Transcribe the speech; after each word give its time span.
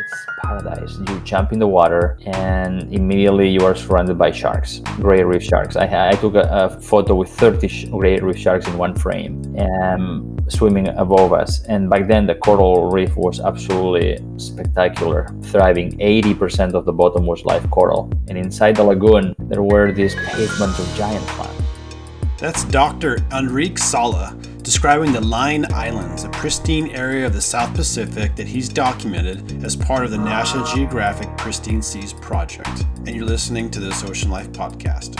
It's 0.00 0.26
paradise. 0.42 0.98
You 1.08 1.20
jump 1.20 1.52
in 1.52 1.58
the 1.58 1.66
water 1.66 2.18
and 2.24 2.92
immediately 2.92 3.50
you 3.50 3.66
are 3.66 3.74
surrounded 3.74 4.16
by 4.16 4.30
sharks, 4.30 4.80
gray 4.96 5.22
reef 5.22 5.42
sharks. 5.42 5.76
I, 5.76 6.10
I 6.10 6.12
took 6.12 6.34
a, 6.34 6.48
a, 6.50 6.80
photo 6.80 7.14
with 7.14 7.28
30 7.28 7.68
sh- 7.68 7.84
gray 7.90 8.18
reef 8.18 8.38
sharks 8.38 8.66
in 8.66 8.78
one 8.78 8.94
frame 8.94 9.42
swimming 10.50 10.88
above 10.88 11.32
us. 11.32 11.62
And 11.64 11.88
back 11.88 12.08
then, 12.08 12.26
the 12.26 12.34
coral 12.34 12.90
reef 12.90 13.16
was 13.16 13.40
absolutely 13.40 14.18
spectacular, 14.38 15.28
thriving. 15.42 15.98
80% 15.98 16.74
of 16.74 16.84
the 16.84 16.92
bottom 16.92 17.26
was 17.26 17.44
live 17.44 17.70
coral. 17.70 18.10
And 18.28 18.36
inside 18.36 18.76
the 18.76 18.84
lagoon, 18.84 19.34
there 19.38 19.62
were 19.62 19.92
these 19.92 20.14
pavements 20.14 20.78
of 20.78 20.94
giant 20.96 21.26
clams. 21.28 21.56
That's 22.38 22.64
Dr. 22.64 23.18
Enrique 23.32 23.76
Sala 23.76 24.34
describing 24.70 25.10
the 25.10 25.20
Line 25.20 25.66
Islands, 25.72 26.22
a 26.22 26.28
pristine 26.28 26.90
area 26.90 27.26
of 27.26 27.32
the 27.32 27.40
South 27.40 27.74
Pacific 27.74 28.36
that 28.36 28.46
he's 28.46 28.68
documented 28.68 29.64
as 29.64 29.74
part 29.74 30.04
of 30.04 30.12
the 30.12 30.16
National 30.16 30.64
Geographic 30.64 31.28
Pristine 31.36 31.82
Seas 31.82 32.12
Project. 32.12 32.84
And 32.98 33.08
you're 33.08 33.24
listening 33.24 33.68
to 33.72 33.80
this 33.80 34.04
Ocean 34.04 34.30
Life 34.30 34.52
podcast. 34.52 35.18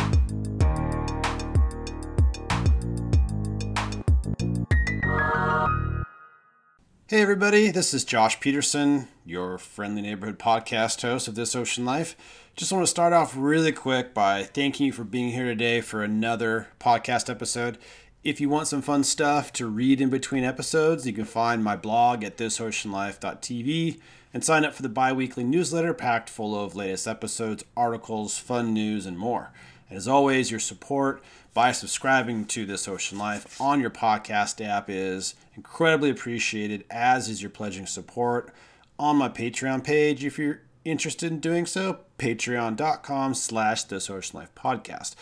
Hey, 7.09 7.21
everybody, 7.21 7.73
this 7.73 7.93
is 7.93 8.05
Josh 8.05 8.39
Peterson, 8.39 9.09
your 9.27 9.59
friendly 9.59 10.01
neighborhood 10.01 10.39
podcast 10.39 11.03
host 11.03 11.27
of 11.27 11.35
This 11.35 11.57
Ocean 11.57 11.85
Life. 11.85 12.15
Just 12.55 12.73
want 12.73 12.85
to 12.85 12.87
start 12.87 13.13
off 13.13 13.35
really 13.37 13.73
quick 13.73 14.15
by 14.15 14.45
thanking 14.45 14.87
you 14.87 14.93
for 14.93 15.03
being 15.03 15.31
here 15.31 15.47
today 15.47 15.81
for 15.81 16.05
another 16.05 16.69
podcast 16.79 17.29
episode. 17.29 17.79
If 18.23 18.39
you 18.39 18.51
want 18.51 18.69
some 18.69 18.83
fun 18.83 19.05
stuff 19.05 19.51
to 19.55 19.67
read 19.67 19.99
in 19.99 20.11
between 20.11 20.45
episodes, 20.45 21.07
you 21.07 21.13
can 21.15 21.25
find 21.25 21.65
my 21.65 21.75
blog 21.75 22.23
at 22.23 22.37
thisoceanlife.tv 22.37 23.99
and 24.35 24.45
sign 24.45 24.63
up 24.63 24.75
for 24.75 24.83
the 24.83 24.91
bi 24.91 25.11
weekly 25.11 25.43
newsletter 25.43 25.95
packed 25.95 26.29
full 26.29 26.55
of 26.55 26.77
latest 26.77 27.09
episodes, 27.09 27.65
articles, 27.79 28.37
fun 28.37 28.75
news, 28.75 29.07
and 29.07 29.19
more. 29.19 29.53
And 29.89 29.97
as 29.97 30.07
always, 30.07 30.51
your 30.51 30.61
support 30.61 31.23
by 31.55 31.73
subscribing 31.73 32.45
to 32.49 32.67
This 32.67 32.87
Ocean 32.87 33.17
Life 33.17 33.59
on 33.59 33.81
your 33.81 33.89
podcast 33.89 34.63
app 34.63 34.91
is 34.91 35.35
incredibly 35.57 36.11
appreciated, 36.11 36.85
as 36.91 37.27
is 37.27 37.41
your 37.41 37.51
pledging 37.51 37.87
support 37.87 38.53
on 38.99 39.17
my 39.17 39.31
Patreon 39.31 39.83
page 39.83 40.27
if 40.27 40.39
you're 40.39 40.61
interested 40.85 41.33
in 41.33 41.41
doing 41.41 41.65
so, 41.65 42.01
patreon.com 42.19 43.33
slash 43.33 43.85
This 43.85 44.11
Ocean 44.11 44.41
Life 44.41 44.55
podcast. 44.55 45.15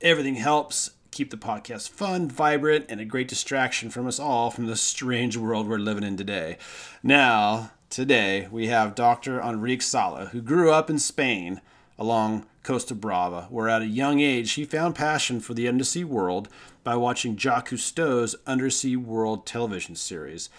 Everything 0.00 0.36
helps 0.36 0.92
keep 1.18 1.30
the 1.30 1.36
podcast 1.36 1.88
fun, 1.90 2.28
vibrant, 2.28 2.86
and 2.88 3.00
a 3.00 3.04
great 3.04 3.26
distraction 3.26 3.90
from 3.90 4.06
us 4.06 4.20
all 4.20 4.52
from 4.52 4.66
the 4.66 4.76
strange 4.76 5.36
world 5.36 5.66
we're 5.66 5.76
living 5.76 6.04
in 6.04 6.16
today. 6.16 6.56
Now, 7.02 7.72
today 7.90 8.46
we 8.52 8.68
have 8.68 8.94
Dr. 8.94 9.40
Enrique 9.40 9.80
Sala, 9.80 10.26
who 10.26 10.40
grew 10.40 10.70
up 10.70 10.88
in 10.88 11.00
Spain 11.00 11.60
along 11.98 12.46
Costa 12.62 12.94
Brava, 12.94 13.48
where 13.50 13.68
at 13.68 13.82
a 13.82 13.86
young 13.86 14.20
age 14.20 14.52
he 14.52 14.64
found 14.64 14.94
passion 14.94 15.40
for 15.40 15.54
the 15.54 15.66
undersea 15.66 16.04
world 16.04 16.48
by 16.84 16.94
watching 16.94 17.36
Jacques 17.36 17.70
Cousteau's 17.70 18.36
Undersea 18.46 18.94
World 18.94 19.44
television 19.44 19.96
series, 19.96 20.50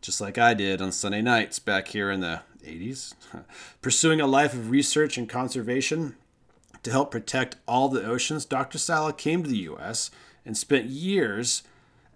just 0.00 0.20
like 0.20 0.38
I 0.38 0.54
did 0.54 0.80
on 0.80 0.92
Sunday 0.92 1.22
nights 1.22 1.58
back 1.58 1.88
here 1.88 2.12
in 2.12 2.20
the 2.20 2.42
80s. 2.64 3.14
Pursuing 3.82 4.20
a 4.20 4.28
life 4.28 4.52
of 4.52 4.70
research 4.70 5.18
and 5.18 5.28
conservation, 5.28 6.14
to 6.84 6.90
help 6.90 7.10
protect 7.10 7.56
all 7.66 7.88
the 7.88 8.04
oceans, 8.04 8.44
Dr. 8.44 8.78
Sala 8.78 9.12
came 9.12 9.42
to 9.42 9.48
the 9.48 9.56
U.S. 9.58 10.10
and 10.46 10.56
spent 10.56 10.86
years 10.86 11.62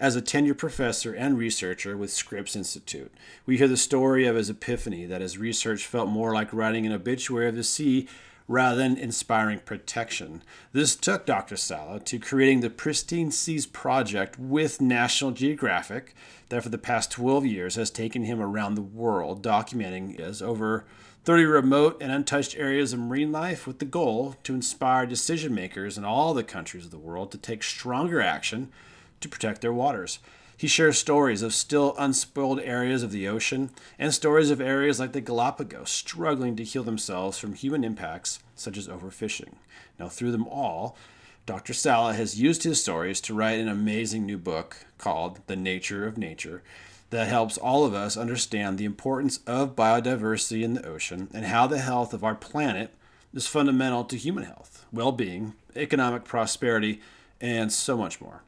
as 0.00 0.14
a 0.14 0.22
tenured 0.22 0.58
professor 0.58 1.12
and 1.12 1.36
researcher 1.36 1.96
with 1.96 2.12
Scripps 2.12 2.54
Institute. 2.54 3.12
We 3.46 3.58
hear 3.58 3.66
the 3.66 3.76
story 3.76 4.26
of 4.26 4.36
his 4.36 4.48
epiphany 4.48 5.06
that 5.06 5.20
his 5.20 5.38
research 5.38 5.86
felt 5.86 6.08
more 6.08 6.32
like 6.32 6.52
writing 6.52 6.86
an 6.86 6.92
obituary 6.92 7.48
of 7.48 7.56
the 7.56 7.64
sea 7.64 8.06
rather 8.46 8.76
than 8.76 8.96
inspiring 8.96 9.58
protection. 9.58 10.42
This 10.72 10.96
took 10.96 11.26
Dr. 11.26 11.56
Sala 11.56 12.00
to 12.00 12.18
creating 12.18 12.60
the 12.60 12.70
Pristine 12.70 13.30
Seas 13.30 13.66
Project 13.66 14.38
with 14.38 14.80
National 14.80 15.32
Geographic, 15.32 16.14
that 16.48 16.62
for 16.62 16.70
the 16.70 16.78
past 16.78 17.10
12 17.10 17.44
years 17.44 17.74
has 17.74 17.90
taken 17.90 18.24
him 18.24 18.40
around 18.40 18.74
the 18.74 18.82
world, 18.82 19.42
documenting 19.42 20.18
his 20.18 20.40
over 20.40 20.86
30 21.28 21.44
remote 21.44 21.98
and 22.00 22.10
untouched 22.10 22.56
areas 22.56 22.94
of 22.94 22.98
marine 22.98 23.30
life 23.30 23.66
with 23.66 23.80
the 23.80 23.84
goal 23.84 24.34
to 24.42 24.54
inspire 24.54 25.04
decision 25.04 25.54
makers 25.54 25.98
in 25.98 26.02
all 26.02 26.32
the 26.32 26.42
countries 26.42 26.86
of 26.86 26.90
the 26.90 26.96
world 26.96 27.30
to 27.30 27.36
take 27.36 27.62
stronger 27.62 28.18
action 28.18 28.72
to 29.20 29.28
protect 29.28 29.60
their 29.60 29.70
waters. 29.70 30.20
He 30.56 30.66
shares 30.66 30.96
stories 30.96 31.42
of 31.42 31.52
still 31.52 31.94
unspoiled 31.98 32.60
areas 32.60 33.02
of 33.02 33.12
the 33.12 33.28
ocean 33.28 33.68
and 33.98 34.14
stories 34.14 34.50
of 34.50 34.58
areas 34.58 34.98
like 34.98 35.12
the 35.12 35.20
Galapagos 35.20 35.90
struggling 35.90 36.56
to 36.56 36.64
heal 36.64 36.82
themselves 36.82 37.36
from 37.36 37.52
human 37.52 37.84
impacts 37.84 38.38
such 38.54 38.78
as 38.78 38.88
overfishing. 38.88 39.56
Now, 39.98 40.08
through 40.08 40.32
them 40.32 40.48
all, 40.48 40.96
Dr. 41.44 41.74
Sala 41.74 42.14
has 42.14 42.40
used 42.40 42.62
his 42.62 42.80
stories 42.80 43.20
to 43.20 43.34
write 43.34 43.60
an 43.60 43.68
amazing 43.68 44.24
new 44.24 44.38
book 44.38 44.78
called 44.96 45.40
The 45.46 45.56
Nature 45.56 46.06
of 46.06 46.16
Nature 46.16 46.62
that 47.10 47.28
helps 47.28 47.56
all 47.56 47.84
of 47.84 47.94
us 47.94 48.16
understand 48.16 48.76
the 48.76 48.84
importance 48.84 49.40
of 49.46 49.76
biodiversity 49.76 50.62
in 50.62 50.74
the 50.74 50.86
ocean 50.86 51.28
and 51.32 51.46
how 51.46 51.66
the 51.66 51.78
health 51.78 52.12
of 52.12 52.22
our 52.22 52.34
planet 52.34 52.94
is 53.32 53.46
fundamental 53.46 54.04
to 54.04 54.16
human 54.16 54.44
health, 54.44 54.84
well 54.92 55.12
being, 55.12 55.54
economic 55.74 56.24
prosperity, 56.24 57.00
and 57.40 57.72
so 57.72 57.96
much 57.96 58.20
more. 58.20 58.42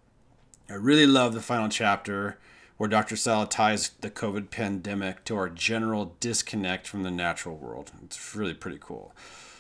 I 0.69 0.75
really 0.75 1.07
love 1.07 1.35
the 1.35 1.41
final 1.41 1.69
chapter 1.69 2.39
where 2.77 2.89
Dr. 2.89 3.17
Sala 3.17 3.47
ties 3.47 3.91
the 4.01 4.11
COVID 4.11 4.51
pandemic 4.51 5.25
to 5.27 5.37
our 5.37 5.49
general 5.49 6.17
disconnect 6.21 6.87
from 6.87 7.03
the 7.03 7.11
natural 7.11 7.57
world. 7.57 7.93
It's 8.05 8.35
really 8.35 8.55
pretty 8.55 8.79
cool. 8.81 9.15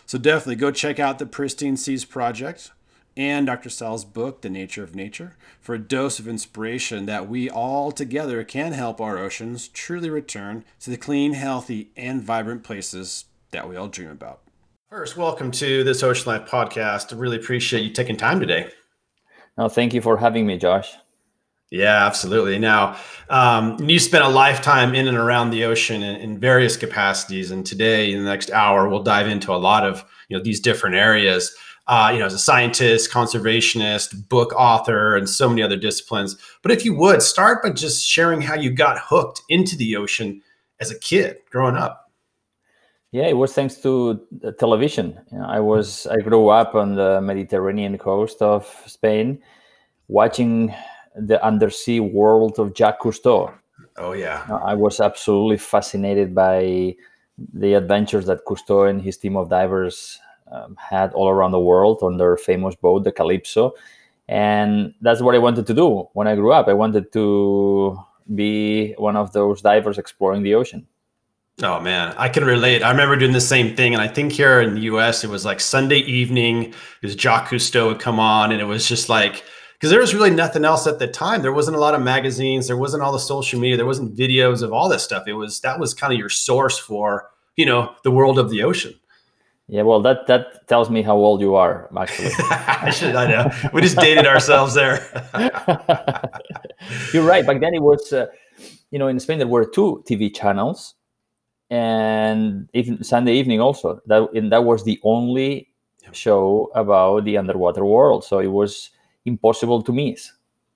So 0.07 0.19
definitely 0.19 0.57
go 0.57 0.71
check 0.71 0.99
out 0.99 1.19
the 1.19 1.27
Pristine 1.27 1.77
Seas 1.77 2.05
Project 2.05 2.71
and 3.17 3.47
Dr. 3.47 3.69
Sala's 3.69 4.05
book, 4.05 4.43
The 4.43 4.51
Nature 4.51 4.83
of 4.83 4.95
Nature, 4.95 5.37
for 5.61 5.75
a 5.75 5.79
dose 5.79 6.19
of 6.19 6.29
inspiration 6.29 7.07
that 7.07 7.29
we 7.29 7.51
all 7.51 7.93
together 7.93 8.45
can 8.45 8.73
help 8.73 9.01
our 9.01 9.19
oceans 9.19 9.69
truly 9.69 10.11
return 10.11 10.65
to 10.81 10.91
the 10.91 10.97
clean, 10.97 11.33
healthy, 11.33 11.91
and 11.97 12.23
vibrant 12.23 12.63
places 12.63 13.27
that 13.51 13.69
we 13.69 13.77
all 13.77 13.89
dream 13.89 14.11
about. 14.11 14.41
First, 14.89 15.17
welcome 15.17 15.51
to 15.53 15.85
this 15.85 16.03
Ocean 16.03 16.33
Life 16.33 16.49
podcast. 16.49 17.13
I 17.13 17.17
really 17.17 17.37
appreciate 17.37 17.83
you 17.83 17.93
taking 17.93 18.17
time 18.17 18.41
today. 18.41 18.71
No, 19.57 19.69
thank 19.69 19.95
you 19.95 20.01
for 20.01 20.17
having 20.17 20.47
me, 20.47 20.59
Josh. 20.59 20.93
Yeah, 21.71 22.05
absolutely. 22.05 22.59
Now, 22.59 22.97
um, 23.29 23.79
you 23.89 24.01
spent 24.01 24.25
a 24.25 24.29
lifetime 24.29 24.95
in 24.95 25.07
and 25.07 25.17
around 25.17 25.51
the 25.51 25.65
ocean 25.65 26.03
in, 26.03 26.17
in, 26.17 26.39
various 26.41 26.77
capacities, 26.77 27.53
and 27.53 27.65
today, 27.65 28.11
in 28.13 28.25
the 28.25 28.29
next 28.29 28.51
hour, 28.51 28.89
we'll 28.89 29.05
dive 29.05 29.29
into 29.29 29.55
a 29.55 29.57
lot 29.57 29.87
of 29.87 30.05
you 30.29 30.37
know 30.37 30.43
these 30.43 30.59
different 30.59 30.97
areas 30.97 31.55
uh, 31.91 32.09
you 32.13 32.21
know, 32.21 32.27
as 32.27 32.33
a 32.33 32.39
scientist, 32.39 33.11
conservationist, 33.11 34.29
book 34.29 34.55
author, 34.55 35.17
and 35.17 35.29
so 35.29 35.49
many 35.49 35.61
other 35.61 35.77
disciplines. 35.77 36.37
But 36.63 36.71
if 36.71 36.85
you 36.85 36.95
would 36.95 37.21
start 37.21 37.65
by 37.65 37.71
just 37.71 38.07
sharing 38.07 38.41
how 38.41 38.55
you 38.55 38.71
got 38.71 39.01
hooked 39.01 39.43
into 39.49 39.77
the 39.77 39.97
ocean 39.97 40.41
as 40.79 40.93
a 40.93 40.99
kid 41.01 41.39
growing 41.51 41.75
up. 41.75 42.13
Yeah, 43.11 43.27
it 43.27 43.37
was 43.37 43.53
thanks 43.55 43.75
to 43.83 44.25
television. 44.61 45.19
You 45.33 45.39
know, 45.39 45.47
I 45.47 45.59
was 45.59 46.07
I 46.07 46.19
grew 46.19 46.49
up 46.49 46.77
on 46.77 46.95
the 46.95 47.21
Mediterranean 47.21 47.99
coast 47.99 48.41
of 48.41 48.73
Spain, 48.87 49.43
watching 50.07 50.73
the 51.17 51.45
undersea 51.45 51.99
world 51.99 52.61
of 52.61 52.73
Jacques 52.73 53.01
Cousteau. 53.01 53.53
Oh 53.97 54.13
yeah, 54.13 54.47
I 54.65 54.75
was 54.75 55.01
absolutely 55.01 55.59
fascinated 55.59 56.37
by 56.37 56.95
the 57.53 57.75
adventures 57.75 58.27
that 58.27 58.45
Cousteau 58.47 58.89
and 58.89 59.03
his 59.03 59.17
team 59.17 59.37
of 59.37 59.51
divers 59.51 60.21
um, 60.51 60.77
had 60.77 61.13
all 61.13 61.29
around 61.29 61.53
the 61.53 61.61
world 61.61 61.99
on 62.03 62.17
their 62.17 62.37
famous 62.37 62.75
boat, 62.75 63.05
the 63.05 63.13
Calypso. 63.13 63.75
And 64.29 64.95
that's 65.01 65.21
what 65.21 65.35
I 65.35 65.39
wanted 65.39 65.67
to 65.67 65.75
do 65.75 66.09
when 66.13 66.29
I 66.29 66.37
grew 66.37 66.53
up. 66.53 66.69
I 66.69 66.73
wanted 66.73 67.13
to 67.13 67.99
be 68.35 68.93
one 68.95 69.17
of 69.17 69.33
those 69.33 69.61
divers 69.61 69.99
exploring 69.99 70.43
the 70.43 70.55
ocean. 70.55 70.87
Oh 71.63 71.81
man, 71.81 72.15
I 72.17 72.29
can 72.29 72.45
relate. 72.45 72.83
I 72.83 72.91
remember 72.91 73.17
doing 73.17 73.33
the 73.33 73.41
same 73.41 73.77
thing, 73.77 73.93
and 73.93 74.03
I 74.03 74.09
think 74.09 74.33
here 74.33 74.63
in 74.63 74.75
the 74.75 74.81
U.S. 74.83 75.25
it 75.25 75.31
was 75.31 75.45
like 75.45 75.61
Sunday 75.61 75.99
evening. 75.99 76.73
Because 77.01 77.17
Jacques 77.17 77.51
Cousteau 77.51 77.89
would 77.89 78.01
come 78.01 78.19
on, 78.19 78.51
and 78.51 78.61
it 78.61 78.65
was 78.65 78.89
just 78.89 79.09
like 79.09 79.45
because 79.75 79.91
there 79.91 80.01
was 80.01 80.15
really 80.15 80.31
nothing 80.31 80.65
else 80.65 80.87
at 80.87 80.99
the 80.99 81.09
time. 81.09 81.43
There 81.43 81.53
wasn't 81.53 81.77
a 81.77 81.81
lot 81.81 81.95
of 81.95 82.03
magazines. 82.03 82.67
There 82.67 82.77
wasn't 82.77 83.03
all 83.03 83.13
the 83.13 83.19
social 83.19 83.59
media. 83.59 83.77
There 83.77 83.87
wasn't 83.87 84.17
videos 84.17 84.63
of 84.63 84.73
all 84.73 84.89
this 84.89 85.03
stuff. 85.03 85.25
It 85.27 85.35
was 85.35 85.61
that 85.61 85.81
was 85.81 85.93
kind 85.93 86.13
of 86.13 86.19
your 86.19 86.29
source 86.29 86.79
for 86.79 87.29
you 87.57 87.67
know 87.67 87.95
the 88.05 88.11
world 88.11 88.39
of 88.39 88.49
the 88.49 88.63
ocean. 88.63 88.95
Yeah, 89.71 89.83
well, 89.83 90.03
that 90.03 90.27
that 90.27 90.67
tells 90.67 90.91
me 90.91 91.01
how 91.01 91.15
old 91.15 91.41
you 91.41 91.55
are, 91.55 91.89
actually. 91.97 92.33
I 92.51 92.91
should, 92.91 93.15
I 93.15 93.31
know. 93.31 93.53
We 93.73 93.81
just 93.81 93.97
dated 93.97 94.27
ourselves 94.27 94.75
there. 94.75 94.99
You're 97.15 97.23
right. 97.23 97.47
Back 97.47 97.61
then, 97.61 97.75
it 97.75 97.81
was, 97.81 98.13
uh, 98.13 98.27
you 98.91 98.99
know, 98.99 99.07
in 99.07 99.21
Spain 99.21 99.39
there 99.39 99.47
were 99.47 99.65
two 99.65 100.03
TV 100.09 100.35
channels, 100.35 100.97
and 101.71 102.69
even 102.75 103.05
Sunday 103.05 103.35
evening 103.35 103.61
also. 103.61 104.01
That 104.07 104.29
and 104.35 104.51
that 104.51 104.65
was 104.65 104.83
the 104.83 104.99
only 105.05 105.69
show 106.11 106.73
about 106.75 107.25
the 107.25 107.39
underwater 107.39 107.85
world. 107.85 108.25
So 108.25 108.41
it 108.41 108.49
was 108.51 108.91
impossible 109.25 109.83
to 109.83 109.93
miss. 109.93 110.33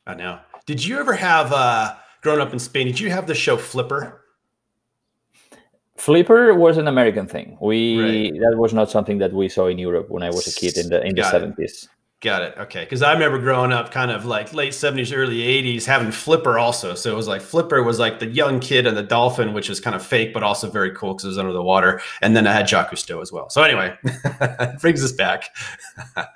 I 0.07 0.15
know. 0.15 0.39
Did 0.67 0.85
you 0.85 1.01
ever 1.01 1.15
have, 1.15 1.53
uh, 1.53 1.97
growing 2.23 2.41
up 2.41 2.53
in 2.53 2.61
Spain? 2.61 2.87
Did 2.87 3.01
you 3.01 3.11
have 3.11 3.27
the 3.27 3.35
show 3.35 3.57
Flipper? 3.57 4.24
Flipper 5.97 6.55
was 6.55 6.77
an 6.77 6.89
American 6.89 7.27
thing. 7.27 7.57
We 7.61 8.01
Right. 8.03 8.33
that 8.41 8.57
was 8.59 8.73
not 8.75 8.91
something 8.91 9.19
that 9.19 9.33
we 9.33 9.49
saw 9.49 9.67
in 9.69 9.79
Europe 9.79 10.11
when 10.11 10.23
I 10.23 10.29
was 10.31 10.47
a 10.47 10.53
kid 10.61 10.77
in 10.77 10.89
the 10.91 11.01
in 11.03 11.15
the 11.15 11.23
Got 11.23 11.29
it. 11.29 11.31
seventies. 11.31 11.89
Got 12.21 12.43
it. 12.43 12.55
Okay. 12.59 12.85
Because 12.85 13.03
I 13.03 13.13
remember 13.13 13.39
growing 13.39 13.71
up 13.71 13.91
kind 13.93 14.11
of 14.11 14.25
like 14.25 14.55
late 14.55 14.73
70s, 14.73 15.13
early 15.15 15.43
80s, 15.43 15.85
having 15.85 16.11
Flipper 16.11 16.59
also. 16.59 16.95
So 16.95 17.13
it 17.13 17.15
was 17.15 17.29
like 17.29 17.43
Flipper 17.43 17.83
was 17.83 17.99
like 17.99 18.19
the 18.19 18.27
young 18.27 18.61
kid 18.61 18.87
and 18.87 18.97
the 18.97 19.03
dolphin, 19.03 19.53
which 19.53 19.69
is 19.69 19.79
kind 19.79 19.95
of 19.95 20.03
fake, 20.05 20.33
but 20.33 20.43
also 20.43 20.71
very 20.71 20.91
cool 20.93 21.13
because 21.13 21.25
it 21.27 21.29
was 21.29 21.39
under 21.39 21.53
the 21.53 21.63
water. 21.63 22.01
And 22.23 22.35
then 22.35 22.47
I 22.47 22.53
had 22.53 22.67
Jacques 22.67 22.91
Cousteau 22.93 23.21
as 23.21 23.31
well. 23.31 23.51
So 23.51 23.63
anyway, 23.63 23.95
brings 24.81 25.05
us 25.05 25.13
back. 25.13 25.51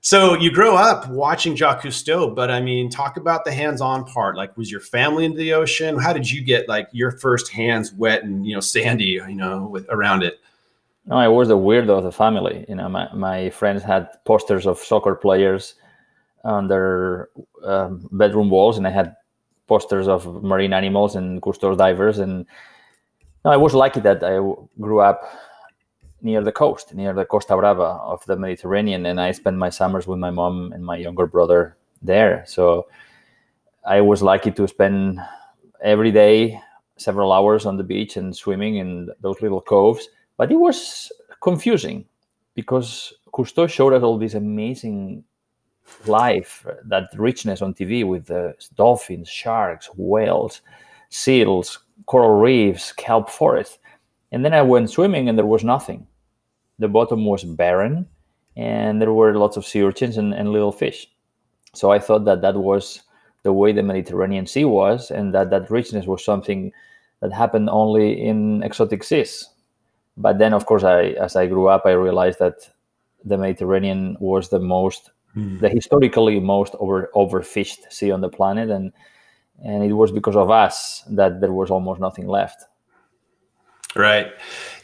so 0.00 0.34
you 0.34 0.50
grow 0.50 0.76
up 0.76 1.08
watching 1.08 1.54
Jacques 1.54 1.82
Cousteau, 1.82 2.34
but 2.34 2.50
I 2.50 2.60
mean, 2.60 2.88
talk 2.88 3.16
about 3.16 3.44
the 3.44 3.52
hands-on 3.52 4.04
part. 4.04 4.36
Like, 4.36 4.56
was 4.56 4.70
your 4.70 4.80
family 4.80 5.24
into 5.24 5.38
the 5.38 5.52
ocean? 5.52 5.98
How 5.98 6.12
did 6.12 6.30
you 6.30 6.42
get 6.42 6.68
like 6.68 6.88
your 6.92 7.10
first 7.10 7.52
hands 7.52 7.92
wet 7.92 8.22
and, 8.22 8.46
you 8.46 8.54
know, 8.54 8.60
sandy, 8.60 9.04
you 9.04 9.34
know, 9.34 9.66
with 9.66 9.86
around 9.90 10.22
it? 10.22 10.40
No, 11.06 11.16
I 11.16 11.28
was 11.28 11.48
the 11.48 11.56
weirdo 11.56 11.98
of 11.98 12.04
the 12.04 12.12
family. 12.12 12.64
You 12.68 12.76
know, 12.76 12.88
my, 12.88 13.12
my 13.12 13.50
friends 13.50 13.82
had 13.82 14.08
posters 14.24 14.66
of 14.66 14.78
soccer 14.78 15.14
players 15.14 15.74
on 16.44 16.66
their 16.66 17.28
um, 17.64 18.08
bedroom 18.12 18.48
walls, 18.48 18.78
and 18.78 18.86
I 18.86 18.90
had 18.90 19.16
posters 19.66 20.08
of 20.08 20.42
marine 20.42 20.72
animals 20.72 21.14
and 21.16 21.42
Cousteau 21.42 21.76
divers. 21.76 22.18
And 22.18 22.46
no, 23.44 23.50
I 23.50 23.56
was 23.56 23.74
lucky 23.74 24.00
that 24.00 24.22
I 24.24 24.36
grew 24.80 25.00
up 25.00 25.22
near 26.22 26.42
the 26.42 26.52
coast, 26.52 26.94
near 26.94 27.12
the 27.12 27.24
Costa 27.24 27.56
Brava 27.56 27.98
of 28.02 28.24
the 28.26 28.36
Mediterranean, 28.36 29.06
and 29.06 29.20
I 29.20 29.32
spent 29.32 29.56
my 29.56 29.70
summers 29.70 30.06
with 30.06 30.18
my 30.18 30.30
mom 30.30 30.72
and 30.72 30.84
my 30.84 30.96
younger 30.96 31.26
brother 31.26 31.76
there. 32.02 32.44
So 32.46 32.88
I 33.84 34.00
was 34.00 34.22
lucky 34.22 34.50
to 34.52 34.68
spend 34.68 35.20
every 35.82 36.12
day 36.12 36.60
several 36.96 37.32
hours 37.32 37.64
on 37.66 37.76
the 37.76 37.82
beach 37.82 38.16
and 38.16 38.36
swimming 38.36 38.76
in 38.76 39.08
those 39.20 39.40
little 39.40 39.60
coves. 39.60 40.08
But 40.36 40.52
it 40.52 40.56
was 40.56 41.10
confusing 41.42 42.04
because 42.54 43.12
Cousteau 43.32 43.68
showed 43.68 43.94
us 43.94 44.02
all 44.02 44.18
this 44.18 44.34
amazing 44.34 45.24
life, 46.06 46.66
that 46.84 47.08
richness 47.16 47.62
on 47.62 47.74
TV 47.74 48.06
with 48.06 48.26
the 48.26 48.54
dolphins, 48.74 49.28
sharks, 49.28 49.88
whales, 49.96 50.60
seals, 51.08 51.80
coral 52.06 52.40
reefs, 52.40 52.92
kelp 52.92 53.30
forests. 53.30 53.78
And 54.32 54.44
then 54.44 54.54
I 54.54 54.62
went 54.62 54.90
swimming 54.90 55.28
and 55.28 55.36
there 55.36 55.46
was 55.46 55.64
nothing. 55.64 56.06
The 56.80 56.88
bottom 56.88 57.24
was 57.24 57.44
barren 57.44 58.08
and 58.56 59.00
there 59.00 59.12
were 59.12 59.38
lots 59.38 59.56
of 59.56 59.64
sea 59.64 59.82
urchins 59.82 60.16
and, 60.16 60.34
and 60.34 60.50
little 60.50 60.72
fish. 60.72 61.06
So 61.74 61.92
I 61.92 61.98
thought 61.98 62.24
that 62.24 62.42
that 62.42 62.56
was 62.56 63.00
the 63.42 63.52
way 63.52 63.72
the 63.72 63.82
Mediterranean 63.82 64.46
Sea 64.46 64.64
was 64.64 65.10
and 65.10 65.32
that 65.34 65.50
that 65.50 65.70
richness 65.70 66.06
was 66.06 66.24
something 66.24 66.72
that 67.20 67.32
happened 67.32 67.70
only 67.70 68.20
in 68.20 68.62
exotic 68.62 69.04
seas. 69.04 69.48
But 70.16 70.38
then, 70.38 70.52
of 70.52 70.66
course, 70.66 70.84
I 70.84 71.14
as 71.20 71.36
I 71.36 71.46
grew 71.46 71.68
up, 71.68 71.82
I 71.86 71.92
realized 71.92 72.38
that 72.40 72.68
the 73.24 73.38
Mediterranean 73.38 74.16
was 74.20 74.48
the 74.48 74.58
most, 74.58 75.10
hmm. 75.34 75.58
the 75.58 75.68
historically 75.68 76.40
most 76.40 76.74
over 76.78 77.10
overfished 77.14 77.90
sea 77.90 78.10
on 78.10 78.20
the 78.20 78.28
planet, 78.28 78.70
and 78.70 78.92
and 79.64 79.84
it 79.84 79.92
was 79.92 80.10
because 80.10 80.36
of 80.36 80.50
us 80.50 81.02
that 81.10 81.40
there 81.40 81.52
was 81.52 81.70
almost 81.70 82.00
nothing 82.00 82.26
left. 82.26 82.64
Right. 83.96 84.32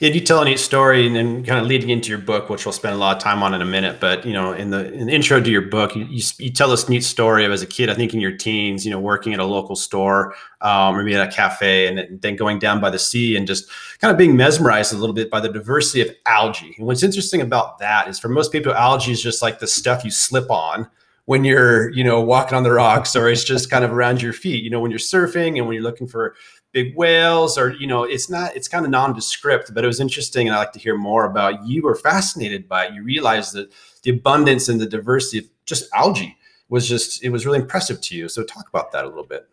Yeah, 0.01 0.11
you 0.11 0.21
tell 0.21 0.43
a 0.43 0.45
neat 0.45 0.59
story, 0.59 1.07
and 1.07 1.15
then 1.15 1.45
kind 1.45 1.61
of 1.61 1.67
leading 1.67 1.91
into 1.91 2.09
your 2.09 2.19
book, 2.19 2.51
which 2.51 2.67
we'll 2.67 2.73
spend 2.73 2.95
a 2.95 2.99
lot 2.99 3.17
of 3.17 3.23
time 3.23 3.41
on 3.43 3.55
in 3.55 3.63
a 3.63 3.65
minute. 3.65 3.99
But 4.01 4.27
you 4.27 4.33
know, 4.33 4.53
in 4.53 4.71
the, 4.71 4.93
in 4.93 5.07
the 5.07 5.13
intro 5.13 5.41
to 5.41 5.51
your 5.51 5.63
book, 5.63 5.95
you, 5.95 6.05
you, 6.11 6.23
you 6.39 6.51
tell 6.51 6.69
this 6.69 6.89
neat 6.89 7.05
story 7.05 7.45
of 7.45 7.53
as 7.53 7.63
a 7.63 7.67
kid, 7.67 7.89
I 7.89 7.95
think 7.95 8.13
in 8.13 8.21
your 8.21 8.37
teens, 8.37 8.85
you 8.85 8.91
know, 8.91 8.99
working 8.99 9.33
at 9.33 9.39
a 9.39 9.45
local 9.45 9.77
store, 9.77 10.35
um, 10.61 10.97
or 10.97 11.05
maybe 11.05 11.15
at 11.15 11.27
a 11.27 11.31
cafe, 11.31 11.87
and 11.87 12.21
then 12.21 12.35
going 12.35 12.59
down 12.59 12.81
by 12.81 12.91
the 12.91 12.99
sea 12.99 13.37
and 13.37 13.47
just 13.47 13.71
kind 14.01 14.11
of 14.11 14.19
being 14.19 14.37
mesmerized 14.37 14.93
a 14.93 14.97
little 14.97 15.15
bit 15.15 15.31
by 15.31 15.41
the 15.41 15.49
diversity 15.49 16.03
of 16.03 16.15
algae. 16.27 16.75
And 16.77 16.87
what's 16.87 17.05
interesting 17.05 17.41
about 17.41 17.79
that 17.79 18.09
is, 18.09 18.19
for 18.19 18.29
most 18.29 18.51
people, 18.51 18.75
algae 18.75 19.13
is 19.13 19.23
just 19.23 19.41
like 19.41 19.61
the 19.61 19.69
stuff 19.69 20.05
you 20.05 20.11
slip 20.11 20.51
on 20.51 20.89
when 21.27 21.43
you're, 21.43 21.91
you 21.91 22.05
know, 22.05 22.21
walking 22.21 22.57
on 22.57 22.63
the 22.63 22.71
rocks, 22.73 23.17
or 23.17 23.29
it's 23.29 23.45
just 23.45 23.71
kind 23.71 23.85
of 23.85 23.93
around 23.93 24.23
your 24.23 24.33
feet. 24.33 24.63
You 24.63 24.71
know, 24.71 24.81
when 24.81 24.91
you're 24.91 24.99
surfing 25.01 25.57
and 25.57 25.67
when 25.67 25.75
you're 25.75 25.83
looking 25.83 26.07
for 26.07 26.37
big 26.77 26.95
whales 26.95 27.57
or 27.57 27.73
you 27.81 27.87
know 27.87 28.05
it's 28.05 28.29
not 28.29 28.55
it's 28.55 28.69
kind 28.69 28.85
of 28.85 28.91
nondescript 28.91 29.73
but 29.73 29.83
it 29.83 29.87
was 29.87 29.99
interesting 29.99 30.47
and 30.47 30.55
i 30.55 30.59
like 30.59 30.73
to 30.73 30.79
hear 30.79 30.95
more 30.95 31.25
about 31.25 31.67
you 31.67 31.81
were 31.83 31.95
fascinated 31.95 32.69
by 32.69 32.87
it. 32.87 32.95
You 32.95 33.03
realized 33.03 33.55
that 33.55 33.73
the 34.03 34.11
abundance 34.11 34.69
and 34.69 34.79
the 34.79 34.87
diversity 34.87 35.39
of 35.39 35.47
just 35.65 35.85
algae 35.95 36.37
was 36.69 36.89
just 36.89 37.25
it 37.25 37.31
was 37.31 37.47
really 37.47 37.59
impressive 37.59 38.01
to 38.03 38.17
you. 38.17 38.29
So 38.29 38.45
talk 38.45 38.69
about 38.69 38.93
that 38.93 39.05
a 39.05 39.09
little 39.09 39.25
bit. 39.25 39.49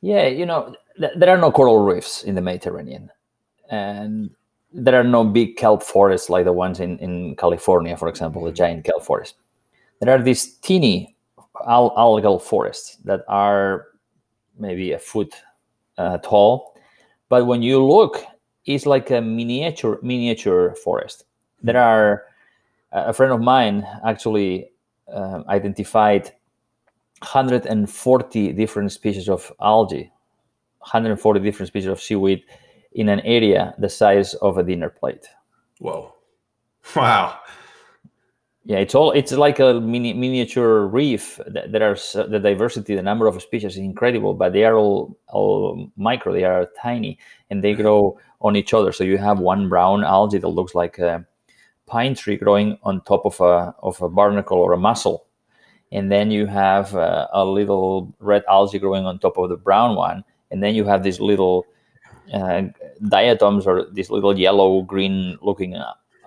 Yeah, 0.00 0.26
you 0.26 0.46
know, 0.46 0.74
th- 0.98 1.12
there 1.16 1.30
are 1.30 1.38
no 1.38 1.50
coral 1.50 1.84
reefs 1.84 2.24
in 2.24 2.34
the 2.34 2.40
Mediterranean, 2.40 3.10
and 3.70 4.30
there 4.72 4.98
are 4.98 5.04
no 5.04 5.24
big 5.24 5.56
kelp 5.56 5.82
forests 5.82 6.28
like 6.28 6.44
the 6.44 6.52
ones 6.52 6.80
in, 6.80 6.98
in 6.98 7.36
California, 7.36 7.96
for 7.96 8.08
example, 8.08 8.42
the 8.42 8.50
mm-hmm. 8.50 8.56
giant 8.56 8.84
kelp 8.84 9.04
forest. 9.04 9.34
There 10.00 10.12
are 10.14 10.22
these 10.22 10.56
teeny 10.58 11.16
al- 11.66 11.94
algal 11.96 12.40
forests 12.40 12.96
that 13.04 13.22
are 13.28 13.86
maybe 14.58 14.92
a 14.92 14.98
foot 14.98 15.34
uh, 15.98 16.18
tall, 16.18 16.76
but 17.28 17.46
when 17.46 17.62
you 17.62 17.84
look, 17.84 18.24
it's 18.64 18.86
like 18.86 19.10
a 19.10 19.20
miniature 19.20 19.98
miniature 20.02 20.74
forest. 20.76 21.24
There 21.62 21.78
are 21.78 22.24
a 22.92 23.12
friend 23.12 23.32
of 23.32 23.40
mine 23.40 23.86
actually 24.06 24.70
um 25.12 25.44
identified 25.48 26.30
140 27.20 28.52
different 28.52 28.92
species 28.92 29.28
of 29.28 29.52
algae, 29.60 30.10
140 30.78 31.40
different 31.40 31.68
species 31.68 31.88
of 31.88 32.00
seaweed 32.00 32.42
in 32.94 33.08
an 33.08 33.20
area 33.20 33.74
the 33.78 33.88
size 33.88 34.34
of 34.34 34.58
a 34.58 34.62
dinner 34.62 34.90
plate. 34.90 35.26
whoa 35.78 36.14
wow 36.96 37.38
Yeah, 38.64 38.78
it's 38.78 38.94
all 38.94 39.10
it's 39.10 39.32
like 39.32 39.58
a 39.58 39.80
mini 39.80 40.12
miniature 40.12 40.86
reef. 40.86 41.40
Th- 41.52 41.66
There 41.68 41.82
are 41.90 41.96
the 42.28 42.38
diversity, 42.38 42.94
the 42.94 43.02
number 43.02 43.26
of 43.26 43.40
species 43.42 43.72
is 43.72 43.78
incredible, 43.78 44.34
but 44.34 44.52
they 44.52 44.64
are 44.64 44.76
all 44.76 45.16
all 45.28 45.90
micro. 45.96 46.32
They 46.32 46.44
are 46.44 46.68
tiny 46.80 47.18
and 47.50 47.62
they 47.62 47.74
grow 47.74 48.18
on 48.40 48.54
each 48.54 48.72
other. 48.72 48.92
So 48.92 49.02
you 49.02 49.18
have 49.18 49.40
one 49.40 49.68
brown 49.68 50.04
algae 50.04 50.38
that 50.38 50.48
looks 50.48 50.74
like 50.76 50.98
a 51.00 51.26
pine 51.86 52.14
tree 52.14 52.36
growing 52.36 52.78
on 52.84 53.02
top 53.02 53.26
of 53.26 53.40
a 53.40 53.74
of 53.82 54.00
a 54.02 54.08
barnacle 54.08 54.58
or 54.58 54.72
a 54.74 54.78
mussel, 54.78 55.26
and 55.92 56.10
then 56.12 56.30
you 56.30 56.46
have 56.46 56.94
uh, 56.96 57.28
a 57.32 57.44
little 57.44 58.14
red 58.20 58.44
algae 58.48 58.78
growing 58.80 59.06
on 59.06 59.18
top 59.18 59.38
of 59.38 59.50
the 59.50 59.56
brown 59.58 59.96
one, 59.96 60.24
and 60.50 60.62
then 60.62 60.74
you 60.74 60.84
have 60.84 61.02
these 61.04 61.20
little 61.20 61.66
uh, 62.34 62.62
diatoms 63.08 63.66
or 63.66 63.86
these 63.92 64.10
little 64.10 64.38
yellow 64.38 64.82
green 64.82 65.38
looking 65.42 65.76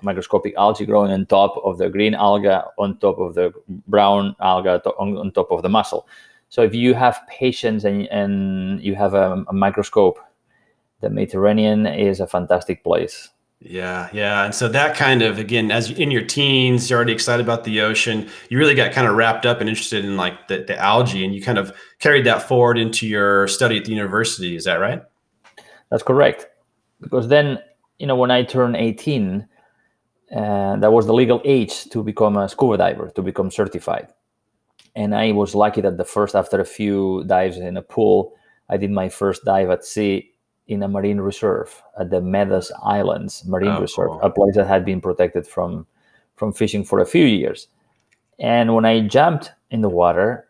microscopic 0.01 0.53
algae 0.57 0.85
growing 0.85 1.11
on 1.11 1.25
top 1.25 1.59
of 1.63 1.77
the 1.77 1.89
green 1.89 2.13
alga 2.13 2.65
on 2.77 2.97
top 2.97 3.17
of 3.19 3.35
the 3.35 3.51
brown 3.87 4.35
alga 4.39 4.81
on, 4.97 5.17
on 5.17 5.31
top 5.31 5.51
of 5.51 5.61
the 5.61 5.69
mussel 5.69 6.07
so 6.49 6.61
if 6.61 6.73
you 6.75 6.93
have 6.93 7.19
patience 7.27 7.83
and, 7.83 8.07
and 8.07 8.81
you 8.81 8.95
have 8.95 9.13
a, 9.13 9.43
a 9.47 9.53
microscope 9.53 10.19
the 11.01 11.09
mediterranean 11.09 11.85
is 11.85 12.19
a 12.19 12.27
fantastic 12.27 12.83
place 12.83 13.29
yeah 13.59 14.09
yeah 14.11 14.43
and 14.45 14.53
so 14.53 14.67
that 14.67 14.95
kind 14.95 15.21
of 15.21 15.39
again 15.39 15.71
as 15.71 15.89
in 15.91 16.11
your 16.11 16.23
teens 16.23 16.89
you're 16.89 16.97
already 16.97 17.13
excited 17.13 17.43
about 17.43 17.63
the 17.63 17.79
ocean 17.81 18.29
you 18.49 18.57
really 18.57 18.75
got 18.75 18.91
kind 18.91 19.07
of 19.07 19.15
wrapped 19.15 19.45
up 19.45 19.59
and 19.59 19.69
interested 19.69 20.03
in 20.03 20.17
like 20.17 20.47
the, 20.49 20.63
the 20.67 20.77
algae 20.77 21.23
and 21.23 21.33
you 21.33 21.41
kind 21.41 21.57
of 21.57 21.75
carried 21.99 22.25
that 22.25 22.41
forward 22.43 22.77
into 22.77 23.07
your 23.07 23.47
study 23.47 23.77
at 23.77 23.85
the 23.85 23.91
university 23.91 24.55
is 24.55 24.65
that 24.65 24.75
right 24.75 25.01
That's 25.89 26.03
correct. 26.03 26.47
Because 27.01 27.27
then, 27.27 27.59
you 27.99 28.07
know, 28.07 28.15
when 28.15 28.31
I 28.31 28.43
turned 28.43 28.75
18, 28.75 29.47
uh, 30.35 30.75
that 30.77 30.91
was 30.91 31.05
the 31.07 31.13
legal 31.13 31.41
age 31.45 31.85
to 31.89 32.03
become 32.03 32.37
a 32.37 32.49
scuba 32.49 32.77
diver, 32.77 33.09
to 33.15 33.21
become 33.21 33.49
certified. 33.49 34.07
And 34.95 35.15
I 35.15 35.31
was 35.31 35.55
lucky 35.55 35.81
that 35.81 35.97
the 35.97 36.05
first, 36.05 36.35
after 36.35 36.59
a 36.59 36.65
few 36.65 37.23
dives 37.25 37.57
in 37.57 37.77
a 37.77 37.81
pool, 37.81 38.33
I 38.69 38.77
did 38.77 38.91
my 38.91 39.09
first 39.09 39.43
dive 39.45 39.69
at 39.69 39.85
sea 39.85 40.31
in 40.67 40.81
a 40.83 40.87
marine 40.87 41.19
reserve 41.21 41.81
at 41.99 42.09
the 42.09 42.21
Medas 42.21 42.71
Islands 42.83 43.43
Marine 43.45 43.69
Oh, 43.77 43.81
Reserve, 43.81 44.09
cool. 44.09 44.21
a 44.21 44.29
place 44.29 44.55
that 44.55 44.67
had 44.67 44.83
been 44.85 45.01
protected 45.01 45.45
from 45.47 45.85
from 46.35 46.51
fishing 46.51 46.83
for 46.83 46.99
a 46.99 47.05
few 47.05 47.25
years. 47.25 47.67
And 48.39 48.73
when 48.75 48.83
I 48.85 49.07
jumped 49.07 49.51
in 49.71 49.81
the 49.81 49.89
water, 49.89 50.49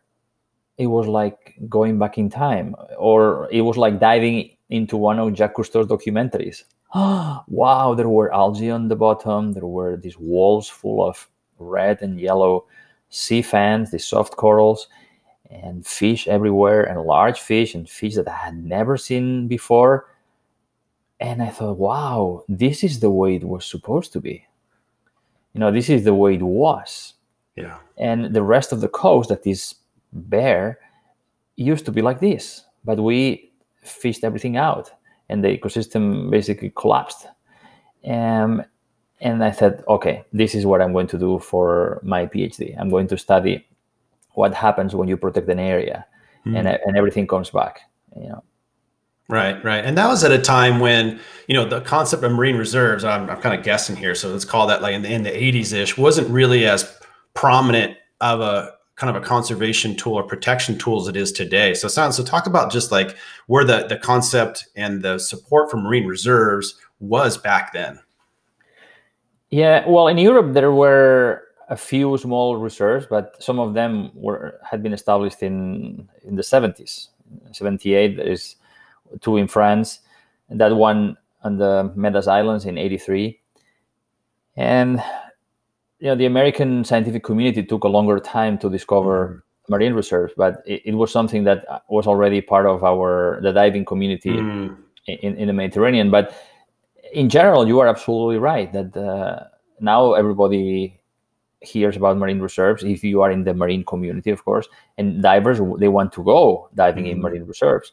it 0.77 0.87
was 0.87 1.05
like 1.07 1.55
going 1.69 1.99
back 1.99 2.17
in 2.17 2.29
time, 2.29 2.75
or 2.97 3.47
it 3.51 3.61
was 3.61 3.77
like 3.77 3.99
diving 3.99 4.49
into 4.69 4.97
one 4.97 5.19
of 5.19 5.33
Jacques 5.35 5.53
Cousteau's 5.55 5.87
documentaries. 5.87 6.63
wow, 7.47 7.93
there 7.95 8.09
were 8.09 8.33
algae 8.33 8.71
on 8.71 8.87
the 8.87 8.95
bottom. 8.95 9.53
There 9.53 9.65
were 9.65 9.97
these 9.97 10.17
walls 10.17 10.69
full 10.69 11.05
of 11.07 11.29
red 11.59 12.01
and 12.01 12.19
yellow 12.19 12.65
sea 13.09 13.41
fans, 13.41 13.91
these 13.91 14.05
soft 14.05 14.35
corals, 14.35 14.87
and 15.49 15.85
fish 15.85 16.27
everywhere, 16.27 16.83
and 16.83 17.01
large 17.01 17.39
fish, 17.39 17.75
and 17.75 17.89
fish 17.89 18.15
that 18.15 18.27
I 18.27 18.35
had 18.35 18.63
never 18.63 18.97
seen 18.97 19.47
before. 19.47 20.07
And 21.19 21.41
I 21.41 21.49
thought, 21.49 21.77
wow, 21.77 22.43
this 22.49 22.83
is 22.83 22.99
the 22.99 23.09
way 23.09 23.35
it 23.35 23.43
was 23.43 23.65
supposed 23.65 24.11
to 24.13 24.19
be. 24.19 24.45
You 25.53 25.59
know, 25.59 25.71
this 25.71 25.89
is 25.89 26.03
the 26.03 26.13
way 26.13 26.35
it 26.35 26.41
was 26.41 27.13
yeah 27.55 27.77
and 27.97 28.33
the 28.33 28.43
rest 28.43 28.71
of 28.71 28.81
the 28.81 28.87
coast 28.87 29.29
that 29.29 29.45
is 29.47 29.75
bare 30.11 30.79
used 31.55 31.85
to 31.85 31.91
be 31.91 32.01
like 32.01 32.19
this 32.19 32.65
but 32.83 32.99
we 32.99 33.51
fished 33.83 34.23
everything 34.23 34.57
out 34.57 34.91
and 35.29 35.43
the 35.43 35.57
ecosystem 35.57 36.29
basically 36.29 36.71
collapsed. 36.75 37.27
Um, 38.07 38.63
and 39.21 39.43
I 39.43 39.51
said, 39.51 39.83
okay, 39.87 40.23
this 40.33 40.53
is 40.53 40.65
what 40.65 40.81
I'm 40.81 40.93
going 40.93 41.07
to 41.07 41.17
do 41.17 41.39
for 41.39 41.99
my 42.03 42.25
PhD. 42.25 42.75
I'm 42.79 42.89
going 42.89 43.07
to 43.07 43.17
study 43.17 43.65
what 44.31 44.53
happens 44.53 44.93
when 44.93 45.07
you 45.07 45.17
protect 45.17 45.49
an 45.49 45.59
area, 45.59 46.05
mm. 46.45 46.57
and 46.57 46.67
and 46.67 46.97
everything 46.97 47.25
comes 47.27 47.49
back. 47.49 47.81
You 48.15 48.29
know. 48.29 48.43
Right, 49.27 49.63
right, 49.63 49.83
and 49.83 49.97
that 49.97 50.07
was 50.07 50.23
at 50.23 50.31
a 50.31 50.37
time 50.37 50.79
when 50.79 51.19
you 51.47 51.55
know 51.55 51.67
the 51.67 51.81
concept 51.81 52.23
of 52.23 52.31
marine 52.31 52.57
reserves. 52.57 53.03
I'm, 53.03 53.29
I'm 53.29 53.41
kind 53.41 53.57
of 53.57 53.65
guessing 53.65 53.95
here, 53.95 54.13
so 54.13 54.29
let's 54.29 54.45
call 54.45 54.67
that 54.67 54.81
like 54.81 54.93
in 54.93 55.01
the, 55.01 55.11
in 55.11 55.23
the 55.23 55.31
80s 55.31 55.73
ish 55.73 55.97
wasn't 55.97 56.29
really 56.29 56.67
as 56.67 56.95
prominent 57.33 57.97
of 58.21 58.41
a 58.41 58.73
kind 58.95 59.15
of 59.15 59.21
a 59.21 59.25
conservation 59.25 59.95
tool 59.95 60.13
or 60.13 60.23
protection 60.23 60.77
tool 60.77 61.01
as 61.01 61.07
it 61.07 61.17
is 61.17 61.31
today. 61.31 61.73
So, 61.73 61.87
so 61.87 62.23
talk 62.23 62.47
about 62.47 62.71
just 62.71 62.91
like 62.91 63.15
where 63.47 63.65
the 63.65 63.87
the 63.87 63.97
concept 63.97 64.67
and 64.75 65.01
the 65.01 65.19
support 65.19 65.69
for 65.69 65.77
marine 65.77 66.05
reserves 66.05 66.75
was 66.99 67.37
back 67.37 67.73
then. 67.73 67.99
Yeah, 69.49 69.87
well, 69.87 70.07
in 70.07 70.17
Europe 70.17 70.53
there 70.53 70.71
were 70.71 71.43
a 71.69 71.75
few 71.75 72.17
small 72.17 72.57
reserves, 72.57 73.07
but 73.09 73.41
some 73.41 73.59
of 73.59 73.73
them 73.73 74.11
were 74.13 74.59
had 74.63 74.81
been 74.81 74.93
established 74.93 75.43
in 75.43 76.07
in 76.23 76.35
the 76.35 76.41
70s. 76.41 77.09
78 77.51 78.17
there 78.17 78.27
is 78.27 78.55
two 79.21 79.37
in 79.37 79.47
France, 79.47 79.99
and 80.49 80.59
that 80.59 80.75
one 80.75 81.17
on 81.43 81.57
the 81.57 81.91
Medas 81.95 82.27
Islands 82.27 82.65
in 82.65 82.77
83. 82.77 83.39
And 84.57 85.03
you 85.99 86.07
know, 86.07 86.15
the 86.15 86.25
American 86.25 86.83
scientific 86.83 87.23
community 87.23 87.63
took 87.63 87.83
a 87.83 87.87
longer 87.87 88.19
time 88.19 88.57
to 88.59 88.69
discover 88.69 89.43
mm. 89.67 89.69
marine 89.69 89.93
reserves, 89.93 90.33
but 90.35 90.61
it, 90.65 90.81
it, 90.85 90.93
was 90.95 91.11
something 91.11 91.43
that 91.45 91.65
was 91.89 92.07
already 92.07 92.41
part 92.41 92.65
of 92.65 92.83
our 92.83 93.39
the 93.41 93.51
diving 93.51 93.85
community 93.85 94.31
mm. 94.31 94.75
in, 95.07 95.35
in 95.37 95.47
the 95.47 95.53
Mediterranean. 95.53 96.11
But 96.11 96.35
in 97.13 97.29
general, 97.29 97.67
you 97.67 97.79
are 97.79 97.87
absolutely 97.87 98.37
right 98.37 98.71
that 98.73 98.95
uh, 98.97 99.45
now 99.79 100.13
everybody 100.13 100.99
hears 101.61 101.95
about 101.95 102.17
marine 102.17 102.39
reserves 102.39 102.83
if 102.83 103.03
you 103.03 103.21
are 103.21 103.31
in 103.31 103.43
the 103.43 103.53
marine 103.53 103.83
community 103.83 104.29
of 104.29 104.43
course 104.45 104.67
and 104.97 105.21
divers 105.23 105.59
they 105.79 105.87
want 105.87 106.11
to 106.13 106.23
go 106.23 106.69
diving 106.75 107.05
mm 107.05 107.11
in 107.11 107.21
marine 107.21 107.45
reserves 107.45 107.91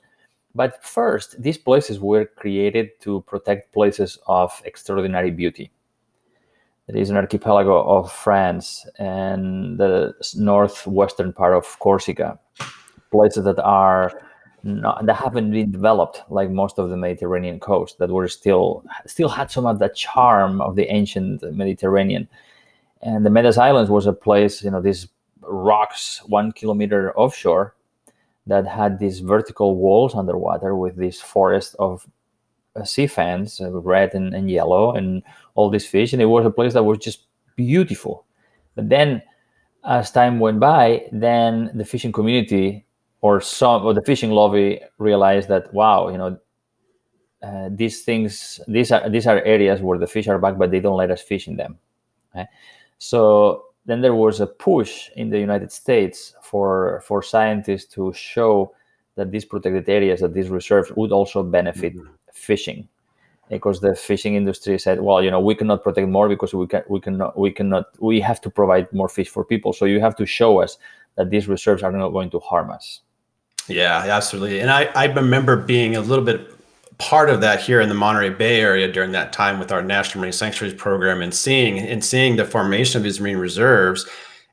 but 0.55 0.85
first 0.85 1.41
these 1.41 1.59
places 1.59 2.01
were 2.01 2.27
created 2.27 2.91
to 3.01 3.23
protect 3.23 3.73
places 3.73 4.19
of 4.27 4.63
extraordinary 4.65 5.31
beauty 5.31 5.71
there 6.89 7.01
is 7.01 7.11
an 7.11 7.17
archipelago 7.17 7.83
of 7.83 8.12
france 8.12 8.87
and 8.99 9.79
the 9.79 10.15
northwestern 10.35 11.33
part 11.33 11.55
of 11.55 11.79
corsica 11.79 12.39
places 13.11 13.45
that 13.45 13.59
are 13.61 14.12
not, 14.65 15.05
that 15.07 15.15
haven't 15.15 15.51
been 15.51 15.71
developed 15.71 16.23
like 16.29 16.51
most 16.51 16.79
of 16.79 16.89
the 16.89 16.97
Mediterranean 16.97 17.59
coast 17.59 17.99
that 17.99 18.11
were 18.11 18.29
still 18.29 18.85
still 19.07 19.29
had 19.29 19.51
some 19.51 19.67
of 19.67 19.79
that 19.81 19.95
charm 19.95 20.61
of 20.61 20.77
the 20.77 20.91
ancient 20.93 21.43
Mediterranean. 21.55 22.29
And 23.03 23.27
the 23.27 23.31
Medas 23.31 23.59
Islands 23.59 23.91
was 23.91 24.07
a 24.07 24.12
place, 24.12 24.62
you 24.62 24.71
know, 24.71 24.81
these 24.81 25.09
rocks 25.41 26.23
one 26.27 26.53
kilometer 26.53 27.12
offshore 27.17 27.75
that 28.47 28.67
had 28.67 28.99
these 28.99 29.21
vertical 29.21 29.77
walls 29.77 30.15
underwater 30.15 30.77
with 30.77 30.97
this 30.97 31.21
forest 31.21 31.75
of 31.79 32.07
uh, 32.77 32.85
sea 32.85 33.07
fans, 33.07 33.61
uh, 33.61 33.71
red 33.71 34.15
and, 34.15 34.35
and 34.35 34.51
yellow, 34.51 34.93
and 34.93 35.23
all 35.55 35.71
these 35.71 35.87
fish. 35.87 36.13
And 36.13 36.23
it 36.23 36.27
was 36.27 36.47
a 36.47 36.51
place 36.51 36.73
that 36.75 36.85
was 36.85 36.99
just 36.99 37.27
beautiful. 37.57 38.25
But 38.75 38.89
then, 38.89 39.23
as 39.85 40.11
time 40.11 40.39
went 40.39 40.61
by, 40.61 41.07
then 41.13 41.71
the 41.75 41.85
fishing 41.85 42.13
community 42.13 42.87
or 43.21 43.41
some 43.41 43.85
or 43.85 43.95
the 43.95 44.03
fishing 44.03 44.31
lobby 44.31 44.81
realized 44.99 45.49
that 45.49 45.73
wow, 45.75 46.09
you 46.09 46.19
know, 46.19 46.39
uh, 47.43 47.69
these 47.71 48.03
things 48.03 48.61
these 48.69 48.93
are 48.93 49.09
these 49.09 49.27
are 49.27 49.43
areas 49.43 49.81
where 49.81 49.99
the 49.99 50.07
fish 50.07 50.29
are 50.29 50.39
back, 50.39 50.59
but 50.59 50.71
they 50.71 50.81
don't 50.81 50.97
let 50.97 51.11
us 51.11 51.21
fish 51.21 51.49
in 51.49 51.57
them. 51.57 51.79
So 52.99 53.65
then 53.85 54.01
there 54.01 54.15
was 54.15 54.41
a 54.41 54.47
push 54.47 55.11
in 55.17 55.31
the 55.31 55.39
United 55.39 55.73
States 55.73 56.35
for 56.43 57.03
for 57.05 57.23
scientists 57.23 57.93
to 57.95 58.13
show 58.13 58.73
that 59.17 59.31
these 59.31 59.45
protected 59.45 59.89
areas, 59.89 60.21
that 60.21 60.35
these 60.35 60.49
reserves 60.49 60.93
would 60.93 61.13
also 61.13 61.43
benefit 61.43 61.97
mm-hmm. 61.97 62.13
fishing, 62.33 62.89
because 63.53 63.81
the 63.81 63.95
fishing 63.95 64.35
industry 64.35 64.79
said, 64.79 65.03
well, 65.03 65.23
you 65.23 65.31
know, 65.31 65.41
we 65.41 65.55
cannot 65.55 65.83
protect 65.83 66.09
more 66.09 66.29
because 66.29 66.55
we 66.55 66.67
can 66.67 66.83
we 66.89 67.01
cannot 67.01 67.39
we 67.39 67.51
cannot 67.51 67.85
we 68.01 68.21
have 68.21 68.41
to 68.41 68.51
provide 68.51 68.93
more 68.93 69.09
fish 69.09 69.29
for 69.29 69.45
people. 69.45 69.73
So 69.73 69.85
you 69.85 70.01
have 70.01 70.17
to 70.17 70.27
show 70.27 70.61
us 70.61 70.79
that 71.17 71.31
these 71.31 71.47
reserves 71.47 71.83
are 71.83 71.93
not 71.93 72.11
going 72.11 72.31
to 72.31 72.39
harm 72.41 72.71
us. 72.71 73.01
Yeah, 73.69 73.99
absolutely. 73.99 74.61
And 74.61 74.71
I, 74.71 74.85
I 74.97 75.05
remember 75.05 75.57
being 75.57 75.95
a 75.95 76.01
little 76.01 76.25
bit 76.25 76.51
part 76.99 77.29
of 77.31 77.41
that 77.43 77.61
here 77.61 77.81
in 77.81 77.89
the 77.89 77.95
Monterey 77.95 78.31
Bay 78.31 78.61
area 78.61 78.91
during 78.91 79.13
that 79.13 79.33
time 79.33 79.59
with 79.59 79.71
our 79.71 79.83
National 79.83 80.23
Marine 80.23 80.33
Sanctuaries 80.33 80.75
program 80.75 81.21
and 81.21 81.35
seeing 81.35 81.79
and 81.79 82.05
seeing 82.05 82.37
the 82.37 82.45
formation 82.45 82.99
of 82.99 83.05
these 83.05 83.21
marine 83.21 83.37
reserves 83.37 84.09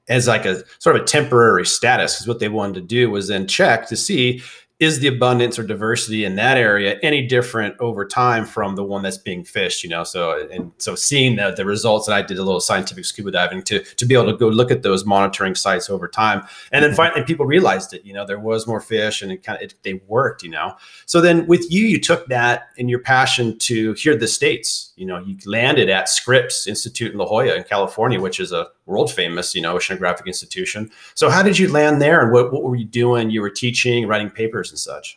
as 0.10 0.27
like 0.27 0.46
a 0.46 0.63
sort 0.79 0.96
of 0.96 1.03
a 1.03 1.06
temporary 1.06 1.65
status 1.65 2.15
because 2.15 2.27
what 2.27 2.39
they 2.39 2.50
wanted 2.50 2.74
to 2.74 2.82
do 2.82 3.10
was 3.10 3.27
then 3.27 3.48
check 3.48 3.88
to 3.88 3.96
see 3.96 4.41
is 4.79 5.00
the 5.00 5.07
abundance 5.07 5.59
or 5.59 5.63
diversity 5.63 6.24
in 6.24 6.36
that 6.36 6.57
area 6.57 6.98
any 7.03 7.27
different 7.27 7.75
over 7.79 8.05
time 8.05 8.45
from 8.45 8.77
the 8.77 8.83
one 8.83 9.01
that's 9.01 9.17
being 9.17 9.43
fished 9.43 9.83
you 9.83 9.89
know? 9.89 10.03
So 10.03 10.48
and 10.51 10.71
so 10.77 10.95
seeing 10.95 11.36
the, 11.36 11.53
the 11.55 11.65
results 11.65 12.07
that 12.07 12.13
i 12.13 12.21
did 12.21 12.38
a 12.38 12.43
little 12.43 12.62
scientific 12.62 13.05
scuba 13.05 13.31
diving 13.31 13.62
to 13.63 13.83
to 13.83 14.05
be 14.05 14.15
able 14.15 14.31
to 14.31 14.38
go 14.38 14.48
look 14.48 14.71
at 14.71 14.81
those 14.81 15.05
monitoring 15.05 15.55
sites 15.55 15.89
over 15.89 16.07
time. 16.07 16.43
And 16.71 16.83
then 16.83 16.91
mm-hmm. 16.91 16.98
finally 16.98 17.24
people 17.24 17.45
realized 17.45 17.93
it 17.93 18.05
you 18.05 18.13
know 18.13 18.25
there 18.25 18.39
was 18.39 18.67
more 18.67 18.79
fish 18.79 19.21
and 19.21 19.31
it 19.31 19.43
kind 19.43 19.57
of 19.57 19.63
it, 19.63 19.75
they 19.83 20.01
worked 20.07 20.43
you 20.43 20.50
know? 20.50 20.75
So 21.05 21.19
then 21.19 21.45
with 21.48 21.69
you 21.69 21.86
you 21.86 22.00
took 22.00 22.27
that 22.27 22.69
and 22.77 22.89
your 22.89 23.00
passion 23.00 23.57
to 23.59 23.93
here 23.93 24.15
the 24.15 24.27
states 24.27 24.93
you 24.95 25.05
know? 25.05 25.19
You 25.19 25.38
landed 25.45 25.89
at 25.89 26.07
scripps 26.07 26.67
institute 26.67 27.12
in 27.12 27.17
la 27.17 27.25
jolla 27.25 27.55
in 27.55 27.63
california 27.63 28.19
which 28.19 28.39
is 28.39 28.51
a 28.51 28.67
world 28.89 29.12
famous, 29.12 29.53
you 29.55 29.62
know, 29.62 29.77
oceanographic 29.77 30.25
institution. 30.25 30.89
So 31.13 31.29
how 31.29 31.43
did 31.43 31.58
you 31.60 31.72
land 31.72 32.01
there 32.01 32.22
and 32.22 32.31
what, 32.34 32.51
what 32.51 32.63
were 32.63 32.75
you 32.75 32.86
doing? 32.86 33.29
You 33.29 33.41
were 33.41 33.50
teaching, 33.51 34.08
writing 34.08 34.31
papers 34.31 34.72
and 34.72 34.79
such. 34.79 35.15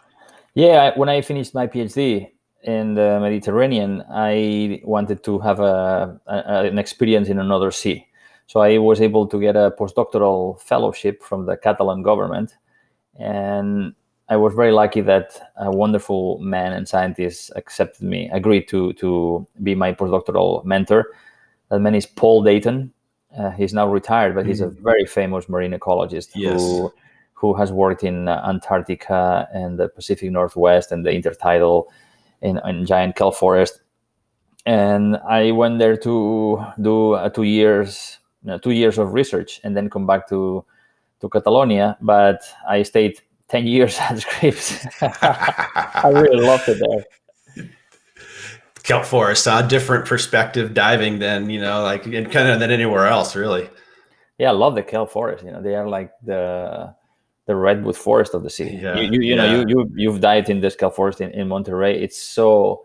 Yeah, 0.55 0.93
when 0.97 1.09
I 1.09 1.23
finished 1.23 1.55
my 1.55 1.67
PhD 1.67 2.29
in 2.63 2.95
the 2.95 3.19
Mediterranean, 3.21 4.05
I 4.11 4.83
wanted 4.85 5.25
to 5.25 5.39
have 5.39 5.59
a, 5.61 6.21
a, 6.27 6.67
an 6.67 6.79
experience 6.79 7.29
in 7.29 7.39
another 7.39 7.71
sea. 7.71 8.07
So 8.47 8.61
I 8.61 8.77
was 8.77 9.01
able 9.01 9.27
to 9.29 9.41
get 9.41 9.57
a 9.57 9.73
postdoctoral 9.79 10.61
fellowship 10.61 11.23
from 11.23 11.47
the 11.47 11.57
Catalan 11.57 12.03
government. 12.03 12.55
And 13.19 13.95
I 14.29 14.37
was 14.37 14.53
very 14.55 14.73
lucky 14.73 15.01
that 15.01 15.53
a 15.57 15.71
wonderful 15.71 16.39
man 16.39 16.73
and 16.75 16.87
scientist 16.87 17.51
accepted 17.57 18.03
me, 18.03 18.29
agreed 18.33 18.69
to, 18.69 18.93
to 18.95 19.47
be 19.63 19.75
my 19.75 19.95
postdoctoral 19.95 20.65
mentor. 20.65 21.07
That 21.71 21.81
man 21.81 21.95
is 21.95 22.05
Paul 22.07 22.43
Dayton. 22.43 22.93
Uh, 23.37 23.51
he's 23.51 23.73
now 23.73 23.89
retired, 23.89 24.35
but 24.35 24.47
he's 24.47 24.61
a 24.61 24.67
mm-hmm. 24.67 24.83
very 24.83 25.07
famous 25.07 25.49
marine 25.49 25.73
ecologist 25.73 26.31
yes. 26.35 26.61
who 26.61 26.93
who 27.35 27.55
has 27.55 27.73
worked 27.73 28.05
in 28.05 28.29
uh, 28.29 28.41
Antarctica 28.47 29.49
and 29.53 29.79
the 29.79 29.89
Pacific 29.89 30.31
Northwest 30.31 30.93
and 30.93 31.05
the 31.05 31.11
intertidal 31.11 31.87
in, 32.41 32.61
in 32.65 32.87
giant 32.87 33.17
kelp 33.17 33.35
forest. 33.35 33.81
And 34.65 35.17
I 35.29 35.51
went 35.51 35.81
there 35.81 35.97
to 35.97 36.65
do 36.81 37.13
uh, 37.15 37.31
two 37.31 37.43
years 37.43 38.19
you 38.45 38.51
know, 38.51 38.59
two 38.59 38.71
years 38.71 38.97
of 38.99 39.13
research 39.13 39.61
and 39.65 39.77
then 39.77 39.91
come 39.91 40.07
back 40.07 40.29
to 40.29 40.65
to 41.21 41.29
Catalonia. 41.29 41.97
But 42.01 42.43
I 42.69 42.83
stayed 42.85 43.21
ten 43.49 43.67
years 43.75 43.99
at 43.99 44.21
Scripps. 44.21 44.87
I 45.03 46.11
really 46.13 46.45
loved 46.47 46.69
it 46.69 46.79
there 46.79 47.05
kelp 48.83 49.05
forest, 49.05 49.47
a 49.47 49.65
different 49.67 50.07
perspective 50.07 50.75
diving 50.75 51.19
than 51.19 51.51
you 51.51 51.61
know, 51.61 51.83
like 51.83 52.07
and 52.07 52.31
kind 52.31 52.49
of 52.49 52.61
than 52.61 52.71
anywhere 52.71 53.07
else, 53.07 53.37
really. 53.37 53.69
Yeah, 54.39 54.51
I 54.51 54.53
love 54.53 54.75
the 54.75 54.83
kelp 54.83 55.11
forest. 55.11 55.45
You 55.45 55.53
know, 55.53 55.63
they 55.63 55.75
are 55.75 55.89
like 55.89 56.13
the 56.23 56.95
the 57.47 57.57
redwood 57.57 57.97
forest 57.97 58.35
of 58.35 58.43
the 58.43 58.51
city. 58.51 58.77
Yeah, 58.77 58.97
you, 58.97 59.13
you, 59.13 59.21
you 59.21 59.35
yeah. 59.35 59.37
know, 59.37 59.61
you 59.61 59.65
you 59.69 59.91
you've 59.95 60.21
dived 60.21 60.51
in 60.51 60.61
this 60.61 60.77
kelp 60.77 60.95
forest 60.95 61.21
in, 61.21 61.31
in 61.31 61.49
Monterey. 61.49 62.01
It's 62.01 62.21
so 62.21 62.85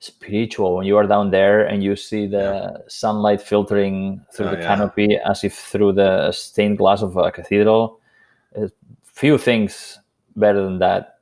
spiritual 0.00 0.76
when 0.76 0.86
you 0.86 0.96
are 0.96 1.06
down 1.06 1.30
there 1.30 1.62
and 1.62 1.82
you 1.82 1.94
see 1.94 2.26
the 2.26 2.72
yeah. 2.72 2.78
sunlight 2.88 3.40
filtering 3.40 4.24
through 4.32 4.46
oh, 4.46 4.50
the 4.50 4.56
canopy 4.56 5.18
as 5.26 5.44
if 5.44 5.54
through 5.54 5.92
the 5.92 6.32
stained 6.32 6.78
glass 6.78 7.02
of 7.02 7.16
a 7.16 7.30
cathedral. 7.30 8.00
few 9.04 9.36
things 9.36 9.98
better 10.36 10.64
than 10.64 10.78
that 10.78 11.19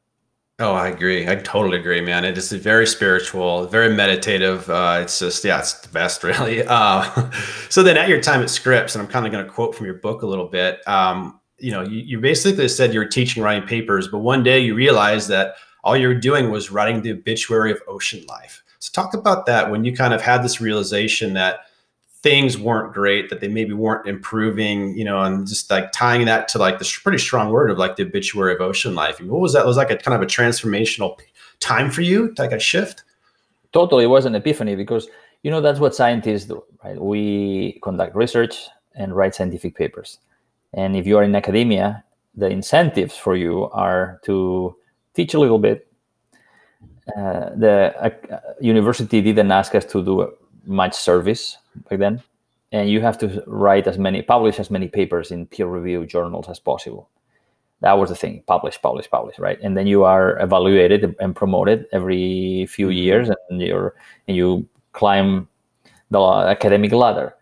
Oh, 0.60 0.72
I 0.72 0.88
agree. 0.88 1.28
I 1.28 1.36
totally 1.36 1.78
agree, 1.78 2.00
man. 2.00 2.24
It 2.24 2.36
is 2.36 2.50
very 2.50 2.86
spiritual, 2.86 3.66
very 3.68 3.94
meditative. 3.94 4.68
Uh, 4.68 4.98
it's 5.02 5.20
just, 5.20 5.44
yeah, 5.44 5.60
it's 5.60 5.74
the 5.74 5.88
best, 5.90 6.24
really. 6.24 6.64
Uh, 6.66 7.30
so 7.68 7.82
then, 7.84 7.96
at 7.96 8.08
your 8.08 8.20
time 8.20 8.42
at 8.42 8.50
Scripps, 8.50 8.96
and 8.96 9.02
I'm 9.02 9.08
kind 9.08 9.24
of 9.24 9.30
going 9.30 9.44
to 9.44 9.50
quote 9.50 9.74
from 9.76 9.86
your 9.86 9.94
book 9.94 10.22
a 10.22 10.26
little 10.26 10.48
bit. 10.48 10.86
Um, 10.88 11.38
you 11.58 11.70
know, 11.70 11.82
you, 11.82 12.00
you 12.00 12.20
basically 12.20 12.66
said 12.68 12.92
you 12.92 12.98
were 12.98 13.06
teaching 13.06 13.40
writing 13.42 13.68
papers, 13.68 14.08
but 14.08 14.18
one 14.18 14.42
day 14.42 14.58
you 14.58 14.74
realized 14.74 15.28
that 15.28 15.54
all 15.84 15.96
you 15.96 16.08
were 16.08 16.14
doing 16.14 16.50
was 16.50 16.72
writing 16.72 17.02
the 17.02 17.12
obituary 17.12 17.70
of 17.70 17.80
ocean 17.86 18.24
life. 18.26 18.64
So 18.80 18.90
talk 18.92 19.14
about 19.14 19.46
that 19.46 19.70
when 19.70 19.84
you 19.84 19.94
kind 19.94 20.12
of 20.12 20.20
had 20.20 20.42
this 20.42 20.60
realization 20.60 21.34
that 21.34 21.60
things 22.22 22.58
weren't 22.58 22.92
great, 22.92 23.30
that 23.30 23.40
they 23.40 23.48
maybe 23.48 23.72
weren't 23.72 24.06
improving, 24.08 24.96
you 24.96 25.04
know, 25.04 25.20
and 25.22 25.46
just 25.46 25.70
like 25.70 25.92
tying 25.92 26.26
that 26.26 26.48
to 26.48 26.58
like 26.58 26.78
the 26.78 26.98
pretty 27.02 27.18
strong 27.18 27.50
word 27.50 27.70
of 27.70 27.78
like 27.78 27.96
the 27.96 28.02
obituary 28.02 28.54
of 28.54 28.60
ocean 28.60 28.94
life. 28.94 29.20
What 29.20 29.40
was 29.40 29.52
that? 29.52 29.62
It 29.62 29.66
was 29.66 29.76
like 29.76 29.90
a 29.90 29.96
kind 29.96 30.14
of 30.14 30.22
a 30.22 30.26
transformational 30.26 31.18
time 31.60 31.90
for 31.90 32.02
you, 32.02 32.34
like 32.38 32.52
a 32.52 32.58
shift? 32.58 33.04
Totally. 33.72 34.04
It 34.04 34.08
was 34.08 34.24
an 34.24 34.34
epiphany 34.34 34.74
because, 34.74 35.08
you 35.42 35.50
know, 35.50 35.60
that's 35.60 35.78
what 35.78 35.94
scientists 35.94 36.46
do, 36.46 36.64
right? 36.84 37.00
We 37.00 37.78
conduct 37.82 38.16
research 38.16 38.66
and 38.94 39.14
write 39.14 39.34
scientific 39.34 39.76
papers. 39.76 40.18
And 40.74 40.96
if 40.96 41.06
you 41.06 41.18
are 41.18 41.22
in 41.22 41.34
academia, 41.34 42.04
the 42.34 42.48
incentives 42.48 43.16
for 43.16 43.36
you 43.36 43.64
are 43.70 44.20
to 44.24 44.76
teach 45.14 45.34
a 45.34 45.40
little 45.40 45.58
bit. 45.58 45.86
Uh, 47.16 47.50
the 47.56 47.94
uh, 48.00 48.40
university 48.60 49.22
didn't 49.22 49.50
ask 49.50 49.74
us 49.74 49.84
to 49.86 50.04
do 50.04 50.32
much 50.66 50.94
service 50.94 51.56
back 51.88 51.98
then, 51.98 52.22
and 52.72 52.90
you 52.90 53.00
have 53.00 53.18
to 53.18 53.42
write 53.46 53.86
as 53.86 53.98
many, 53.98 54.22
publish 54.22 54.58
as 54.58 54.70
many 54.70 54.88
papers 54.88 55.30
in 55.30 55.46
peer-reviewed 55.46 56.08
journals 56.08 56.48
as 56.48 56.58
possible. 56.58 57.08
That 57.80 57.92
was 57.92 58.10
the 58.10 58.16
thing: 58.16 58.42
publish, 58.46 58.80
publish, 58.80 59.08
publish, 59.10 59.38
right? 59.38 59.58
And 59.62 59.76
then 59.76 59.86
you 59.86 60.04
are 60.04 60.38
evaluated 60.40 61.14
and 61.20 61.34
promoted 61.34 61.86
every 61.92 62.66
few 62.66 62.88
mm-hmm. 62.88 62.96
years, 62.96 63.30
and 63.50 63.60
you're 63.60 63.94
and 64.26 64.36
you 64.36 64.68
climb 64.92 65.48
the 66.10 66.20
academic 66.20 66.92
ladder. 66.92 67.34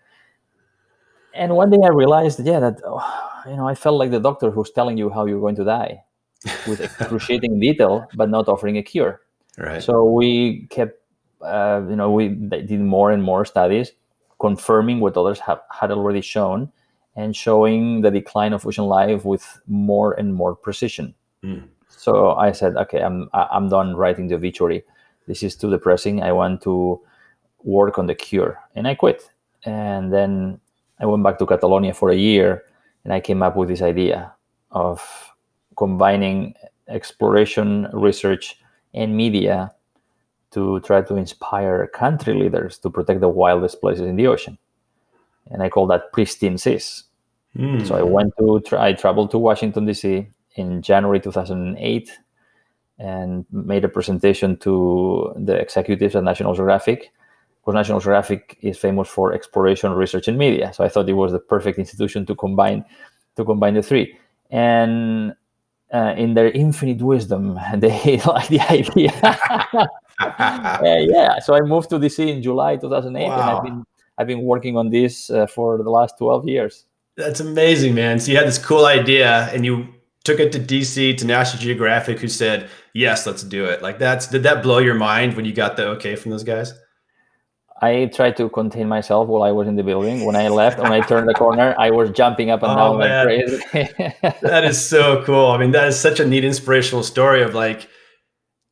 And 1.34 1.54
one 1.54 1.70
day 1.70 1.78
I 1.84 1.88
realized, 1.88 2.40
yeah, 2.44 2.60
that 2.60 2.80
oh, 2.84 3.42
you 3.46 3.56
know, 3.56 3.68
I 3.68 3.74
felt 3.74 3.98
like 3.98 4.10
the 4.10 4.20
doctor 4.20 4.50
who's 4.50 4.70
telling 4.70 4.98
you 4.98 5.10
how 5.10 5.26
you're 5.26 5.40
going 5.40 5.56
to 5.56 5.64
die, 5.64 6.02
with 6.68 6.80
excruciating 6.80 7.58
detail, 7.60 8.06
but 8.14 8.28
not 8.28 8.48
offering 8.48 8.76
a 8.76 8.82
cure. 8.82 9.20
Right. 9.58 9.82
So 9.82 10.04
we 10.04 10.66
kept, 10.68 11.00
uh, 11.40 11.82
you 11.88 11.96
know, 11.96 12.10
we 12.10 12.28
did 12.28 12.80
more 12.80 13.10
and 13.10 13.22
more 13.22 13.44
studies 13.44 13.92
confirming 14.38 15.00
what 15.00 15.16
others 15.16 15.40
have, 15.40 15.60
had 15.70 15.90
already 15.90 16.20
shown 16.20 16.70
and 17.16 17.34
showing 17.34 18.02
the 18.02 18.10
decline 18.10 18.52
of 18.52 18.66
ocean 18.66 18.84
life 18.84 19.24
with 19.24 19.60
more 19.66 20.12
and 20.14 20.34
more 20.34 20.54
precision. 20.54 21.14
Mm. 21.42 21.68
So 21.88 22.32
I 22.32 22.52
said, 22.52 22.76
okay, 22.76 23.00
I'm 23.00 23.28
I'm 23.32 23.68
done 23.68 23.96
writing 23.96 24.28
the 24.28 24.34
obituary. 24.34 24.84
This 25.26 25.42
is 25.42 25.56
too 25.56 25.70
depressing. 25.70 26.22
I 26.22 26.32
want 26.32 26.60
to 26.62 27.00
work 27.64 27.98
on 27.98 28.06
the 28.06 28.14
cure, 28.14 28.60
and 28.74 28.86
I 28.86 28.94
quit. 28.94 29.30
And 29.64 30.12
then 30.12 30.60
I 31.00 31.06
went 31.06 31.24
back 31.24 31.38
to 31.38 31.46
Catalonia 31.46 31.94
for 31.94 32.10
a 32.10 32.16
year, 32.16 32.64
and 33.04 33.12
I 33.12 33.20
came 33.20 33.42
up 33.42 33.56
with 33.56 33.68
this 33.68 33.82
idea 33.82 34.32
of 34.70 35.02
combining 35.76 36.54
exploration, 36.88 37.88
research, 37.92 38.60
and 38.94 39.16
media 39.16 39.72
to 40.56 40.80
try 40.80 41.02
to 41.02 41.16
inspire 41.16 41.86
country 41.88 42.32
leaders 42.32 42.78
to 42.78 42.88
protect 42.88 43.20
the 43.20 43.28
wildest 43.28 43.78
places 43.82 44.06
in 44.06 44.16
the 44.16 44.26
ocean. 44.26 44.56
And 45.50 45.62
I 45.62 45.68
call 45.68 45.86
that 45.88 46.12
pristine 46.12 46.56
seas. 46.56 47.04
Mm. 47.54 47.86
So 47.86 47.94
I 47.94 48.02
went 48.02 48.32
to, 48.38 48.62
I 48.72 48.94
traveled 48.94 49.30
to 49.32 49.38
Washington, 49.38 49.84
D.C. 49.84 50.26
in 50.54 50.80
January 50.80 51.20
2008 51.20 52.10
and 52.98 53.44
made 53.52 53.84
a 53.84 53.88
presentation 53.90 54.56
to 54.60 55.34
the 55.36 55.54
executives 55.54 56.16
at 56.16 56.24
National 56.24 56.54
Geographic 56.54 57.12
because 57.60 57.74
National 57.74 58.00
Geographic 58.00 58.56
is 58.62 58.78
famous 58.78 59.08
for 59.08 59.34
exploration, 59.34 59.92
research, 59.92 60.26
and 60.26 60.38
media. 60.38 60.72
So 60.72 60.84
I 60.84 60.88
thought 60.88 61.06
it 61.06 61.12
was 61.12 61.32
the 61.32 61.38
perfect 61.38 61.78
institution 61.78 62.24
to 62.26 62.34
combine 62.34 62.82
to 63.36 63.44
combine 63.44 63.74
the 63.74 63.82
three. 63.82 64.16
And 64.50 65.34
uh, 65.92 66.14
in 66.16 66.32
their 66.32 66.50
infinite 66.50 67.02
wisdom, 67.02 67.60
they 67.76 68.20
like 68.26 68.48
the 68.48 68.60
idea. 68.60 69.12
uh, 70.20 70.78
yeah, 70.82 71.38
so 71.38 71.54
I 71.54 71.60
moved 71.60 71.90
to 71.90 71.98
DC 71.98 72.26
in 72.26 72.42
July 72.42 72.76
2008, 72.76 73.28
wow. 73.28 73.34
and 73.34 73.42
I've 73.42 73.62
been 73.62 73.84
I've 74.18 74.26
been 74.26 74.42
working 74.42 74.76
on 74.76 74.90
this 74.90 75.30
uh, 75.30 75.46
for 75.46 75.76
the 75.82 75.90
last 75.90 76.16
12 76.18 76.48
years. 76.48 76.86
That's 77.16 77.40
amazing, 77.40 77.94
man. 77.94 78.18
So 78.18 78.30
you 78.30 78.38
had 78.38 78.46
this 78.46 78.58
cool 78.58 78.86
idea, 78.86 79.50
and 79.52 79.64
you 79.64 79.88
took 80.24 80.40
it 80.40 80.52
to 80.52 80.58
DC 80.58 81.16
to 81.18 81.26
National 81.26 81.62
Geographic, 81.62 82.18
who 82.18 82.28
said, 82.28 82.68
"Yes, 82.92 83.26
let's 83.26 83.42
do 83.42 83.64
it." 83.64 83.82
Like 83.82 83.98
that's 83.98 84.26
did 84.26 84.42
that 84.42 84.62
blow 84.62 84.78
your 84.78 84.94
mind 84.94 85.36
when 85.36 85.44
you 85.44 85.52
got 85.52 85.76
the 85.76 85.86
okay 85.88 86.16
from 86.16 86.30
those 86.30 86.44
guys? 86.44 86.74
I 87.80 88.06
tried 88.06 88.38
to 88.38 88.48
contain 88.48 88.88
myself 88.88 89.28
while 89.28 89.42
I 89.42 89.52
was 89.52 89.68
in 89.68 89.76
the 89.76 89.82
building. 89.82 90.24
When 90.24 90.34
I 90.34 90.48
left, 90.48 90.78
when 90.78 90.92
I 90.92 91.00
turned 91.00 91.28
the 91.28 91.34
corner, 91.34 91.74
I 91.78 91.90
was 91.90 92.10
jumping 92.10 92.48
up 92.50 92.62
and 92.62 92.72
oh, 92.72 92.76
down 92.76 92.98
like 92.98 93.22
crazy. 93.26 93.62
that 94.40 94.64
is 94.64 94.84
so 94.84 95.22
cool. 95.24 95.50
I 95.50 95.58
mean, 95.58 95.72
that 95.72 95.88
is 95.88 96.00
such 96.00 96.18
a 96.18 96.26
neat 96.26 96.44
inspirational 96.44 97.02
story 97.02 97.42
of 97.42 97.54
like 97.54 97.86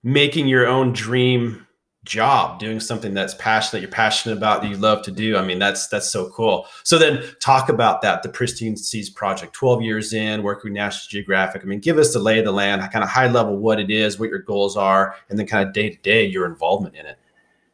making 0.05 0.47
your 0.47 0.67
own 0.67 0.93
dream 0.93 1.67
job, 2.05 2.59
doing 2.59 2.79
something 2.79 3.14
that's 3.14 3.35
passionate, 3.35 3.81
you're 3.81 3.90
passionate 3.90 4.37
about, 4.37 4.61
that 4.61 4.69
you 4.69 4.77
love 4.77 5.03
to 5.03 5.11
do. 5.11 5.37
I 5.37 5.43
mean, 5.45 5.59
that's 5.59 5.88
that's 5.88 6.11
so 6.11 6.29
cool. 6.31 6.67
So 6.83 6.99
then 6.99 7.25
talk 7.40 7.69
about 7.71 8.03
that, 8.03 8.23
the 8.23 8.29
Pristine 8.29 8.77
Seas 8.77 9.09
Project, 9.09 9.55
12 9.55 9.83
years 9.83 10.12
in, 10.12 10.43
working 10.43 10.71
with 10.71 10.77
National 10.77 11.09
Geographic. 11.09 11.62
I 11.62 11.64
mean, 11.64 11.81
give 11.81 11.99
us 11.99 12.12
the 12.12 12.19
lay 12.19 12.38
of 12.38 12.45
the 12.45 12.53
land, 12.53 12.83
kind 12.93 13.03
of 13.03 13.09
high 13.09 13.29
level 13.29 13.57
what 13.57 13.81
it 13.81 13.90
is, 13.90 14.19
what 14.19 14.29
your 14.29 14.40
goals 14.40 14.77
are, 14.77 15.17
and 15.29 15.38
then 15.38 15.47
kind 15.47 15.67
of 15.67 15.75
day 15.75 15.90
to 15.90 15.97
day 15.97 16.25
your 16.25 16.47
involvement 16.47 16.95
in 16.95 17.07
it. 17.07 17.19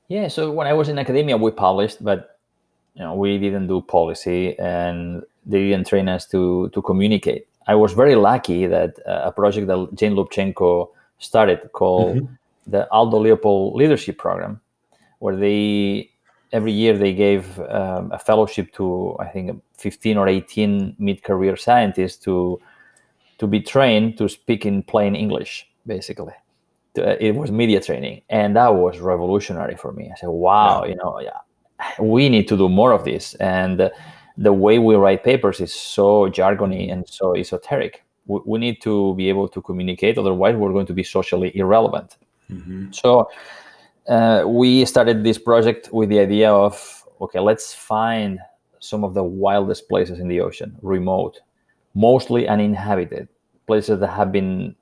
Yeah, 0.08 0.28
so 0.28 0.50
when 0.50 0.66
I 0.66 0.72
was 0.72 0.88
in 0.88 0.98
academia, 0.98 1.36
we 1.36 1.50
published, 1.50 2.02
but 2.02 2.38
you 2.94 3.02
know, 3.02 3.14
we 3.14 3.38
didn't 3.38 3.66
do 3.66 3.80
policy, 3.80 4.58
and 4.58 5.22
they 5.44 5.68
didn't 5.68 5.88
train 5.88 6.08
us 6.08 6.26
to 6.28 6.68
to 6.70 6.82
communicate. 6.82 7.48
I 7.66 7.74
was 7.74 7.92
very 7.92 8.14
lucky 8.14 8.66
that 8.66 8.98
uh, 9.06 9.22
a 9.24 9.32
project 9.32 9.66
that 9.66 9.88
Jane 9.94 10.14
Lubchenco 10.14 10.90
started 11.20 11.60
called 11.72 12.16
mm-hmm. 12.16 12.34
the 12.66 12.90
Aldo 12.90 13.18
Leopold 13.18 13.76
Leadership 13.76 14.18
Program, 14.18 14.60
where 15.20 15.36
they 15.36 16.10
every 16.52 16.72
year 16.72 16.98
they 16.98 17.14
gave 17.14 17.60
um, 17.60 18.10
a 18.10 18.18
fellowship 18.18 18.72
to 18.74 19.16
I 19.20 19.28
think 19.28 19.62
15 19.78 20.16
or 20.16 20.26
18 20.26 20.96
mid-career 20.98 21.56
scientists 21.56 22.16
to 22.24 22.60
to 23.38 23.46
be 23.46 23.60
trained 23.60 24.18
to 24.18 24.28
speak 24.28 24.66
in 24.66 24.82
plain 24.82 25.14
English, 25.14 25.70
basically 25.86 26.34
it 26.94 27.34
was 27.34 27.50
media 27.50 27.80
training 27.80 28.22
and 28.28 28.56
that 28.56 28.74
was 28.74 28.98
revolutionary 28.98 29.76
for 29.76 29.92
me 29.92 30.10
i 30.12 30.16
said 30.16 30.28
wow 30.28 30.82
yeah. 30.82 30.90
you 30.90 30.96
know 30.96 31.20
yeah, 31.20 31.38
we 32.00 32.28
need 32.28 32.48
to 32.48 32.56
do 32.56 32.68
more 32.68 32.92
of 32.92 33.04
this 33.04 33.34
and 33.34 33.90
the 34.36 34.52
way 34.52 34.78
we 34.78 34.94
write 34.94 35.22
papers 35.22 35.60
is 35.60 35.72
so 35.72 36.28
jargony 36.28 36.92
and 36.92 37.08
so 37.08 37.36
esoteric 37.36 38.04
we, 38.30 38.38
we 38.50 38.58
need 38.58 38.76
to 38.80 39.14
be 39.14 39.28
able 39.28 39.48
to 39.48 39.60
communicate 39.68 40.18
otherwise 40.18 40.54
we're 40.56 40.72
going 40.78 40.90
to 40.92 40.96
be 41.00 41.04
socially 41.16 41.50
irrelevant 41.56 42.16
mm-hmm. 42.50 42.90
so 42.92 43.28
uh, 44.08 44.42
we 44.46 44.84
started 44.84 45.22
this 45.22 45.38
project 45.38 45.82
with 45.92 46.08
the 46.08 46.18
idea 46.18 46.50
of 46.50 46.72
okay 47.20 47.40
let's 47.40 47.74
find 47.74 48.38
some 48.78 49.04
of 49.04 49.14
the 49.14 49.22
wildest 49.22 49.88
places 49.88 50.18
in 50.18 50.28
the 50.28 50.40
ocean 50.40 50.70
remote 50.82 51.40
mostly 51.94 52.48
uninhabited 52.48 53.28
places 53.66 54.00
that 54.00 54.08
have 54.08 54.32
been 54.32 54.74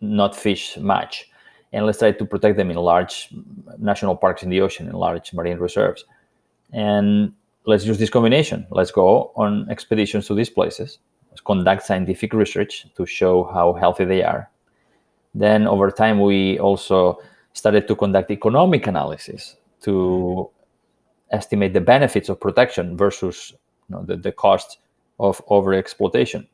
not 0.00 0.36
fish 0.36 0.76
much. 0.78 1.30
And 1.72 1.84
let's 1.84 1.98
try 1.98 2.12
to 2.12 2.24
protect 2.24 2.56
them 2.56 2.70
in 2.70 2.76
large 2.76 3.28
national 3.78 4.16
parks 4.16 4.42
in 4.42 4.50
the 4.50 4.60
ocean, 4.60 4.86
in 4.88 4.94
large 4.94 5.32
marine 5.34 5.58
reserves. 5.58 6.04
And 6.72 7.32
let's 7.66 7.84
use 7.84 7.98
this 7.98 8.10
combination. 8.10 8.66
Let's 8.70 8.90
go 8.90 9.32
on 9.36 9.68
expeditions 9.70 10.26
to 10.28 10.34
these 10.34 10.48
places, 10.48 10.98
conduct 11.40 11.84
scientific 11.84 12.32
research 12.32 12.86
to 12.96 13.06
show 13.06 13.44
how 13.44 13.72
healthy 13.72 14.04
they 14.04 14.22
are. 14.22 14.50
Then 15.34 15.66
over 15.66 15.90
time, 15.90 16.20
we 16.20 16.58
also 16.58 17.18
started 17.52 17.88
to 17.88 17.96
conduct 17.96 18.30
economic 18.30 18.86
analysis 18.86 19.56
to 19.82 20.50
estimate 21.30 21.72
the 21.74 21.80
benefits 21.80 22.28
of 22.28 22.40
protection 22.40 22.96
versus 22.96 23.52
you 23.88 23.96
know, 23.96 24.02
the, 24.04 24.16
the 24.16 24.32
cost 24.32 24.78
of 25.20 25.44
overexploitation. 25.46 26.46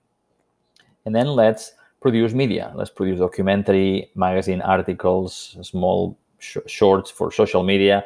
And 1.04 1.14
then 1.14 1.26
let's 1.28 1.72
produce 2.00 2.32
media. 2.32 2.72
Let's 2.74 2.90
produce 2.90 3.18
documentary, 3.18 4.10
magazine 4.14 4.60
articles, 4.60 5.56
small 5.62 6.18
sh- 6.38 6.58
shorts 6.66 7.10
for 7.10 7.30
social 7.30 7.62
media 7.62 8.04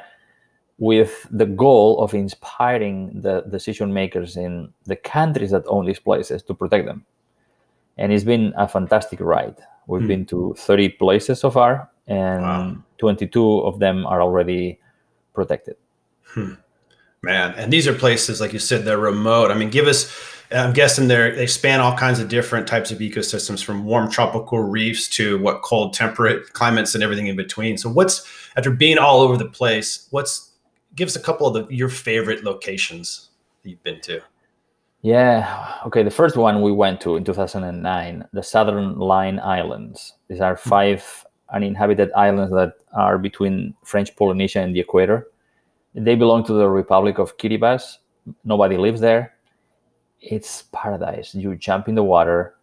with 0.78 1.26
the 1.30 1.46
goal 1.46 2.00
of 2.00 2.14
inspiring 2.14 3.20
the 3.20 3.40
decision 3.42 3.92
makers 3.92 4.36
in 4.36 4.72
the 4.84 4.96
countries 4.96 5.50
that 5.50 5.64
own 5.66 5.86
these 5.86 5.98
places 5.98 6.42
to 6.44 6.54
protect 6.54 6.86
them. 6.86 7.04
And 7.96 8.12
it's 8.12 8.24
been 8.24 8.52
a 8.56 8.68
fantastic 8.68 9.20
ride. 9.20 9.56
We've 9.88 10.02
mm. 10.02 10.08
been 10.08 10.26
to 10.26 10.54
30 10.56 10.90
places 10.90 11.40
so 11.40 11.50
far, 11.50 11.90
and 12.06 12.42
wow. 12.42 12.76
22 12.98 13.60
of 13.60 13.80
them 13.80 14.06
are 14.06 14.22
already 14.22 14.78
protected. 15.34 15.76
Hmm. 16.22 16.54
Man, 17.22 17.54
and 17.54 17.72
these 17.72 17.88
are 17.88 17.94
places, 17.94 18.40
like 18.40 18.52
you 18.52 18.60
said, 18.60 18.84
they're 18.84 18.98
remote. 18.98 19.50
I 19.50 19.54
mean, 19.54 19.70
give 19.70 19.88
us 19.88 20.12
I'm 20.50 20.72
guessing 20.72 21.08
they 21.08 21.30
they 21.32 21.46
span 21.46 21.80
all 21.80 21.96
kinds 21.96 22.20
of 22.20 22.28
different 22.28 22.66
types 22.66 22.90
of 22.90 22.98
ecosystems, 22.98 23.62
from 23.62 23.84
warm 23.84 24.10
tropical 24.10 24.60
reefs 24.60 25.08
to 25.10 25.38
what 25.38 25.62
cold 25.62 25.92
temperate 25.92 26.52
climates 26.54 26.94
and 26.94 27.04
everything 27.04 27.26
in 27.26 27.36
between. 27.36 27.76
So, 27.76 27.90
what's 27.90 28.26
after 28.56 28.70
being 28.70 28.98
all 28.98 29.20
over 29.20 29.36
the 29.36 29.44
place? 29.44 30.06
What's 30.10 30.47
give 30.98 31.08
us 31.08 31.16
a 31.16 31.20
couple 31.20 31.46
of 31.46 31.54
the, 31.54 31.74
your 31.74 31.88
favorite 31.88 32.44
locations 32.44 33.30
that 33.62 33.70
you've 33.70 33.82
been 33.84 34.00
to? 34.02 34.20
Yeah. 35.02 35.76
Okay. 35.86 36.02
The 36.02 36.10
first 36.10 36.36
one 36.36 36.60
we 36.60 36.72
went 36.72 37.00
to 37.02 37.16
in 37.16 37.24
2009, 37.24 38.28
the 38.32 38.42
Southern 38.42 38.98
Line 38.98 39.38
Islands. 39.38 40.14
These 40.28 40.40
are 40.40 40.56
hmm. 40.56 40.68
five 40.68 41.24
uninhabited 41.54 42.10
islands 42.12 42.52
that 42.52 42.74
are 42.92 43.16
between 43.16 43.74
French 43.84 44.14
Polynesia 44.16 44.60
and 44.60 44.74
the 44.74 44.80
equator. 44.80 45.28
They 45.94 46.16
belong 46.16 46.44
to 46.44 46.52
the 46.52 46.68
Republic 46.68 47.18
of 47.18 47.38
Kiribati. 47.38 47.96
Nobody 48.44 48.76
lives 48.76 49.00
there. 49.00 49.34
It's 50.20 50.64
paradise. 50.72 51.34
You 51.34 51.54
jump 51.56 51.88
in 51.88 51.94
the 51.94 52.02
water, 52.02 52.56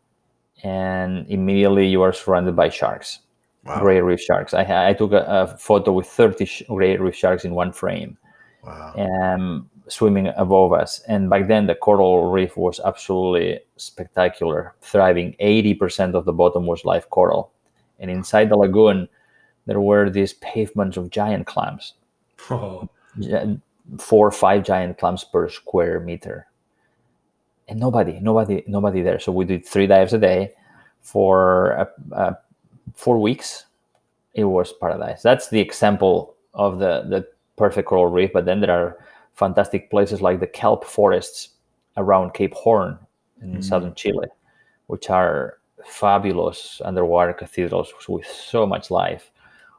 and 0.64 1.26
immediately 1.28 1.88
you 1.88 2.02
are 2.02 2.14
surrounded 2.14 2.56
by 2.56 2.70
sharks, 2.70 3.20
Wow. 3.64 3.80
gray 3.80 4.00
reef 4.02 4.22
sharks. 4.22 4.54
I, 4.54 4.90
I 4.90 4.94
took 4.94 5.12
a, 5.12 5.26
a 5.28 5.58
photo 5.58 5.94
with 5.94 6.06
30 6.06 6.46
sh- 6.46 6.64
gray 6.68 6.98
reef 6.98 7.16
sharks 7.16 7.46
in 7.46 7.56
one 7.56 7.72
frame 7.72 8.18
Wow. 8.66 8.94
um, 8.98 9.70
swimming 9.88 10.28
above 10.36 10.74
us. 10.74 11.00
And 11.08 11.30
back 11.30 11.48
then, 11.48 11.68
the 11.68 11.76
coral 11.76 12.32
reef 12.32 12.58
was 12.58 12.80
absolutely 12.84 13.60
spectacular, 13.78 14.74
thriving. 14.82 15.36
80% 15.40 16.16
of 16.16 16.26
the 16.26 16.34
bottom 16.34 16.66
was 16.66 16.84
live 16.86 17.10
coral. 17.10 17.52
And 18.00 18.10
inside 18.12 18.50
the 18.50 18.58
lagoon, 18.58 19.08
there 19.68 19.80
were 19.82 20.10
these 20.10 20.34
pavements 20.34 20.98
of 20.98 21.10
giant 21.12 21.48
clams, 21.48 21.94
Oh. 22.50 22.90
four 24.00 24.28
or 24.28 24.32
five 24.32 24.64
giant 24.64 24.98
clams 24.98 25.24
per 25.24 25.50
square 25.50 26.00
meter. 26.00 26.48
And 27.68 27.80
nobody, 27.80 28.20
nobody, 28.20 28.64
nobody 28.68 29.02
there. 29.02 29.20
So 29.20 29.32
we 29.32 29.46
did 29.46 29.66
three 29.66 29.88
dives 29.88 30.14
a 30.14 30.18
day 30.20 30.52
for 31.02 31.78
uh, 31.80 32.14
uh, 32.16 32.34
four 32.94 33.20
weeks. 33.20 33.66
It 34.34 34.44
was 34.44 34.74
paradise. 34.74 35.22
That's 35.24 35.50
the 35.50 35.60
example 35.60 36.36
of 36.54 36.78
the 36.80 37.04
the 37.10 37.28
perfect 37.58 37.88
coral 37.88 38.08
reef. 38.08 38.32
But 38.34 38.46
then 38.46 38.62
there 38.62 38.72
are 38.72 38.98
fantastic 39.34 39.90
places 39.90 40.22
like 40.22 40.40
the 40.40 40.48
kelp 40.48 40.86
forests 40.86 41.50
around 41.98 42.34
Cape 42.34 42.54
Horn 42.54 42.98
in 43.42 43.58
Mhm. 43.58 43.64
southern 43.64 43.96
Chile, 43.96 44.28
which 44.88 45.10
are 45.10 45.58
fabulous 45.86 46.82
underwater 46.84 47.34
cathedrals 47.34 47.94
with 48.10 48.26
so 48.26 48.66
much 48.66 48.90
life. 48.90 49.32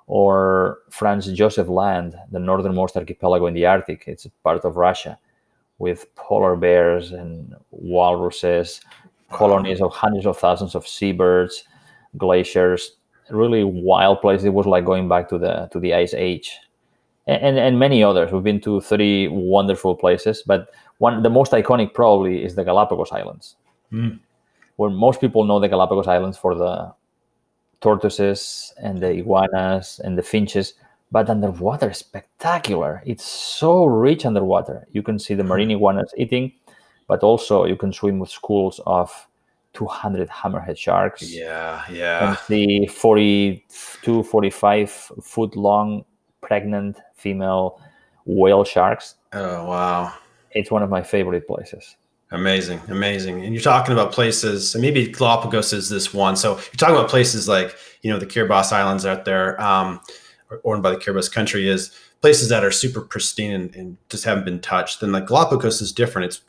Or 0.07 0.79
Franz 0.91 1.27
Josef 1.33 1.69
Land, 1.69 2.17
the 2.31 2.39
northernmost 2.39 2.97
archipelago 2.97 3.47
in 3.47 3.55
the 3.55 3.67
Arctic. 3.67 4.05
It's 4.07 4.27
part 4.45 4.65
of 4.65 4.77
Russia, 4.77 5.19
with 5.79 6.15
polar 6.15 6.55
bears 6.55 7.11
and 7.12 7.57
walruses, 7.73 8.81
colonies 9.31 9.81
of 9.81 9.93
hundreds 9.93 10.27
of 10.27 10.39
thousands 10.39 10.75
of 10.77 10.87
seabirds, 10.87 11.65
glaciers. 12.17 12.97
Really 13.31 13.65
wild 13.65 14.21
place. 14.21 14.45
It 14.45 14.55
was 14.55 14.67
like 14.67 14.85
going 14.85 15.09
back 15.09 15.29
to 15.31 15.39
the 15.39 15.69
to 15.73 15.81
the 15.81 15.93
ice 15.95 16.15
age, 16.15 16.61
and 17.27 17.43
and, 17.43 17.59
and 17.59 17.79
many 17.79 18.03
others. 18.03 18.33
We've 18.33 18.43
been 18.43 18.61
to 18.62 18.81
three 18.81 19.29
wonderful 19.29 19.95
places, 19.97 20.43
but 20.47 20.71
one 20.99 21.23
the 21.23 21.31
most 21.31 21.53
iconic 21.53 21.93
probably 21.95 22.45
is 22.45 22.55
the 22.55 22.65
Galapagos 22.65 23.12
Islands, 23.12 23.57
Mm. 23.93 24.19
where 24.77 24.91
most 24.91 25.21
people 25.21 25.45
know 25.45 25.61
the 25.61 25.69
Galapagos 25.69 26.07
Islands 26.09 26.39
for 26.39 26.55
the 26.55 26.93
tortoises 27.81 28.73
and 28.83 29.01
the 29.01 29.11
iguanas 29.11 30.01
and 30.05 30.17
the 30.19 30.23
finches, 30.23 30.75
but 31.12 31.29
underwater 31.31 31.93
spectacular. 31.93 33.03
It's 33.07 33.25
so 33.25 33.85
rich 33.85 34.25
underwater. 34.27 34.87
You 34.93 35.03
can 35.03 35.19
see 35.19 35.35
the 35.35 35.45
marine 35.45 35.71
iguanas 35.71 36.12
eating, 36.17 36.53
but 37.07 37.23
also 37.23 37.65
you 37.65 37.77
can 37.77 37.93
swim 37.93 38.19
with 38.19 38.31
schools 38.31 38.81
of 38.87 39.29
200 39.75 40.29
hammerhead 40.29 40.77
sharks 40.79 41.23
Yeah. 41.23 41.83
and 41.87 41.97
Yeah. 41.97 42.37
see 42.37 42.87
42, 42.87 44.23
45 44.23 44.91
foot 45.23 45.55
long 45.55 46.05
pregnant 46.46 46.98
female 47.14 47.80
whale 48.24 48.64
sharks. 48.64 49.16
Oh 49.32 49.66
wow. 49.66 50.14
It's 50.52 50.70
one 50.70 50.82
of 50.82 50.90
my 50.90 51.02
favorite 51.02 51.46
places. 51.46 51.96
Amazing, 52.32 52.80
amazing. 52.88 53.44
And 53.44 53.54
you're 53.54 53.62
talking 53.62 53.92
about 53.92 54.11
places, 54.11 54.74
and 54.74 54.82
maybe 54.82 55.06
Galapagos 55.06 55.72
is 55.72 55.88
this 55.88 56.12
one. 56.12 56.35
So 56.35 56.56
you're 56.56 56.76
talking 56.76 56.96
about 56.96 57.09
places 57.09 57.46
like, 57.46 57.76
you 58.02 58.11
know, 58.11 58.18
the 58.18 58.26
Kiribati 58.26 58.72
Islands 58.72 59.06
out 59.06 59.24
there, 59.24 59.61
um, 59.61 60.00
or 60.50 60.61
owned 60.64 60.82
by 60.82 60.90
the 60.90 60.96
Kiribati 60.96 61.32
country, 61.32 61.68
is 61.68 61.92
places 62.20 62.48
that 62.48 62.64
are 62.64 62.72
super 62.72 63.00
pristine 63.00 63.52
and, 63.52 63.76
and 63.76 63.96
just 64.09 64.24
haven't 64.24 64.44
been 64.44 64.61
touched. 64.61 65.00
Then 65.00 65.12
like 65.12 65.26
Galapagos 65.26 65.80
is 65.80 65.92
different. 65.92 66.26
It's 66.26 66.40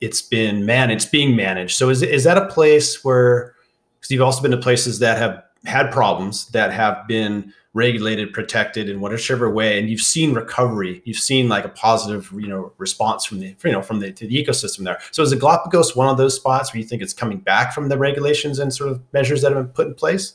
it's 0.00 0.22
been 0.22 0.64
man, 0.64 0.90
it's 0.92 1.06
being 1.06 1.34
managed. 1.34 1.76
So 1.76 1.88
is 1.88 2.02
is 2.02 2.24
that 2.24 2.38
a 2.38 2.46
place 2.46 3.04
where? 3.04 3.54
Because 3.98 4.12
you've 4.12 4.22
also 4.22 4.42
been 4.42 4.52
to 4.52 4.56
places 4.56 5.00
that 5.00 5.18
have 5.18 5.42
had 5.64 5.90
problems 5.90 6.48
that 6.48 6.72
have 6.72 7.06
been 7.08 7.52
regulated, 7.74 8.32
protected 8.32 8.88
in 8.88 9.00
whatever 9.00 9.50
way, 9.50 9.78
and 9.78 9.88
you've 9.90 10.00
seen 10.00 10.34
recovery. 10.34 11.02
You've 11.04 11.18
seen 11.18 11.48
like 11.48 11.64
a 11.64 11.68
positive, 11.68 12.32
you 12.32 12.48
know, 12.48 12.72
response 12.78 13.24
from 13.24 13.40
the, 13.40 13.54
you 13.64 13.72
know, 13.72 13.82
from 13.82 14.00
the 14.00 14.12
to 14.12 14.26
the 14.26 14.44
ecosystem 14.44 14.84
there. 14.84 14.98
So 15.12 15.22
is 15.22 15.30
the 15.30 15.36
Galapagos 15.36 15.94
one 15.94 16.08
of 16.08 16.16
those 16.16 16.34
spots 16.34 16.72
where 16.72 16.80
you 16.80 16.86
think 16.86 17.02
it's 17.02 17.12
coming 17.12 17.38
back 17.38 17.72
from 17.72 17.88
the 17.88 17.98
regulations 17.98 18.58
and 18.58 18.72
sort 18.72 18.90
of 18.90 19.02
measures 19.12 19.42
that 19.42 19.52
have 19.52 19.64
been 19.64 19.72
put 19.72 19.86
in 19.88 19.94
place? 19.94 20.34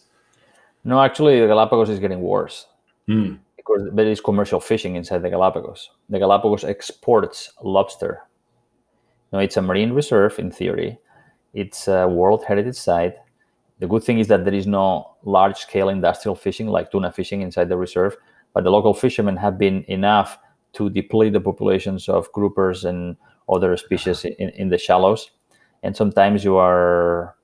No, 0.83 1.01
actually, 1.01 1.39
the 1.39 1.47
Galapagos 1.47 1.89
is 1.89 1.99
getting 1.99 2.21
worse. 2.21 2.67
Hmm. 3.07 3.35
because 3.57 3.89
there 3.93 4.07
is 4.07 4.21
commercial 4.21 4.59
fishing 4.61 4.95
inside 4.95 5.21
the 5.23 5.29
Galapagos. 5.29 5.89
The 6.09 6.19
Galapagos 6.19 6.63
exports 6.63 7.51
lobster. 7.61 8.21
No, 9.31 9.39
it's 9.39 9.57
a 9.57 9.61
marine 9.61 9.91
reserve 9.93 10.39
in 10.39 10.51
theory. 10.51 10.97
It's 11.53 11.87
a 11.87 12.07
World 12.07 12.45
Heritage 12.45 12.75
Site. 12.75 13.15
The 13.79 13.87
good 13.87 14.03
thing 14.03 14.19
is 14.19 14.27
that 14.27 14.45
there 14.45 14.53
is 14.53 14.67
no 14.67 15.15
large-scale 15.23 15.89
industrial 15.89 16.35
fishing 16.35 16.67
like 16.67 16.91
tuna 16.91 17.11
fishing 17.11 17.41
inside 17.41 17.69
the 17.69 17.77
reserve, 17.77 18.15
but 18.53 18.63
the 18.63 18.69
local 18.69 18.93
fishermen 18.93 19.35
have 19.37 19.57
been 19.57 19.83
enough 19.87 20.37
to 20.73 20.89
deplete 20.89 21.33
the 21.33 21.41
populations 21.41 22.07
of 22.07 22.31
groupers 22.31 22.85
and 22.85 23.17
other 23.49 23.75
species 23.77 24.25
in, 24.25 24.49
in 24.49 24.69
the 24.69 24.77
shallows. 24.77 25.31
And 25.81 25.95
sometimes 25.95 26.43
you 26.43 26.55
are, 26.57 27.35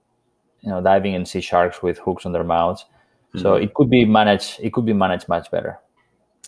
you 0.61 0.69
know, 0.69 0.81
diving 0.81 1.15
and 1.15 1.27
see 1.27 1.41
sharks 1.41 1.83
with 1.83 1.97
hooks 1.99 2.25
on 2.25 2.31
their 2.31 2.43
mouths. 2.43 2.85
So 3.35 3.53
Mhm. 3.53 3.63
it 3.63 3.73
could 3.73 3.89
be 3.89 4.05
managed. 4.05 4.59
It 4.61 4.73
could 4.73 4.85
be 4.85 4.93
managed 4.93 5.27
much 5.29 5.51
better. 5.51 5.79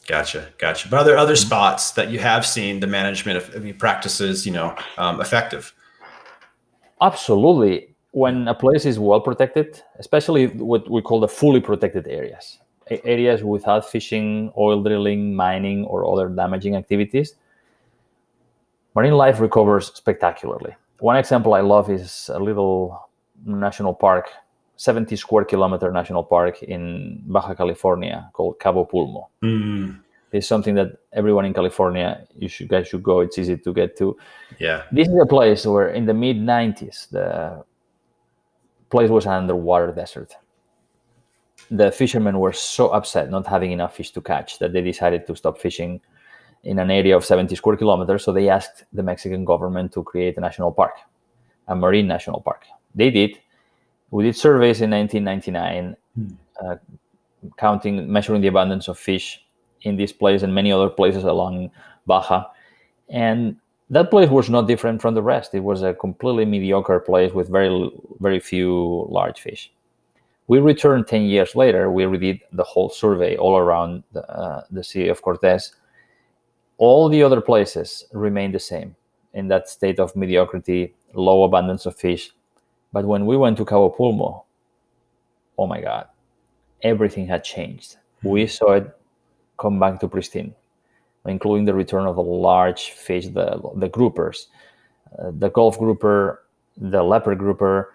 Gotcha, 0.08 0.48
gotcha. 0.58 0.90
But 0.90 1.02
are 1.02 1.04
there 1.04 1.18
other 1.18 1.36
spots 1.36 1.92
that 1.92 2.10
you 2.10 2.18
have 2.20 2.44
seen 2.46 2.80
the 2.80 2.88
management 2.88 3.38
of, 3.38 3.54
of 3.56 3.78
practices, 3.78 4.46
you 4.48 4.52
know, 4.52 4.76
um, 4.98 5.22
effective? 5.22 5.74
Absolutely. 7.00 7.91
When 8.12 8.48
a 8.48 8.54
place 8.54 8.86
is 8.86 9.00
well 9.00 9.22
protected, 9.22 9.82
especially 9.98 10.48
what 10.48 10.90
we 10.90 11.02
call 11.02 11.20
the 11.22 11.28
fully 11.30 11.62
protected 11.62 12.08
areas, 12.08 12.60
areas 13.06 13.42
without 13.44 13.90
fishing, 13.90 14.52
oil 14.58 14.84
drilling, 14.84 15.34
mining, 15.34 15.86
or 15.86 16.06
other 16.12 16.28
damaging 16.28 16.76
activities, 16.76 17.36
marine 18.96 19.14
life 19.14 19.40
recovers 19.40 19.94
spectacularly. 19.94 20.76
One 21.00 21.16
example 21.16 21.54
I 21.54 21.62
love 21.62 21.90
is 21.90 22.30
a 22.34 22.40
little 22.40 23.10
national 23.46 23.94
park, 23.94 24.28
70 24.76 25.16
square 25.16 25.46
kilometer 25.46 25.92
national 25.92 26.24
park 26.24 26.62
in 26.64 27.22
Baja 27.26 27.54
California 27.56 28.30
called 28.34 28.60
Cabo 28.60 28.84
Pulmo. 28.86 29.28
Mm, 29.42 30.00
It's 30.34 30.48
something 30.48 30.76
that 30.76 30.98
everyone 31.14 31.46
in 31.46 31.54
California, 31.54 32.26
you 32.38 32.48
should 32.50 32.68
guys 32.68 32.88
should 32.88 33.04
go. 33.04 33.22
It's 33.22 33.38
easy 33.40 33.58
to 33.58 33.74
get 33.74 33.98
to. 33.98 34.18
yeah. 34.60 34.84
This 34.92 35.08
is 35.08 35.16
a 35.22 35.26
place 35.26 35.66
where 35.66 35.90
in 35.90 36.06
the 36.06 36.14
mid 36.14 36.38
90s, 36.38 37.10
the 37.10 37.64
place 38.92 39.10
was 39.10 39.26
an 39.26 39.34
underwater 39.34 39.92
desert. 39.92 40.36
The 41.70 41.92
fishermen 41.92 42.40
were 42.40 42.54
so 42.54 42.90
upset 42.90 43.30
not 43.32 43.48
having 43.48 43.72
enough 43.72 43.96
fish 43.96 44.12
to 44.12 44.22
catch 44.22 44.60
that 44.60 44.74
they 44.74 44.82
decided 44.82 45.26
to 45.28 45.36
stop 45.36 45.58
fishing 45.58 46.02
in 46.64 46.80
an 46.80 46.92
area 46.92 47.16
of 47.16 47.24
70 47.26 47.56
square 47.56 47.78
kilometers. 47.78 48.24
So 48.24 48.34
they 48.34 48.50
asked 48.50 48.84
the 48.94 49.04
Mexican 49.04 49.46
government 49.46 49.94
to 49.94 50.04
create 50.04 50.38
a 50.38 50.42
national 50.42 50.72
park, 50.74 50.96
a 51.68 51.76
marine 51.76 52.08
national 52.08 52.42
park. 52.42 52.66
They 52.94 53.10
did. 53.10 53.40
We 54.12 54.26
did 54.26 54.36
surveys 54.36 54.82
in 54.82 54.92
1999, 54.92 55.96
Hmm. 56.14 56.28
uh, 56.60 56.76
counting, 57.58 58.12
measuring 58.12 58.42
the 58.42 58.50
abundance 58.50 58.90
of 58.90 59.00
fish 59.00 59.46
in 59.84 59.96
this 59.96 60.12
place 60.12 60.44
and 60.44 60.54
many 60.54 60.74
other 60.74 60.90
places 60.90 61.24
along 61.24 61.72
Baja. 62.06 62.44
And 63.10 63.56
that 63.92 64.10
place 64.10 64.30
was 64.30 64.50
not 64.50 64.68
different 64.68 65.02
from 65.02 65.16
the 65.16 65.22
rest. 65.22 65.54
It 65.54 65.60
was 65.60 65.84
a 65.84 65.94
completely 65.94 66.46
mediocre 66.46 67.00
place 67.02 67.34
with 67.34 67.50
very 67.50 67.92
very 68.20 68.40
few 68.40 69.06
large 69.10 69.40
fish. 69.40 69.72
We 70.48 70.60
returned 70.60 71.08
10 71.08 71.24
years 71.24 71.56
later. 71.56 71.92
We 71.92 72.04
redid 72.04 72.40
the 72.54 72.64
whole 72.64 72.90
survey 72.90 73.36
all 73.38 73.58
around 73.58 74.04
the, 74.14 74.28
uh, 74.30 74.64
the 74.72 74.84
Sea 74.84 75.10
of 75.10 75.22
Cortez. 75.22 75.76
All 76.78 77.10
the 77.10 77.22
other 77.22 77.42
places 77.42 78.06
remained 78.12 78.56
the 78.56 78.60
same 78.60 78.96
in 79.34 79.48
that 79.50 79.70
state 79.70 80.00
of 80.00 80.16
mediocrity, 80.16 80.94
low 81.14 81.44
abundance 81.44 81.86
of 81.86 81.96
fish. 81.96 82.32
But 82.92 83.06
when 83.06 83.26
we 83.26 83.38
went 83.38 83.58
to 83.58 83.66
Cabo 83.66 83.90
Pulmo, 83.90 84.44
oh 85.58 85.68
my 85.68 85.80
God, 85.80 86.08
everything 86.82 87.28
had 87.28 87.44
changed. 87.44 87.98
We 88.24 88.48
saw 88.48 88.74
it 88.74 88.98
come 89.58 89.80
back 89.80 90.00
to 90.00 90.08
pristine 90.08 90.56
including 91.26 91.66
the 91.66 91.74
return 91.74 92.06
of 92.08 92.16
the 92.16 92.22
large 92.22 92.92
fish, 92.92 93.26
the, 93.28 93.60
the 93.76 93.90
groupers, 93.90 94.48
uh, 95.20 95.32
the 95.38 95.50
Gulf 95.50 95.78
grouper, 95.78 96.44
the 96.78 97.04
leopard 97.04 97.38
grouper, 97.38 97.94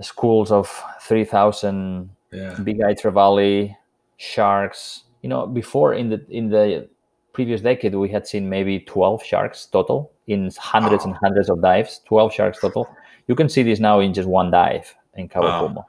schools 0.00 0.50
of 0.50 0.68
3,000 1.02 2.10
Yeah. 2.32 2.54
big 2.62 2.82
eye 2.82 2.94
trevally, 2.94 3.74
sharks. 4.16 5.04
You 5.22 5.28
know, 5.28 5.46
before 5.46 5.94
in 5.94 6.08
the 6.10 6.24
in 6.30 6.50
the 6.50 6.88
previous 7.32 7.60
decade, 7.60 7.94
we 7.94 8.08
had 8.08 8.26
seen 8.26 8.48
maybe 8.48 8.80
12 8.80 9.22
sharks 9.24 9.66
total 9.66 10.10
in 10.26 10.50
hundreds 10.58 11.04
and 11.04 11.14
hundreds 11.16 11.48
of 11.50 11.60
dives, 11.62 12.00
12 12.06 12.32
sharks 12.32 12.60
total. 12.60 12.88
You 13.28 13.34
can 13.34 13.48
see 13.48 13.62
this 13.62 13.80
now 13.80 14.00
in 14.00 14.12
just 14.14 14.28
one 14.28 14.50
dive 14.50 14.94
in 15.14 15.28
Cabo 15.28 15.46
Wow. 15.46 15.86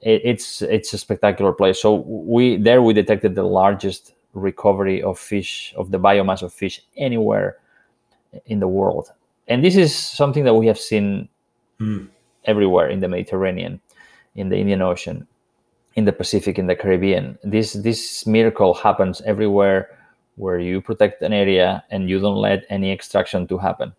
It, 0.00 0.20
it's 0.24 0.62
it's 0.62 0.92
a 0.92 0.98
spectacular 0.98 1.52
place. 1.52 1.80
So 1.80 1.94
we 2.06 2.56
there 2.56 2.82
we 2.82 2.92
detected 2.94 3.34
the 3.34 3.42
largest 3.42 4.14
recovery 4.38 5.02
of 5.02 5.18
fish 5.18 5.74
of 5.76 5.90
the 5.90 5.98
biomass 5.98 6.42
of 6.42 6.52
fish 6.52 6.80
anywhere 6.96 7.56
in 8.46 8.60
the 8.60 8.68
world. 8.68 9.10
And 9.46 9.64
this 9.64 9.76
is 9.76 9.94
something 9.94 10.44
that 10.44 10.54
we 10.54 10.66
have 10.66 10.78
seen 10.78 11.28
mm. 11.80 12.08
everywhere 12.44 12.88
in 12.88 13.00
the 13.00 13.08
mediterranean 13.08 13.80
in 14.34 14.48
the 14.50 14.56
indian 14.56 14.82
ocean 14.82 15.26
in 15.94 16.04
the 16.04 16.12
pacific 16.12 16.58
in 16.58 16.66
the 16.66 16.76
caribbean. 16.76 17.38
This 17.42 17.72
this 17.72 18.26
miracle 18.26 18.74
happens 18.74 19.20
everywhere 19.22 19.88
where 20.36 20.60
you 20.60 20.80
protect 20.80 21.22
an 21.22 21.32
area 21.32 21.82
and 21.90 22.08
you 22.08 22.20
don't 22.20 22.36
let 22.36 22.64
any 22.70 22.92
extraction 22.92 23.46
to 23.48 23.58
happen. 23.58 23.92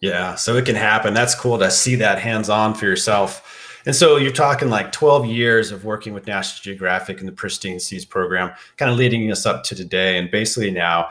Yeah 0.00 0.34
so 0.34 0.56
it 0.56 0.66
can 0.66 0.76
happen. 0.76 1.14
That's 1.14 1.34
cool 1.34 1.58
to 1.58 1.70
see 1.70 1.94
that 1.96 2.18
hands 2.18 2.50
on 2.50 2.74
for 2.74 2.84
yourself 2.84 3.63
and 3.86 3.94
so 3.94 4.16
you're 4.16 4.32
talking 4.32 4.70
like 4.70 4.92
12 4.92 5.26
years 5.26 5.70
of 5.70 5.84
working 5.84 6.14
with 6.14 6.26
National 6.26 6.62
Geographic 6.62 7.20
and 7.20 7.28
the 7.28 7.32
Pristine 7.32 7.80
Seas 7.80 8.04
program, 8.04 8.52
kind 8.76 8.90
of 8.90 8.96
leading 8.96 9.30
us 9.30 9.46
up 9.46 9.62
to 9.64 9.74
today. 9.74 10.18
And 10.18 10.30
basically 10.30 10.70
now, 10.70 11.08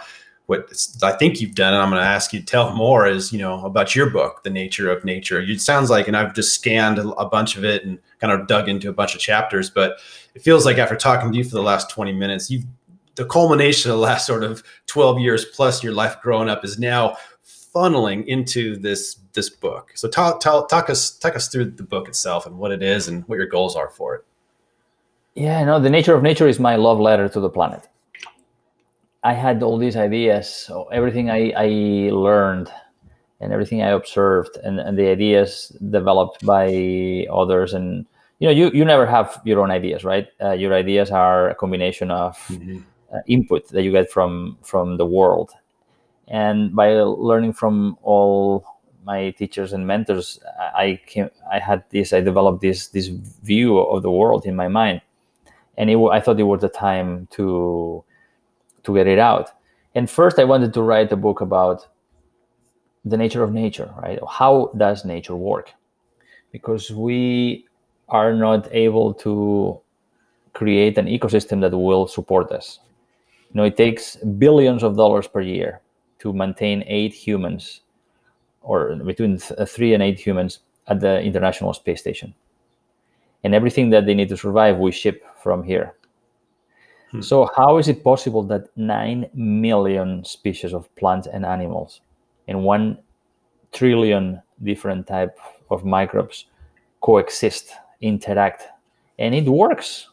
what 0.48 0.74
I 1.02 1.14
think 1.14 1.40
you've 1.40 1.56
done, 1.56 1.74
and 1.74 1.82
I'm 1.82 1.90
going 1.90 2.02
to 2.02 2.08
ask 2.08 2.34
you 2.34 2.40
to 2.40 2.46
tell 2.46 2.76
more, 2.76 3.08
is 3.08 3.32
you 3.32 3.40
know 3.40 3.64
about 3.66 3.96
your 3.96 4.10
book, 4.10 4.44
The 4.44 4.50
Nature 4.50 4.92
of 4.92 5.06
Nature. 5.06 5.40
It 5.40 5.62
sounds 5.62 5.90
like, 5.90 6.08
and 6.08 6.18
I've 6.18 6.34
just 6.34 6.54
scanned 6.54 7.00
a 7.00 7.26
bunch 7.26 7.56
of 7.56 7.64
it 7.64 7.86
and 7.86 7.98
kind 8.20 8.34
of 8.34 8.48
dug 8.48 8.68
into 8.68 8.90
a 8.90 8.94
bunch 8.94 9.16
of 9.16 9.22
chapters, 9.22 9.70
but 9.70 10.00
it 10.36 10.42
feels 10.42 10.66
like 10.66 10.78
after 10.78 10.96
talking 10.96 11.32
to 11.32 11.38
you 11.38 11.44
for 11.44 11.56
the 11.56 11.62
last 11.62 11.90
20 11.90 12.12
minutes, 12.12 12.52
you've 12.52 12.66
the 13.16 13.26
culmination 13.26 13.92
of 13.92 13.98
the 13.98 14.04
last 14.04 14.26
sort 14.26 14.44
of 14.44 14.64
12 14.88 15.20
years 15.20 15.46
plus 15.46 15.84
your 15.84 15.94
life 15.94 16.20
growing 16.22 16.50
up 16.50 16.66
is 16.66 16.80
now 16.80 17.16
funneling 17.74 18.26
into 18.28 18.78
this 18.78 19.16
this 19.34 19.50
book. 19.50 19.92
So 19.96 20.08
talk 20.08 20.40
talk 20.40 20.70
talk 20.70 20.90
us 20.90 21.12
talk 21.12 21.36
us 21.36 21.48
through 21.48 21.72
the 21.72 21.84
book 21.84 22.08
itself 22.08 22.46
and 22.46 22.58
what 22.58 22.72
it 22.72 22.84
is 22.84 23.08
and 23.08 23.28
what 23.28 23.38
your 23.38 23.48
goals 23.48 23.76
are 23.76 23.90
for 23.90 24.16
it. 24.16 24.26
Yeah, 25.36 25.64
no, 25.64 25.80
the 25.80 25.90
nature 25.90 26.14
of 26.14 26.22
nature 26.22 26.48
is 26.48 26.60
my 26.60 26.76
love 26.76 27.00
letter 27.00 27.28
to 27.28 27.40
the 27.40 27.50
planet. 27.50 27.88
I 29.24 29.34
had 29.34 29.64
all 29.64 29.78
these 29.78 29.96
ideas, 29.96 30.50
so 30.50 30.84
everything 30.86 31.32
I, 31.32 31.52
I 31.56 31.68
learned 32.12 32.70
and 33.44 33.52
everything 33.52 33.82
I 33.82 33.90
observed 33.90 34.58
and, 34.64 34.80
and 34.80 34.98
the 34.98 35.08
ideas 35.08 35.76
developed 35.90 36.46
by 36.46 37.28
others 37.32 37.74
and 37.74 38.06
you 38.40 38.48
know 38.48 38.54
you, 38.54 38.72
you 38.74 38.86
never 38.86 39.06
have 39.06 39.42
your 39.44 39.60
own 39.62 39.70
ideas 39.70 40.04
right 40.04 40.28
uh, 40.42 40.52
your 40.52 40.74
ideas 40.74 41.12
are 41.12 41.50
a 41.50 41.56
combination 41.56 42.10
of 42.10 42.38
mm-hmm. 42.48 42.80
uh, 43.14 43.20
input 43.28 43.68
that 43.70 43.84
you 43.84 43.92
get 43.92 44.10
from 44.10 44.58
from 44.64 44.98
the 44.98 45.06
world 45.06 45.52
and 46.28 46.76
by 46.76 46.94
learning 46.94 47.54
from 47.54 47.98
all 48.02 48.66
my 49.06 49.32
teachers 49.32 49.74
and 49.74 49.86
mentors 49.86 50.40
i 50.76 51.00
came 51.06 51.30
i 51.52 51.60
had 51.60 51.84
this 51.90 52.14
i 52.14 52.22
developed 52.22 52.62
this 52.62 52.88
this 52.90 53.08
view 53.08 53.78
of 53.78 54.02
the 54.02 54.12
world 54.12 54.46
in 54.46 54.56
my 54.56 54.68
mind. 54.68 55.02
And 55.78 55.90
it, 55.90 55.98
i 55.98 56.20
thought 56.20 56.40
it 56.40 56.44
was 56.44 56.62
the 56.62 56.70
time 56.70 57.28
to 57.32 58.04
to 58.84 58.94
get 58.94 59.08
it 59.08 59.20
out. 59.20 59.52
And 59.96 60.10
first 60.10 60.40
i 60.40 60.44
wanted 60.44 60.74
to 60.74 60.82
write 60.82 61.12
a 61.12 61.18
book 61.18 61.42
about 61.42 61.88
the 63.06 63.18
nature 63.18 63.44
of 63.44 63.52
nature 63.52 63.94
right? 64.02 64.20
How 64.30 64.72
does 64.78 65.04
nature 65.04 65.36
work? 65.36 65.74
Because 66.52 66.92
we 66.92 67.68
are 68.08 68.34
not 68.34 68.70
able 68.72 69.14
to 69.16 69.80
create 70.54 70.98
an 70.98 71.08
ecosystem 71.08 71.60
that 71.62 71.76
will 71.76 72.08
support 72.08 72.52
us. 72.52 72.80
You 73.50 73.58
know 73.58 73.64
it 73.66 73.76
takes 73.76 74.16
billions 74.16 74.84
of 74.84 74.96
dollars 74.96 75.28
per 75.28 75.42
year 75.42 75.82
to 76.24 76.32
maintain 76.32 76.86
eight 76.88 77.14
humans 77.14 77.82
or 78.62 78.96
between 78.96 79.38
th- 79.38 79.68
three 79.68 79.94
and 79.94 80.02
eight 80.02 80.18
humans 80.18 80.60
at 80.88 81.02
the 81.02 81.22
International 81.22 81.74
Space 81.74 82.00
Station. 82.00 82.34
And 83.44 83.54
everything 83.54 83.90
that 83.90 84.06
they 84.06 84.14
need 84.14 84.30
to 84.30 84.38
survive, 84.38 84.78
we 84.78 84.92
ship 84.92 85.22
from 85.42 85.64
here. 85.64 85.96
Hmm. 87.12 87.22
So, 87.22 87.50
how 87.58 87.78
is 87.78 87.90
it 87.90 88.06
possible 88.06 88.42
that 88.44 88.70
9 88.78 89.30
million 89.34 90.24
species 90.24 90.74
of 90.74 90.94
plants 90.96 91.28
and 91.28 91.46
animals 91.46 92.00
and 92.48 92.64
1 92.64 92.98
trillion 93.74 94.42
different 94.64 95.08
type 95.08 95.38
of 95.70 95.84
microbes 95.84 96.46
coexist, 97.02 97.74
interact, 98.00 98.64
and 99.20 99.36
it 99.36 99.46
works? 99.46 100.08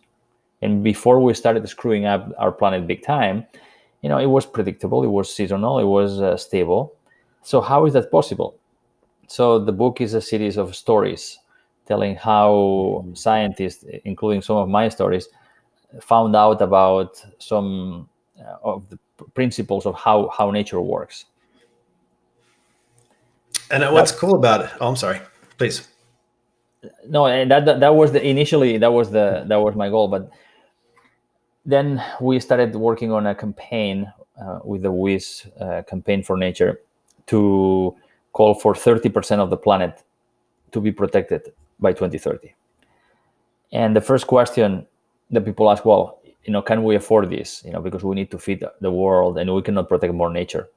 And 0.60 0.82
before 0.82 1.20
we 1.20 1.34
started 1.34 1.66
screwing 1.68 2.04
up 2.04 2.32
our 2.36 2.50
planet 2.50 2.88
big 2.88 3.02
time, 3.04 3.46
you 4.02 4.08
know, 4.08 4.18
it 4.18 4.26
was 4.26 4.46
predictable, 4.46 5.04
it 5.04 5.08
was 5.08 5.32
seasonal, 5.32 5.78
it 5.78 5.84
was 5.84 6.20
uh, 6.20 6.36
stable. 6.36 6.94
So 7.42 7.60
how 7.60 7.86
is 7.86 7.92
that 7.94 8.10
possible? 8.10 8.56
So 9.28 9.58
the 9.58 9.72
book 9.72 10.00
is 10.00 10.14
a 10.14 10.20
series 10.20 10.56
of 10.56 10.74
stories 10.74 11.38
telling 11.86 12.16
how 12.16 13.04
scientists, 13.14 13.84
including 14.04 14.42
some 14.42 14.56
of 14.56 14.68
my 14.68 14.88
stories, 14.88 15.28
found 16.00 16.36
out 16.36 16.62
about 16.62 17.24
some 17.38 18.08
uh, 18.40 18.56
of 18.62 18.88
the 18.88 18.98
principles 19.34 19.86
of 19.86 19.94
how 19.94 20.28
how 20.36 20.50
nature 20.50 20.80
works. 20.80 21.26
And 23.70 23.82
what's 23.92 24.12
cool 24.12 24.34
about 24.34 24.62
it? 24.62 24.70
Oh, 24.80 24.88
I'm 24.88 24.96
sorry. 24.96 25.20
Please. 25.58 25.88
No, 27.06 27.26
and 27.26 27.50
that, 27.50 27.66
that 27.66 27.80
that 27.80 27.94
was 27.94 28.12
the 28.12 28.26
initially 28.26 28.78
that 28.78 28.92
was 28.92 29.10
the 29.10 29.44
that 29.46 29.56
was 29.56 29.74
my 29.74 29.88
goal, 29.88 30.08
but 30.08 30.30
then 31.64 32.02
we 32.20 32.40
started 32.40 32.74
working 32.74 33.12
on 33.12 33.26
a 33.26 33.34
campaign 33.34 34.12
uh, 34.40 34.60
with 34.64 34.82
the 34.82 34.90
Wyss 34.90 35.46
uh, 35.60 35.82
campaign 35.88 36.22
for 36.22 36.36
nature 36.36 36.80
to 37.26 37.94
call 38.32 38.54
for 38.54 38.74
30% 38.74 39.38
of 39.38 39.50
the 39.50 39.56
planet 39.56 40.02
to 40.72 40.80
be 40.80 40.92
protected 40.92 41.52
by 41.78 41.92
2030. 41.92 42.54
And 43.72 43.94
the 43.94 44.00
first 44.00 44.26
question 44.26 44.86
that 45.30 45.44
people 45.44 45.70
ask, 45.70 45.84
well, 45.84 46.20
you 46.44 46.52
know, 46.52 46.62
can 46.62 46.82
we 46.82 46.96
afford 46.96 47.30
this? 47.30 47.62
You 47.64 47.72
know, 47.72 47.80
because 47.80 48.02
we 48.02 48.14
need 48.14 48.30
to 48.30 48.38
feed 48.38 48.64
the 48.80 48.90
world 48.90 49.38
and 49.38 49.54
we 49.54 49.62
cannot 49.62 49.88
protect 49.88 50.14
more 50.14 50.30
nature. 50.30 50.68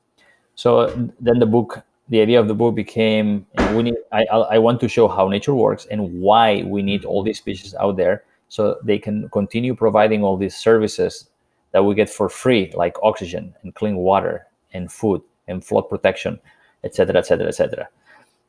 So 0.56 0.88
then 1.20 1.40
the 1.40 1.46
book, 1.46 1.82
the 2.10 2.22
idea 2.22 2.40
of 2.40 2.48
the 2.48 2.54
book 2.54 2.76
became, 2.76 3.48
we 3.74 3.84
need, 3.84 3.96
I, 4.12 4.26
I 4.26 4.58
want 4.60 4.80
to 4.82 4.88
show 4.88 5.08
how 5.08 5.28
nature 5.28 5.56
works 5.56 5.88
and 5.90 6.22
why 6.22 6.64
we 6.64 6.82
need 6.84 7.06
all 7.06 7.24
these 7.24 7.38
species 7.38 7.74
out 7.76 7.98
there 7.98 8.24
so 8.54 8.78
they 8.84 9.00
can 9.00 9.28
continue 9.30 9.74
providing 9.74 10.24
all 10.24 10.38
these 10.38 10.56
services 10.56 11.28
that 11.72 11.84
we 11.84 11.96
get 11.96 12.08
for 12.08 12.30
free, 12.30 12.72
like 12.76 12.96
oxygen 13.02 13.52
and 13.64 13.74
clean 13.74 13.96
water 13.96 14.46
and 14.74 14.92
food 14.92 15.24
and 15.48 15.66
flood 15.66 15.90
protection, 15.90 16.40
etc., 16.84 17.18
etc., 17.18 17.48
etc. 17.48 17.90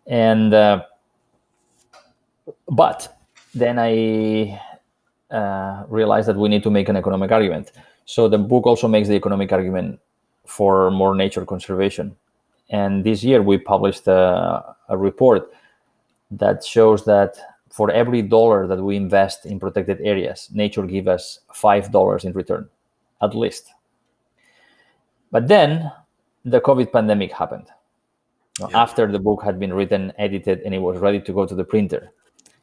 And 0.06 0.52
uh, 0.52 0.82
but 2.68 3.16
then 3.54 3.78
I 3.78 4.60
uh, 5.30 5.84
realized 5.88 6.28
that 6.28 6.36
we 6.36 6.50
need 6.50 6.64
to 6.64 6.70
make 6.70 6.90
an 6.90 6.96
economic 6.96 7.32
argument. 7.32 7.72
So 8.04 8.28
the 8.28 8.36
book 8.36 8.66
also 8.66 8.86
makes 8.86 9.08
the 9.08 9.14
economic 9.14 9.52
argument 9.52 10.00
for 10.44 10.90
more 10.90 11.14
nature 11.14 11.46
conservation. 11.46 12.14
And 12.68 13.04
this 13.04 13.24
year 13.24 13.40
we 13.40 13.56
published 13.56 14.06
a, 14.06 14.76
a 14.90 14.98
report 14.98 15.50
that 16.32 16.62
shows 16.62 17.06
that 17.06 17.38
for 17.74 17.90
every 17.90 18.22
dollar 18.22 18.68
that 18.68 18.80
we 18.80 18.94
invest 18.94 19.46
in 19.46 19.58
protected 19.58 20.00
areas, 20.00 20.48
nature 20.52 20.86
gives 20.86 21.08
us 21.08 21.40
five 21.52 21.90
dollars 21.90 22.24
in 22.24 22.32
return, 22.32 22.68
at 23.20 23.34
least. 23.34 23.72
But 25.32 25.48
then 25.48 25.90
the 26.44 26.60
COVID 26.60 26.92
pandemic 26.92 27.32
happened. 27.32 27.66
Yeah. 28.60 28.68
After 28.74 29.10
the 29.10 29.18
book 29.18 29.42
had 29.42 29.58
been 29.58 29.74
written, 29.74 30.12
edited, 30.18 30.60
and 30.60 30.72
it 30.72 30.78
was 30.78 30.98
ready 30.98 31.20
to 31.22 31.32
go 31.32 31.46
to 31.46 31.54
the 31.56 31.64
printer, 31.64 32.12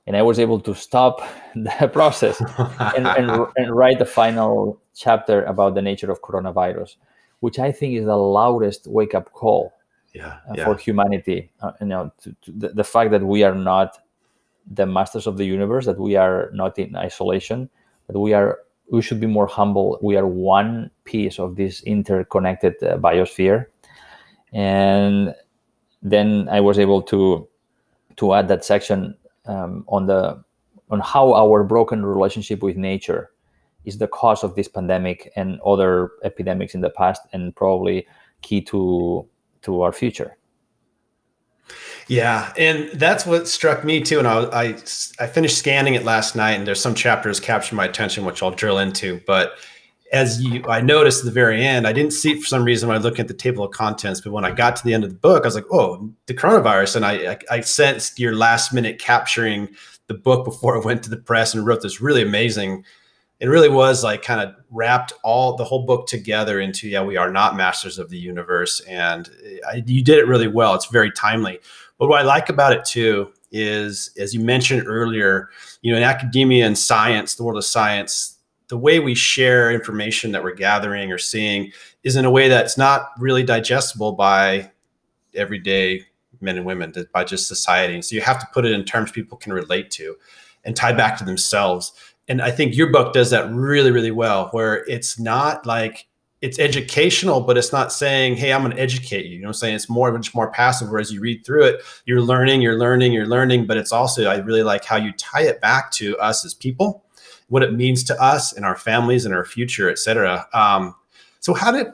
and 0.07 0.15
I 0.15 0.21
was 0.21 0.39
able 0.39 0.61
to 0.61 0.73
stop 0.73 1.19
the 1.55 1.89
process 1.91 2.39
and, 2.95 3.05
and, 3.05 3.47
and 3.57 3.75
write 3.75 3.99
the 3.99 4.05
final 4.05 4.79
chapter 4.95 5.43
about 5.43 5.75
the 5.75 5.81
nature 5.81 6.09
of 6.09 6.21
coronavirus, 6.21 6.95
which 7.41 7.59
I 7.59 7.73
think 7.73 7.95
is 7.95 8.05
the 8.05 8.15
loudest 8.15 8.87
wake-up 8.87 9.33
call 9.33 9.73
yeah, 10.13 10.37
uh, 10.49 10.53
yeah. 10.55 10.63
for 10.63 10.77
humanity. 10.77 11.51
Uh, 11.61 11.73
you 11.81 11.87
know, 11.87 12.13
to, 12.21 12.33
to 12.43 12.51
the, 12.53 12.69
the 12.69 12.83
fact 12.85 13.11
that 13.11 13.23
we 13.23 13.43
are 13.43 13.55
not 13.55 13.97
the 14.69 14.85
masters 14.85 15.27
of 15.27 15.37
the 15.37 15.45
universe, 15.45 15.85
that 15.85 15.99
we 15.99 16.15
are 16.15 16.49
not 16.53 16.77
in 16.77 16.95
isolation, 16.95 17.69
that 18.07 18.19
we 18.19 18.33
are 18.33 18.59
we 18.91 19.01
should 19.01 19.21
be 19.21 19.27
more 19.27 19.47
humble. 19.47 19.97
We 20.01 20.17
are 20.17 20.27
one 20.27 20.91
piece 21.05 21.39
of 21.39 21.55
this 21.55 21.81
interconnected 21.83 22.75
uh, 22.83 22.97
biosphere, 22.97 23.67
and 24.51 25.33
then 26.01 26.49
I 26.49 26.59
was 26.59 26.77
able 26.77 27.01
to 27.03 27.47
to 28.17 28.33
add 28.33 28.47
that 28.49 28.65
section 28.65 29.15
um, 29.45 29.85
on 29.87 30.05
the 30.05 30.43
on 30.89 30.99
how 30.99 31.33
our 31.33 31.63
broken 31.63 32.05
relationship 32.05 32.61
with 32.61 32.75
nature 32.75 33.31
is 33.85 33.97
the 33.97 34.07
cause 34.07 34.43
of 34.43 34.55
this 34.55 34.67
pandemic 34.67 35.31
and 35.35 35.59
other 35.65 36.11
epidemics 36.23 36.75
in 36.75 36.81
the 36.81 36.89
past, 36.89 37.21
and 37.33 37.55
probably 37.55 38.05
key 38.41 38.61
to 38.61 39.25
to 39.61 39.81
our 39.81 39.91
future. 39.91 40.37
Yeah, 42.07 42.51
and 42.57 42.89
that's 42.93 43.25
what 43.25 43.47
struck 43.47 43.83
me 43.83 44.01
too. 44.01 44.19
And 44.19 44.27
I, 44.27 44.43
I, 44.43 44.65
I 45.19 45.27
finished 45.27 45.57
scanning 45.57 45.95
it 45.95 46.03
last 46.03 46.35
night, 46.35 46.53
and 46.53 46.67
there's 46.67 46.81
some 46.81 46.95
chapters 46.95 47.39
captured 47.39 47.75
my 47.75 47.85
attention, 47.85 48.25
which 48.25 48.43
I'll 48.43 48.51
drill 48.51 48.79
into. 48.79 49.21
But 49.25 49.53
as 50.11 50.41
you, 50.41 50.63
I 50.67 50.81
noticed 50.81 51.19
at 51.19 51.25
the 51.25 51.31
very 51.31 51.65
end, 51.65 51.87
I 51.87 51.93
didn't 51.93 52.13
see 52.13 52.31
it 52.31 52.41
for 52.41 52.47
some 52.47 52.63
reason 52.63 52.89
when 52.89 52.97
I 52.97 53.01
looked 53.01 53.19
at 53.19 53.27
the 53.27 53.33
table 53.33 53.63
of 53.63 53.71
contents. 53.71 54.21
But 54.21 54.33
when 54.33 54.43
I 54.45 54.51
got 54.51 54.75
to 54.75 54.83
the 54.83 54.93
end 54.93 55.03
of 55.03 55.09
the 55.09 55.19
book, 55.19 55.43
I 55.43 55.47
was 55.47 55.55
like, 55.55 55.71
"Oh, 55.71 56.11
the 56.25 56.33
coronavirus!" 56.33 56.97
And 56.97 57.05
I, 57.05 57.31
I, 57.31 57.37
I 57.49 57.61
sensed 57.61 58.19
your 58.19 58.35
last 58.35 58.73
minute 58.73 58.99
capturing 58.99 59.69
the 60.07 60.13
book 60.13 60.43
before 60.43 60.75
it 60.77 60.85
went 60.85 61.03
to 61.03 61.09
the 61.09 61.17
press, 61.17 61.53
and 61.53 61.65
wrote 61.65 61.81
this 61.81 62.01
really 62.01 62.21
amazing 62.21 62.83
it 63.41 63.47
really 63.47 63.69
was 63.69 64.03
like 64.03 64.21
kind 64.21 64.39
of 64.39 64.55
wrapped 64.69 65.13
all 65.23 65.55
the 65.57 65.63
whole 65.63 65.83
book 65.83 66.07
together 66.07 66.61
into 66.61 66.87
yeah 66.87 67.03
we 67.03 67.17
are 67.17 67.31
not 67.31 67.57
masters 67.57 67.97
of 67.99 68.09
the 68.09 68.17
universe 68.17 68.79
and 68.81 69.29
eh, 69.43 69.57
I, 69.67 69.83
you 69.85 70.03
did 70.03 70.19
it 70.19 70.27
really 70.27 70.47
well 70.47 70.75
it's 70.75 70.85
very 70.85 71.11
timely 71.11 71.59
but 72.01 72.09
what 72.09 72.19
i 72.19 72.23
like 72.23 72.49
about 72.49 72.73
it 72.73 72.83
too 72.83 73.31
is 73.53 74.11
as 74.17 74.33
you 74.33 74.41
mentioned 74.41 74.83
earlier 74.85 75.49
you 75.81 75.91
know 75.91 75.97
in 75.97 76.03
academia 76.03 76.65
and 76.65 76.77
science 76.77 77.35
the 77.35 77.43
world 77.43 77.57
of 77.57 77.63
science 77.63 78.37
the 78.67 78.77
way 78.77 78.99
we 78.99 79.13
share 79.13 79.69
information 79.69 80.31
that 80.31 80.43
we're 80.43 80.55
gathering 80.55 81.11
or 81.11 81.17
seeing 81.17 81.71
is 82.03 82.15
in 82.15 82.23
a 82.23 82.31
way 82.31 82.47
that's 82.47 82.77
not 82.77 83.11
really 83.19 83.43
digestible 83.43 84.13
by 84.13 84.71
everyday 85.35 86.01
men 86.39 86.57
and 86.57 86.65
women 86.65 86.93
by 87.13 87.23
just 87.23 87.47
society. 87.47 88.01
So 88.01 88.15
you 88.15 88.21
have 88.21 88.39
to 88.39 88.47
put 88.53 88.65
it 88.65 88.71
in 88.71 88.83
terms 88.83 89.11
people 89.11 89.37
can 89.37 89.53
relate 89.53 89.91
to 89.91 90.15
and 90.63 90.75
tie 90.75 90.93
back 90.93 91.17
to 91.17 91.25
themselves. 91.25 91.91
And 92.27 92.41
I 92.41 92.51
think 92.51 92.75
your 92.75 92.91
book 92.91 93.13
does 93.13 93.29
that 93.31 93.51
really, 93.51 93.91
really 93.91 94.11
well, 94.11 94.47
where 94.51 94.85
it's 94.87 95.19
not 95.19 95.65
like 95.65 96.07
it's 96.41 96.57
educational, 96.57 97.41
but 97.41 97.57
it's 97.57 97.71
not 97.71 97.91
saying, 97.91 98.35
"Hey, 98.35 98.51
I'm 98.51 98.61
going 98.61 98.75
to 98.75 98.81
educate 98.81 99.25
you." 99.25 99.35
You 99.35 99.41
know, 99.41 99.49
I'm 99.49 99.53
saying 99.53 99.75
it's 99.75 99.89
more 99.89 100.11
much 100.11 100.33
more 100.33 100.51
passive. 100.51 100.89
Whereas 100.89 101.11
you 101.11 101.21
read 101.21 101.45
through 101.45 101.65
it, 101.65 101.81
you're 102.05 102.21
learning, 102.21 102.61
you're 102.61 102.77
learning, 102.77 103.13
you're 103.13 103.27
learning. 103.27 103.67
But 103.67 103.77
it's 103.77 103.91
also 103.91 104.25
I 104.25 104.37
really 104.37 104.63
like 104.63 104.83
how 104.83 104.97
you 104.97 105.11
tie 105.13 105.43
it 105.43 105.61
back 105.61 105.91
to 105.93 106.17
us 106.17 106.43
as 106.43 106.53
people, 106.53 107.05
what 107.49 107.63
it 107.63 107.73
means 107.73 108.03
to 108.05 108.21
us 108.21 108.53
and 108.53 108.65
our 108.65 108.75
families 108.75 109.25
and 109.25 109.35
our 109.35 109.45
future, 109.45 109.89
et 109.89 109.99
cetera. 109.99 110.47
Um, 110.53 110.95
so 111.41 111.53
how 111.53 111.71
did 111.71 111.87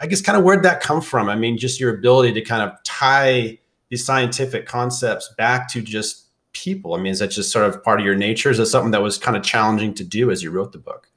I 0.00 0.06
guess 0.06 0.20
kind 0.20 0.36
of 0.36 0.44
where'd 0.44 0.62
that 0.64 0.80
come 0.80 1.00
from? 1.00 1.28
I 1.28 1.36
mean, 1.36 1.58
just 1.58 1.80
your 1.80 1.94
ability 1.94 2.32
to 2.34 2.42
kind 2.42 2.62
of 2.62 2.76
tie 2.84 3.58
these 3.90 4.04
scientific 4.04 4.66
concepts 4.66 5.32
back 5.36 5.68
to 5.68 5.82
just 5.82 6.26
people? 6.52 6.94
I 6.94 6.98
mean, 6.98 7.12
is 7.12 7.18
that 7.18 7.28
just 7.28 7.52
sort 7.52 7.66
of 7.66 7.82
part 7.82 8.00
of 8.00 8.06
your 8.06 8.14
nature? 8.14 8.50
Is 8.50 8.58
that 8.58 8.66
something 8.66 8.90
that 8.92 9.02
was 9.02 9.18
kind 9.18 9.36
of 9.36 9.42
challenging 9.42 9.94
to 9.94 10.04
do 10.04 10.30
as 10.30 10.42
you 10.42 10.50
wrote 10.50 10.72
the 10.72 10.78
book? 10.78 11.08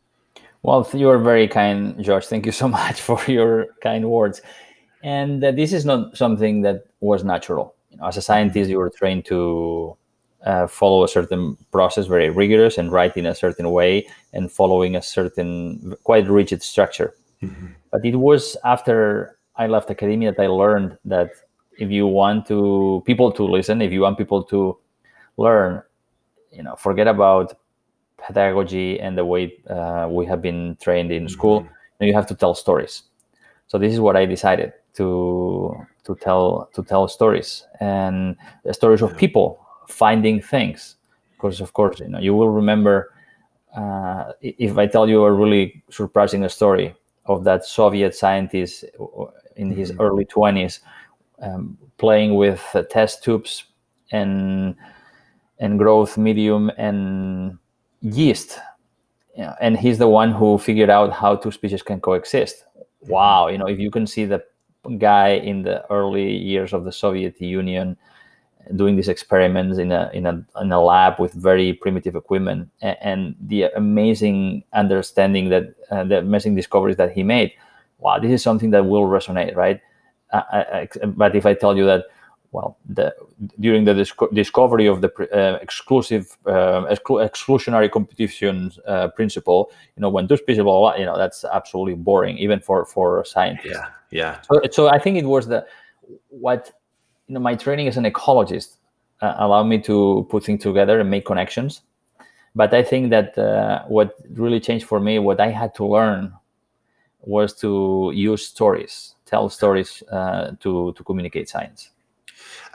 Well, 0.65 0.89
you 0.95 1.09
are 1.09 1.19
very 1.19 1.47
kind, 1.47 2.03
George. 2.03 2.25
Thank 2.25 2.47
you 2.47 2.51
so 2.51 2.67
much 2.79 2.99
for 2.99 3.21
your 3.27 3.67
kind 3.81 4.09
words. 4.09 4.41
And 5.03 5.43
uh, 5.43 5.51
this 5.51 5.71
is 5.71 5.85
not 5.85 6.17
something 6.17 6.63
that 6.63 6.85
was 7.01 7.23
natural. 7.23 7.75
You 7.91 7.97
know, 7.97 8.07
as 8.07 8.17
a 8.17 8.21
scientist, 8.23 8.71
you 8.71 8.79
were 8.79 8.89
trained 8.89 9.25
to 9.25 9.95
uh, 10.43 10.65
follow 10.65 11.03
a 11.03 11.07
certain 11.07 11.55
process, 11.71 12.07
very 12.07 12.31
rigorous, 12.31 12.79
and 12.79 12.91
write 12.91 13.15
in 13.15 13.27
a 13.27 13.35
certain 13.35 13.69
way, 13.69 14.07
and 14.33 14.51
following 14.51 14.95
a 14.95 15.03
certain 15.03 15.93
quite 16.03 16.27
rigid 16.27 16.63
structure. 16.63 17.13
Mm-hmm. 17.43 17.67
But 17.91 18.03
it 18.03 18.15
was 18.15 18.57
after 18.63 19.37
I 19.57 19.67
left 19.67 19.91
academia 19.91 20.33
that 20.33 20.41
I 20.41 20.47
learned 20.47 20.97
that 21.05 21.29
if 21.77 21.91
you 21.91 22.07
want 22.07 22.47
to 22.47 23.03
people 23.05 23.31
to 23.33 23.43
listen, 23.43 23.83
if 23.83 23.91
you 23.91 24.01
want 24.01 24.17
people 24.17 24.43
to 24.45 24.79
learn 25.37 25.83
you 26.51 26.63
know 26.63 26.75
forget 26.75 27.07
about 27.07 27.57
pedagogy 28.17 28.99
and 28.99 29.17
the 29.17 29.25
way 29.25 29.53
uh, 29.69 30.07
we 30.09 30.25
have 30.25 30.41
been 30.41 30.77
trained 30.81 31.11
in 31.11 31.27
school 31.27 31.61
mm-hmm. 31.61 32.03
you 32.03 32.13
have 32.13 32.27
to 32.27 32.35
tell 32.35 32.55
stories 32.55 33.03
so 33.67 33.77
this 33.77 33.93
is 33.93 33.99
what 33.99 34.15
i 34.15 34.25
decided 34.25 34.73
to 34.93 35.75
to 36.03 36.15
tell 36.15 36.69
to 36.73 36.83
tell 36.83 37.07
stories 37.07 37.65
and 37.79 38.35
stories 38.71 39.01
of 39.01 39.15
people 39.17 39.59
finding 39.87 40.41
things 40.41 40.95
because 41.33 41.61
of 41.61 41.73
course 41.73 41.99
you 41.99 42.07
know 42.07 42.19
you 42.19 42.33
will 42.33 42.49
remember 42.49 43.11
uh, 43.75 44.31
if 44.41 44.77
i 44.77 44.87
tell 44.87 45.07
you 45.09 45.23
a 45.23 45.31
really 45.31 45.83
surprising 45.89 46.47
story 46.47 46.95
of 47.25 47.43
that 47.43 47.65
soviet 47.65 48.15
scientist 48.15 48.85
in 49.55 49.71
his 49.71 49.91
mm-hmm. 49.91 50.01
early 50.01 50.25
20s 50.25 50.79
um, 51.41 51.77
playing 51.97 52.35
with 52.35 52.63
uh, 52.73 52.83
test 52.83 53.23
tubes 53.23 53.65
and 54.11 54.75
and 55.59 55.79
growth 55.79 56.17
medium 56.17 56.71
and 56.77 57.57
yeast. 58.05 58.59
And 59.59 59.77
he's 59.77 59.97
the 59.97 60.07
one 60.07 60.31
who 60.31 60.57
figured 60.57 60.89
out 60.89 61.11
how 61.11 61.35
two 61.35 61.51
species 61.51 61.81
can 61.81 61.99
coexist. 61.99 62.63
Wow 63.07 63.47
you 63.49 63.57
know 63.57 63.67
if 63.67 63.79
you 63.79 63.91
can 63.91 64.07
see 64.07 64.25
the 64.25 64.43
guy 64.97 65.29
in 65.29 65.63
the 65.63 65.85
early 65.91 66.35
years 66.37 66.73
of 66.73 66.85
the 66.85 66.91
soviet 66.91 67.39
union 67.41 67.97
doing 68.75 68.95
these 68.95 69.09
experiments 69.09 69.77
in 69.77 69.91
a 69.91 70.09
in 70.13 70.25
a, 70.25 70.45
in 70.61 70.71
a 70.71 70.81
lab 70.81 71.19
with 71.19 71.33
very 71.33 71.73
primitive 71.73 72.15
equipment 72.15 72.69
and, 72.81 72.97
and 73.01 73.35
the 73.41 73.63
amazing 73.75 74.63
understanding 74.73 75.49
that 75.49 75.75
uh, 75.91 76.03
the 76.03 76.17
amazing 76.19 76.55
discoveries 76.55 76.97
that 76.97 77.11
he 77.11 77.23
made 77.23 77.53
wow 77.99 78.19
this 78.19 78.31
is 78.31 78.43
something 78.43 78.71
that 78.71 78.85
will 78.85 79.05
resonate 79.05 79.55
right? 79.55 79.81
I, 80.33 80.87
I, 81.03 81.05
but 81.05 81.35
if 81.35 81.45
i 81.45 81.53
tell 81.53 81.77
you 81.77 81.85
that 81.85 82.05
well, 82.55 82.77
the, 82.87 83.13
during 83.59 83.83
the 83.83 83.93
disco- 83.93 84.29
discovery 84.41 84.87
of 84.87 85.01
the 85.01 85.11
uh, 85.33 85.59
exclusive 85.61 86.37
uh, 86.45 86.85
exclu- 86.95 87.21
exclusionary 87.29 87.91
competition 87.91 88.71
uh, 88.87 89.09
principle, 89.09 89.71
you 89.95 90.01
know, 90.01 90.09
when 90.09 90.27
two 90.27 90.37
species, 90.37 90.63
blah, 90.63 90.79
blah, 90.79 90.95
you 90.95 91.05
know, 91.05 91.17
that's 91.17 91.43
absolutely 91.43 91.95
boring, 91.95 92.37
even 92.37 92.59
for 92.61 92.85
for 92.85 93.25
scientists. 93.25 93.79
Yeah, 93.79 93.87
yeah. 94.21 94.41
So, 94.47 94.61
so 94.71 94.81
I 94.87 94.99
think 94.99 95.17
it 95.17 95.25
was 95.25 95.47
the 95.47 95.65
what 96.29 96.71
you 97.27 97.33
know, 97.33 97.41
my 97.41 97.55
training 97.55 97.87
as 97.89 97.97
an 97.97 98.05
ecologist 98.05 98.77
uh, 99.21 99.35
allowed 99.37 99.67
me 99.73 99.81
to 99.81 100.25
put 100.29 100.45
things 100.45 100.63
together 100.63 100.99
and 101.01 101.09
make 101.09 101.25
connections. 101.25 101.81
But 102.55 102.73
I 102.73 102.83
think 102.83 103.09
that 103.09 103.37
uh, 103.37 103.83
what 103.87 104.15
really 104.29 104.61
changed 104.61 104.85
for 104.85 104.99
me, 105.01 105.19
what 105.19 105.39
I 105.41 105.49
had 105.49 105.75
to 105.75 105.85
learn, 105.85 106.33
was 107.19 107.53
to 107.63 108.11
use 108.13 108.47
stories, 108.47 109.15
tell 109.25 109.49
stories 109.49 109.91
uh, 110.11 110.51
to 110.61 110.93
to 110.93 111.03
communicate 111.03 111.49
science. 111.49 111.91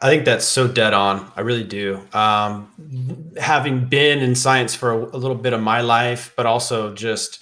I 0.02 0.08
think 0.08 0.24
that's 0.24 0.46
so 0.46 0.66
dead 0.66 0.94
on. 0.94 1.30
I 1.36 1.42
really 1.42 1.64
do. 1.64 2.00
Um, 2.12 3.32
having 3.38 3.86
been 3.86 4.20
in 4.20 4.34
science 4.34 4.74
for 4.74 4.92
a, 4.92 4.96
a, 4.96 5.18
little 5.18 5.36
bit 5.36 5.52
of 5.52 5.60
my 5.60 5.82
life, 5.82 6.32
but 6.36 6.46
also 6.46 6.94
just 6.94 7.40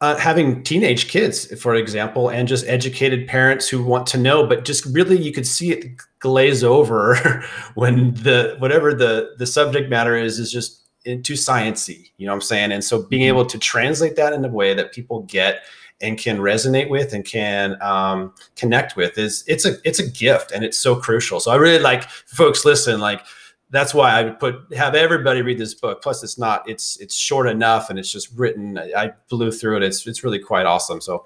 uh, 0.00 0.16
having 0.16 0.62
teenage 0.62 1.08
kids, 1.08 1.60
for 1.60 1.74
example, 1.74 2.30
and 2.30 2.48
just 2.48 2.66
educated 2.66 3.28
parents 3.28 3.68
who 3.68 3.84
want 3.84 4.06
to 4.06 4.18
know, 4.18 4.46
but 4.46 4.64
just 4.64 4.86
really 4.86 5.18
you 5.18 5.32
could 5.32 5.46
see 5.46 5.70
it 5.70 6.00
glaze 6.20 6.64
over 6.64 7.44
when 7.74 8.14
the 8.14 8.56
whatever 8.58 8.94
the 8.94 9.34
the 9.36 9.46
subject 9.46 9.90
matter 9.90 10.16
is 10.16 10.38
is 10.38 10.50
just 10.50 10.88
too 11.04 11.34
sciency. 11.34 12.10
You 12.16 12.26
know 12.26 12.32
what 12.32 12.36
I'm 12.36 12.42
saying? 12.42 12.72
And 12.72 12.82
so 12.82 13.02
being 13.02 13.22
mm-hmm. 13.22 13.28
able 13.28 13.46
to 13.46 13.58
translate 13.58 14.16
that 14.16 14.32
in 14.32 14.44
a 14.44 14.48
way 14.48 14.72
that 14.72 14.92
people 14.92 15.22
get 15.22 15.62
and 16.00 16.18
can 16.18 16.38
resonate 16.38 16.88
with 16.88 17.12
and 17.12 17.24
can 17.24 17.80
um, 17.82 18.34
connect 18.56 18.96
with 18.96 19.18
is 19.18 19.44
it's 19.46 19.66
a 19.66 19.76
it's 19.84 19.98
a 19.98 20.08
gift 20.08 20.52
and 20.52 20.64
it's 20.64 20.78
so 20.78 20.96
crucial. 20.96 21.40
So 21.40 21.50
I 21.50 21.56
really 21.56 21.82
like 21.82 22.04
folks 22.04 22.64
listen 22.64 23.00
like 23.00 23.22
that's 23.70 23.94
why 23.94 24.10
I 24.10 24.24
would 24.24 24.38
put 24.40 24.74
have 24.74 24.94
everybody 24.94 25.42
read 25.42 25.58
this 25.58 25.74
book. 25.74 26.02
Plus, 26.02 26.22
it's 26.22 26.38
not 26.38 26.68
it's 26.68 26.96
it's 26.98 27.14
short 27.14 27.48
enough 27.48 27.88
and 27.88 27.98
it's 27.98 28.10
just 28.10 28.36
written. 28.36 28.78
I 28.78 29.12
blew 29.28 29.52
through 29.52 29.78
it. 29.78 29.82
It's 29.82 30.06
it's 30.06 30.24
really 30.24 30.40
quite 30.40 30.66
awesome. 30.66 31.00
So 31.00 31.24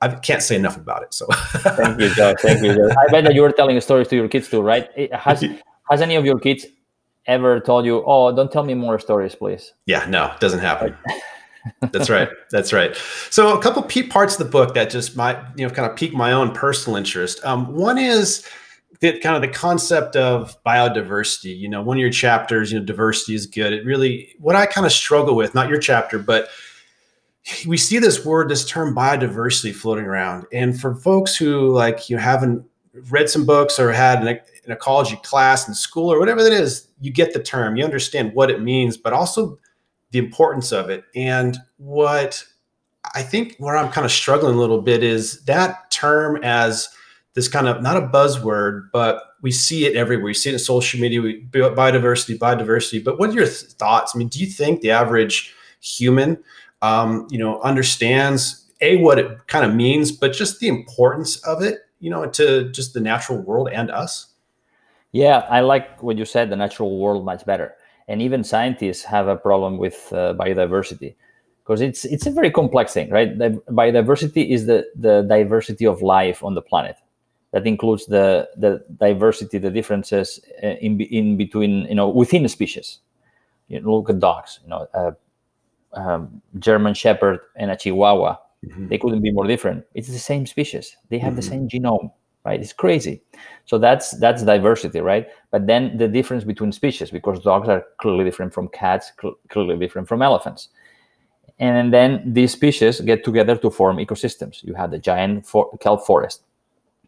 I 0.00 0.08
can't 0.08 0.42
say 0.42 0.56
enough 0.56 0.76
about 0.76 1.02
it. 1.02 1.12
So 1.14 1.26
thank 1.76 2.00
you, 2.00 2.14
Joe. 2.14 2.34
Thank 2.40 2.62
you. 2.62 2.74
Joe. 2.74 2.90
I 2.98 3.10
bet 3.10 3.24
that 3.24 3.34
you 3.34 3.42
were 3.42 3.52
telling 3.52 3.78
stories 3.80 4.08
to 4.08 4.16
your 4.16 4.28
kids 4.28 4.48
too, 4.48 4.62
right? 4.62 4.88
has 5.12 5.44
has 5.90 6.00
any 6.00 6.16
of 6.16 6.24
your 6.24 6.38
kids 6.38 6.66
ever 7.26 7.60
told 7.60 7.84
you, 7.84 8.02
"Oh, 8.06 8.34
don't 8.34 8.50
tell 8.50 8.64
me 8.64 8.74
more 8.74 8.98
stories, 8.98 9.34
please"? 9.34 9.74
Yeah, 9.86 10.06
no, 10.08 10.32
it 10.32 10.40
doesn't 10.40 10.60
happen. 10.60 10.96
That's 11.92 12.10
right. 12.10 12.28
That's 12.50 12.72
right. 12.72 12.96
So 13.30 13.56
a 13.56 13.62
couple 13.62 13.82
parts 14.08 14.34
of 14.34 14.38
the 14.38 14.50
book 14.50 14.74
that 14.74 14.90
just 14.90 15.16
might, 15.16 15.38
you 15.56 15.66
know, 15.66 15.72
kind 15.72 15.90
of 15.90 15.96
pique 15.96 16.12
my 16.12 16.32
own 16.32 16.52
personal 16.52 16.96
interest. 16.96 17.44
Um, 17.44 17.72
one 17.74 17.98
is 17.98 18.44
that 19.00 19.20
kind 19.20 19.34
of 19.36 19.42
the 19.42 19.48
concept 19.48 20.16
of 20.16 20.56
biodiversity. 20.64 21.56
You 21.56 21.68
know, 21.68 21.82
one 21.82 21.96
of 21.96 22.00
your 22.00 22.10
chapters, 22.10 22.72
you 22.72 22.78
know, 22.78 22.84
diversity 22.84 23.34
is 23.34 23.46
good. 23.46 23.72
It 23.72 23.84
really, 23.84 24.34
what 24.38 24.56
I 24.56 24.66
kind 24.66 24.86
of 24.86 24.92
struggle 24.92 25.34
with, 25.34 25.54
not 25.54 25.68
your 25.68 25.78
chapter, 25.78 26.18
but 26.18 26.48
we 27.66 27.76
see 27.76 27.98
this 27.98 28.24
word, 28.24 28.48
this 28.48 28.64
term 28.64 28.94
biodiversity 28.94 29.74
floating 29.74 30.04
around. 30.04 30.46
And 30.52 30.80
for 30.80 30.94
folks 30.94 31.36
who 31.36 31.72
like 31.72 32.08
you 32.08 32.16
haven't 32.16 32.64
read 33.10 33.28
some 33.28 33.44
books 33.44 33.80
or 33.80 33.90
had 33.90 34.20
an, 34.20 34.28
an 34.28 34.70
ecology 34.70 35.18
class 35.24 35.66
in 35.66 35.74
school 35.74 36.12
or 36.12 36.20
whatever 36.20 36.42
that 36.42 36.52
is, 36.52 36.86
you 37.00 37.12
get 37.12 37.32
the 37.32 37.42
term, 37.42 37.76
you 37.76 37.84
understand 37.84 38.32
what 38.34 38.50
it 38.50 38.62
means, 38.62 38.96
but 38.96 39.12
also 39.12 39.58
the 40.12 40.18
importance 40.18 40.72
of 40.72 40.90
it. 40.90 41.04
And 41.16 41.58
what 41.78 42.44
I 43.14 43.22
think 43.22 43.56
where 43.58 43.76
I'm 43.76 43.90
kind 43.90 44.04
of 44.04 44.12
struggling 44.12 44.54
a 44.54 44.58
little 44.58 44.80
bit 44.80 45.02
is 45.02 45.42
that 45.44 45.90
term 45.90 46.38
as 46.42 46.88
this 47.34 47.48
kind 47.48 47.66
of 47.66 47.82
not 47.82 47.96
a 47.96 48.02
buzzword, 48.02 48.88
but 48.92 49.22
we 49.40 49.50
see 49.50 49.86
it 49.86 49.96
everywhere. 49.96 50.26
We 50.26 50.34
see 50.34 50.50
it 50.50 50.54
in 50.54 50.58
social 50.58 51.00
media, 51.00 51.20
we, 51.20 51.42
biodiversity, 51.50 52.38
biodiversity. 52.38 53.02
But 53.02 53.18
what 53.18 53.30
are 53.30 53.32
your 53.32 53.46
thoughts? 53.46 54.12
I 54.14 54.18
mean, 54.18 54.28
do 54.28 54.38
you 54.38 54.46
think 54.46 54.82
the 54.82 54.90
average 54.90 55.54
human, 55.80 56.38
um, 56.82 57.26
you 57.30 57.38
know, 57.38 57.60
understands 57.62 58.70
a 58.82 58.96
what 58.98 59.18
it 59.18 59.46
kind 59.46 59.64
of 59.64 59.74
means, 59.74 60.12
but 60.12 60.32
just 60.32 60.60
the 60.60 60.68
importance 60.68 61.36
of 61.44 61.62
it, 61.62 61.80
you 62.00 62.10
know, 62.10 62.26
to 62.26 62.70
just 62.70 62.92
the 62.92 63.00
natural 63.00 63.38
world 63.38 63.68
and 63.72 63.90
us? 63.90 64.26
Yeah, 65.12 65.46
I 65.50 65.60
like 65.60 66.02
what 66.02 66.18
you 66.18 66.24
said. 66.24 66.50
The 66.50 66.56
natural 66.56 66.98
world 66.98 67.24
much 67.24 67.44
better 67.46 67.74
and 68.12 68.20
even 68.20 68.44
scientists 68.44 69.04
have 69.04 69.26
a 69.26 69.36
problem 69.36 69.78
with 69.78 70.12
uh, 70.12 70.34
biodiversity 70.34 71.14
because 71.64 71.80
it's 71.80 72.04
it's 72.04 72.26
a 72.26 72.30
very 72.30 72.50
complex 72.50 72.92
thing, 72.92 73.08
right? 73.08 73.38
The 73.38 73.50
biodiversity 73.70 74.50
is 74.50 74.66
the 74.66 74.84
the 74.94 75.22
diversity 75.22 75.86
of 75.86 76.02
life 76.02 76.44
on 76.44 76.54
the 76.54 76.60
planet. 76.60 76.96
That 77.52 77.66
includes 77.66 78.04
the 78.06 78.50
the 78.54 78.84
diversity, 78.98 79.56
the 79.56 79.70
differences 79.70 80.40
uh, 80.62 80.76
in 80.86 81.00
in 81.00 81.38
between, 81.38 81.86
you 81.86 81.94
know, 81.94 82.08
within 82.10 82.46
species. 82.48 82.98
You 83.68 83.80
know, 83.80 83.96
look 83.96 84.10
at 84.10 84.20
dogs. 84.20 84.60
You 84.62 84.68
know, 84.68 84.86
uh, 84.92 85.12
um, 85.94 86.42
German 86.58 86.92
Shepherd 86.92 87.40
and 87.56 87.70
a 87.70 87.76
Chihuahua. 87.76 88.36
Mm-hmm. 88.66 88.88
They 88.88 88.98
couldn't 88.98 89.22
be 89.22 89.32
more 89.32 89.46
different. 89.46 89.86
It's 89.94 90.08
the 90.08 90.18
same 90.18 90.44
species. 90.46 90.96
They 91.08 91.18
have 91.18 91.30
mm-hmm. 91.30 91.36
the 91.36 91.42
same 91.42 91.68
genome, 91.68 92.12
right? 92.44 92.60
It's 92.60 92.72
crazy. 92.72 93.22
So 93.66 93.78
that's 93.78 94.12
that's 94.18 94.42
diversity, 94.42 95.00
right? 95.00 95.28
But 95.50 95.66
then 95.66 95.96
the 95.96 96.08
difference 96.08 96.44
between 96.44 96.72
species, 96.72 97.10
because 97.10 97.40
dogs 97.40 97.68
are 97.68 97.84
clearly 97.98 98.24
different 98.24 98.52
from 98.52 98.68
cats, 98.68 99.12
cl- 99.20 99.38
clearly 99.48 99.76
different 99.78 100.08
from 100.08 100.22
elephants. 100.22 100.68
And 101.58 101.92
then 101.92 102.22
these 102.32 102.52
species 102.52 103.00
get 103.00 103.24
together 103.24 103.56
to 103.56 103.70
form 103.70 103.98
ecosystems. 103.98 104.64
You 104.64 104.74
have 104.74 104.90
the 104.90 104.98
giant 104.98 105.46
for- 105.46 105.70
kelp 105.78 106.04
forest, 106.04 106.42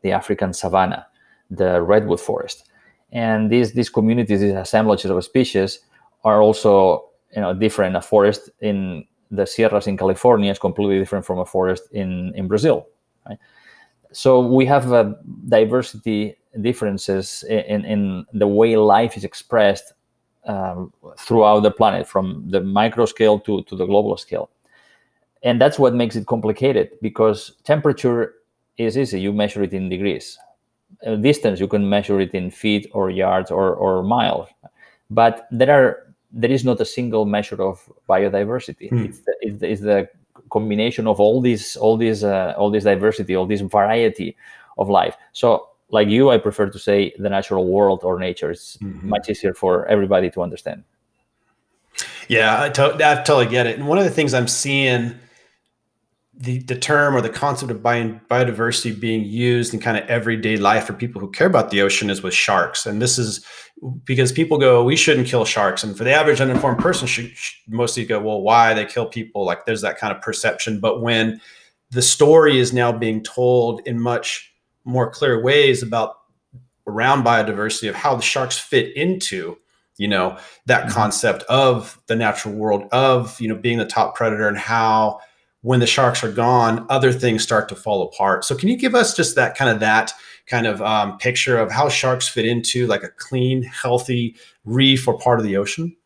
the 0.03 0.12
African 0.12 0.53
savanna, 0.53 1.07
the 1.51 1.82
redwood 1.82 2.20
forest, 2.20 2.70
and 3.12 3.51
these 3.51 3.72
these 3.72 3.91
communities, 3.91 4.41
these 4.41 4.55
assemblages 4.55 5.11
of 5.11 5.24
species, 5.24 5.80
are 6.24 6.41
also 6.41 7.09
you 7.35 7.41
know 7.41 7.55
different. 7.55 7.97
A 7.97 8.01
forest 8.03 8.51
in 8.61 9.05
the 9.30 9.47
Sierras 9.47 9.87
in 9.89 9.97
California 9.97 10.51
is 10.53 10.59
completely 10.59 10.99
different 10.99 11.24
from 11.24 11.39
a 11.39 11.47
forest 11.47 11.85
in 11.93 12.32
in 12.37 12.47
Brazil. 12.47 12.87
Right? 13.28 13.39
So 14.14 14.40
we 14.40 14.64
have 14.66 14.92
a 14.92 15.16
diversity 15.48 16.36
differences 16.60 17.44
in, 17.48 17.84
in 17.84 18.26
the 18.32 18.46
way 18.46 18.76
life 18.76 19.16
is 19.16 19.24
expressed 19.24 19.92
um, 20.46 20.92
throughout 21.18 21.60
the 21.60 21.70
planet, 21.70 22.06
from 22.06 22.44
the 22.48 22.60
micro 22.60 23.06
scale 23.06 23.40
to, 23.40 23.62
to 23.64 23.76
the 23.76 23.86
global 23.86 24.16
scale. 24.16 24.50
And 25.42 25.60
that's 25.60 25.78
what 25.78 25.94
makes 25.94 26.16
it 26.16 26.26
complicated 26.26 26.90
because 27.02 27.52
temperature 27.64 28.34
is 28.78 28.96
easy. 28.96 29.20
You 29.20 29.32
measure 29.32 29.62
it 29.62 29.74
in 29.74 29.88
degrees. 29.88 30.38
Uh, 31.04 31.16
distance, 31.16 31.60
you 31.60 31.68
can 31.68 31.88
measure 31.88 32.20
it 32.20 32.32
in 32.34 32.50
feet 32.50 32.88
or 32.92 33.10
yards 33.10 33.50
or, 33.50 33.74
or 33.74 34.02
miles. 34.02 34.48
But 35.10 35.46
there 35.50 35.70
are 35.70 36.14
there 36.34 36.50
is 36.50 36.64
not 36.64 36.80
a 36.80 36.84
single 36.84 37.24
measure 37.24 37.62
of 37.62 37.80
biodiversity. 38.08 38.88
Hmm. 38.88 39.04
It's, 39.04 39.20
the, 39.20 39.34
it's, 39.40 39.58
the, 39.58 39.70
it's, 39.70 39.80
the, 39.80 40.08
combination 40.51 41.07
of 41.07 41.20
all 41.20 41.41
these 41.41 41.76
all 41.76 41.97
these 41.97 42.24
uh, 42.24 42.55
all 42.57 42.70
this 42.70 42.85
diversity, 42.85 43.35
all 43.35 43.47
this 43.47 43.61
variety 43.61 44.37
of 44.78 44.89
life. 44.89 45.16
So, 45.32 45.68
like 45.91 46.09
you, 46.09 46.30
I 46.30 46.39
prefer 46.39 46.68
to 46.70 46.78
say 46.78 47.12
the 47.18 47.28
natural 47.28 47.66
world 47.66 48.01
or 48.03 48.18
nature. 48.18 48.51
It's 48.51 48.76
mm-hmm. 48.78 49.09
much 49.09 49.28
easier 49.28 49.55
for 49.55 49.87
everybody 49.87 50.30
to 50.30 50.43
understand. 50.43 50.85
Yeah, 52.28 52.62
I, 52.62 52.68
to- 52.70 52.95
I 52.95 53.22
totally 53.22 53.47
get 53.47 53.66
it. 53.66 53.78
And 53.78 53.87
one 53.87 53.99
of 53.99 54.05
the 54.05 54.11
things 54.11 54.35
I'm 54.35 54.49
seeing 54.49 55.14
the, 56.37 56.59
the 56.59 56.76
term 56.76 57.14
or 57.14 57.20
the 57.20 57.28
concept 57.28 57.70
of 57.70 57.78
biodiversity 57.78 58.99
being 58.99 59.24
used 59.24 59.72
in 59.72 59.80
kind 59.80 59.97
of 59.97 60.05
everyday 60.09 60.57
life 60.57 60.87
for 60.87 60.93
people 60.93 61.20
who 61.20 61.30
care 61.30 61.47
about 61.47 61.70
the 61.70 61.80
ocean 61.80 62.11
is 62.11 62.22
with 62.22 62.35
sharks. 62.35 62.87
And 62.87 63.01
this 63.01 63.18
is 63.18 63.45
because 64.05 64.32
people 64.32 64.59
go, 64.59 64.82
we 64.82 64.97
shouldn't 64.97 65.28
kill 65.28 65.45
sharks. 65.45 65.85
And 65.85 65.97
for 65.97 66.05
the 66.05 66.12
average 66.12 66.41
uninformed 66.41 66.78
person, 66.78 67.07
should, 67.07 67.30
should 67.37 67.72
mostly 67.72 68.05
go, 68.05 68.20
well, 68.20 68.41
why 68.41 68.74
they 68.74 68.85
kill 68.85 69.07
people? 69.07 69.45
Like 69.45 69.64
there's 69.64 69.82
that 69.82 69.99
kind 69.99 70.14
of 70.14 70.22
perception. 70.22 70.80
But 70.80 71.01
when 71.01 71.41
the 71.91 72.03
story 72.03 72.59
is 72.59 72.72
now 72.72 72.91
being 72.91 73.22
told 73.22 73.80
in 73.87 74.01
much 74.01 74.53
more 74.85 75.11
clear 75.11 75.41
ways 75.43 75.82
about 75.82 76.16
around 76.87 77.24
biodiversity 77.24 77.89
of 77.89 77.95
how 77.95 78.14
the 78.14 78.22
sharks 78.22 78.59
fit 78.59 78.95
into 78.97 79.57
you 79.97 80.09
know 80.09 80.37
that 80.66 80.82
mm-hmm. 80.82 80.93
concept 80.93 81.43
of 81.45 81.99
the 82.09 82.16
natural 82.16 82.55
world 82.55 82.85
of 82.93 83.41
you 83.41 83.49
know 83.49 83.55
being 83.55 83.78
the 83.78 83.87
top 83.87 84.14
predator 84.14 84.49
and 84.49 84.59
how 84.59 85.20
when 85.64 85.80
the 85.80 85.86
sharks 85.86 86.22
are 86.22 86.30
gone, 86.30 86.84
other 86.90 87.10
things 87.10 87.42
start 87.42 87.70
to 87.70 87.74
fall 87.74 88.02
apart. 88.02 88.44
So, 88.44 88.54
can 88.54 88.68
you 88.68 88.76
give 88.76 88.94
us 88.94 89.16
just 89.16 89.34
that 89.36 89.56
kind 89.56 89.70
of 89.70 89.80
that 89.80 90.12
kind 90.46 90.66
of 90.66 90.82
um, 90.82 91.16
picture 91.16 91.56
of 91.58 91.72
how 91.72 91.88
sharks 91.88 92.28
fit 92.28 92.44
into 92.44 92.86
like 92.86 93.02
a 93.02 93.08
clean, 93.08 93.62
healthy 93.62 94.36
reef 94.66 95.08
or 95.08 95.18
part 95.18 95.40
of 95.40 95.44
the 95.44 95.56
ocean? 95.56 95.96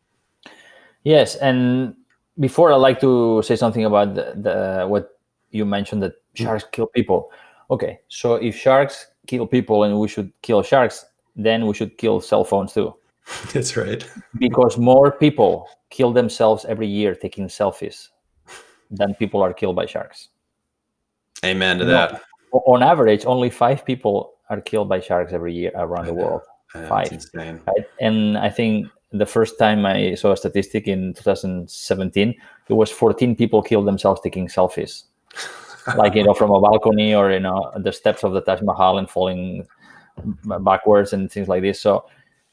Yes, 1.03 1.35
and 1.35 1.93
before 2.39 2.71
I 2.71 2.77
like 2.77 3.01
to 3.01 3.41
say 3.43 3.57
something 3.57 3.83
about 3.83 4.15
the, 4.15 4.33
the 4.37 4.87
what 4.87 5.19
you 5.51 5.65
mentioned 5.65 6.03
that 6.03 6.13
mm. 6.35 6.43
sharks 6.43 6.63
kill 6.71 6.87
people. 6.87 7.29
Okay, 7.69 7.99
so 8.07 8.35
if 8.35 8.55
sharks 8.55 9.07
kill 9.27 9.45
people 9.45 9.83
and 9.83 9.99
we 9.99 10.07
should 10.07 10.31
kill 10.41 10.63
sharks, 10.63 11.05
then 11.35 11.67
we 11.67 11.73
should 11.73 11.97
kill 11.97 12.21
cell 12.21 12.45
phones 12.45 12.73
too. 12.73 12.95
That's 13.53 13.75
right. 13.75 14.09
because 14.37 14.77
more 14.77 15.11
people 15.11 15.67
kill 15.89 16.13
themselves 16.13 16.63
every 16.63 16.87
year 16.87 17.13
taking 17.13 17.49
selfies 17.49 18.07
than 18.89 19.13
people 19.15 19.41
are 19.41 19.53
killed 19.53 19.75
by 19.75 19.85
sharks. 19.85 20.29
Amen 21.45 21.79
to 21.79 21.85
that. 21.85 22.21
on 22.51 22.83
average, 22.83 23.25
only 23.25 23.49
five 23.49 23.85
people 23.85 24.33
are 24.49 24.61
killed 24.61 24.89
by 24.89 24.99
sharks 24.99 25.31
every 25.31 25.53
year 25.53 25.71
around 25.75 26.07
the 26.07 26.13
world. 26.13 26.41
Five. 26.87 27.11
Right? 27.33 27.85
And 27.99 28.37
I 28.37 28.49
think 28.49 28.87
the 29.11 29.25
first 29.25 29.57
time 29.57 29.85
I 29.85 30.15
saw 30.15 30.31
a 30.31 30.37
statistic 30.37 30.87
in 30.87 31.13
2017, 31.13 32.35
it 32.67 32.73
was 32.73 32.91
14 32.91 33.35
people 33.35 33.61
killed 33.61 33.87
themselves 33.87 34.21
taking 34.21 34.47
selfies, 34.47 35.03
like 35.97 36.15
you 36.15 36.23
know 36.23 36.33
from 36.33 36.51
a 36.51 36.61
balcony 36.61 37.15
or 37.15 37.31
you 37.31 37.39
know 37.39 37.71
the 37.77 37.91
steps 37.91 38.23
of 38.23 38.33
the 38.33 38.41
Taj 38.41 38.61
Mahal 38.61 38.97
and 38.97 39.09
falling 39.09 39.67
backwards 40.59 41.13
and 41.13 41.31
things 41.31 41.47
like 41.47 41.61
this. 41.61 41.79
So 41.79 42.05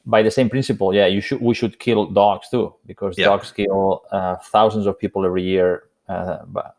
by 0.05 0.23
the 0.23 0.31
same 0.31 0.49
principle, 0.49 0.93
yeah, 0.95 1.05
you 1.05 1.21
should 1.21 1.41
we 1.41 1.53
should 1.53 1.79
kill 1.79 2.07
dogs 2.07 2.49
too 2.49 2.73
because 2.85 3.15
dogs 3.15 3.51
kill 3.51 4.03
uh, 4.11 4.37
thousands 4.37 4.87
of 4.87 4.97
people 4.97 5.25
every 5.25 5.43
year 5.43 5.83
uh, 5.83 5.86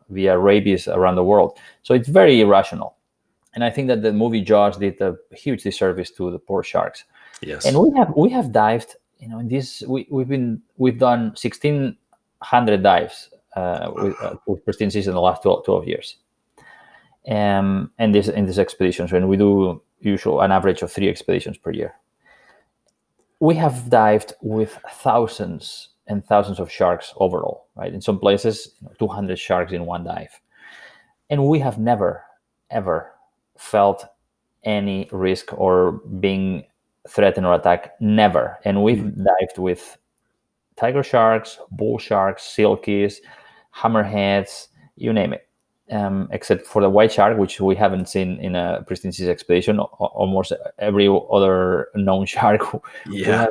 via 0.09 0.37
rabies 0.37 0.87
around 0.87 1.15
the 1.15 1.23
world. 1.23 1.57
So 1.83 1.93
it's 1.93 2.07
very 2.07 2.41
irrational. 2.41 2.95
And 3.55 3.63
I 3.63 3.69
think 3.69 3.87
that 3.87 4.01
the 4.01 4.13
movie 4.13 4.41
Jaws 4.41 4.77
did 4.77 5.01
a 5.01 5.17
huge 5.31 5.63
disservice 5.63 6.11
to 6.11 6.31
the 6.31 6.39
poor 6.39 6.63
sharks. 6.63 7.03
Yes. 7.41 7.65
And 7.65 7.77
we 7.79 7.91
have 7.97 8.13
we 8.15 8.29
have 8.29 8.51
dived, 8.51 8.95
you 9.19 9.27
know, 9.27 9.39
in 9.39 9.47
this 9.47 9.81
we, 9.87 10.07
we've 10.09 10.27
been 10.27 10.61
we've 10.77 10.99
done 10.99 11.35
sixteen 11.35 11.97
hundred 12.41 12.83
dives 12.83 13.29
uh, 13.55 13.91
with, 13.95 14.15
uh, 14.21 14.35
with 14.45 14.63
Pristine 14.63 14.91
Seas 14.91 15.07
in 15.07 15.13
the 15.13 15.21
last 15.21 15.41
12, 15.41 15.65
12 15.65 15.87
years. 15.87 16.17
Um, 17.27 17.91
and 17.97 18.15
this 18.15 18.27
in 18.27 18.45
these 18.45 18.59
expeditions, 18.59 19.11
when 19.11 19.27
we 19.27 19.35
do 19.37 19.81
usual 19.99 20.41
an 20.41 20.51
average 20.51 20.81
of 20.81 20.91
three 20.91 21.09
expeditions 21.09 21.57
per 21.57 21.71
year. 21.71 21.95
We 23.39 23.55
have 23.55 23.89
dived 23.89 24.33
with 24.41 24.79
thousands 24.91 25.89
and 26.09 26.25
thousands 26.25 26.59
of 26.59 26.71
sharks 26.71 27.13
overall, 27.17 27.67
right? 27.75 27.93
In 27.93 28.01
some 28.01 28.19
places, 28.19 28.75
200 28.97 29.37
sharks 29.37 29.71
in 29.71 29.85
one 29.85 30.03
dive. 30.03 30.39
And 31.29 31.45
we 31.45 31.59
have 31.59 31.77
never, 31.77 32.23
ever 32.69 33.11
felt 33.57 34.05
any 34.63 35.07
risk 35.11 35.53
or 35.53 35.93
being 36.19 36.65
threatened 37.07 37.45
or 37.45 37.53
attacked. 37.53 38.01
Never. 38.01 38.57
And 38.65 38.83
we've 38.83 38.97
mm-hmm. 38.97 39.23
dived 39.23 39.57
with 39.57 39.97
tiger 40.75 41.03
sharks, 41.03 41.59
bull 41.71 41.99
sharks, 41.99 42.43
silkies, 42.43 43.17
hammerheads, 43.75 44.67
you 44.95 45.13
name 45.13 45.33
it 45.33 45.48
um, 45.91 46.29
except 46.31 46.65
for 46.65 46.81
the 46.81 46.89
white 46.89 47.11
shark, 47.11 47.37
which 47.37 47.59
we 47.59 47.75
haven't 47.75 48.07
seen 48.07 48.39
in 48.39 48.55
a 48.55 48.83
pristine 48.85 49.11
seas 49.11 49.27
expedition. 49.27 49.79
Almost 49.79 50.53
every 50.77 51.07
other 51.31 51.89
known 51.95 52.25
shark, 52.35 52.61
yeah, 53.09 53.47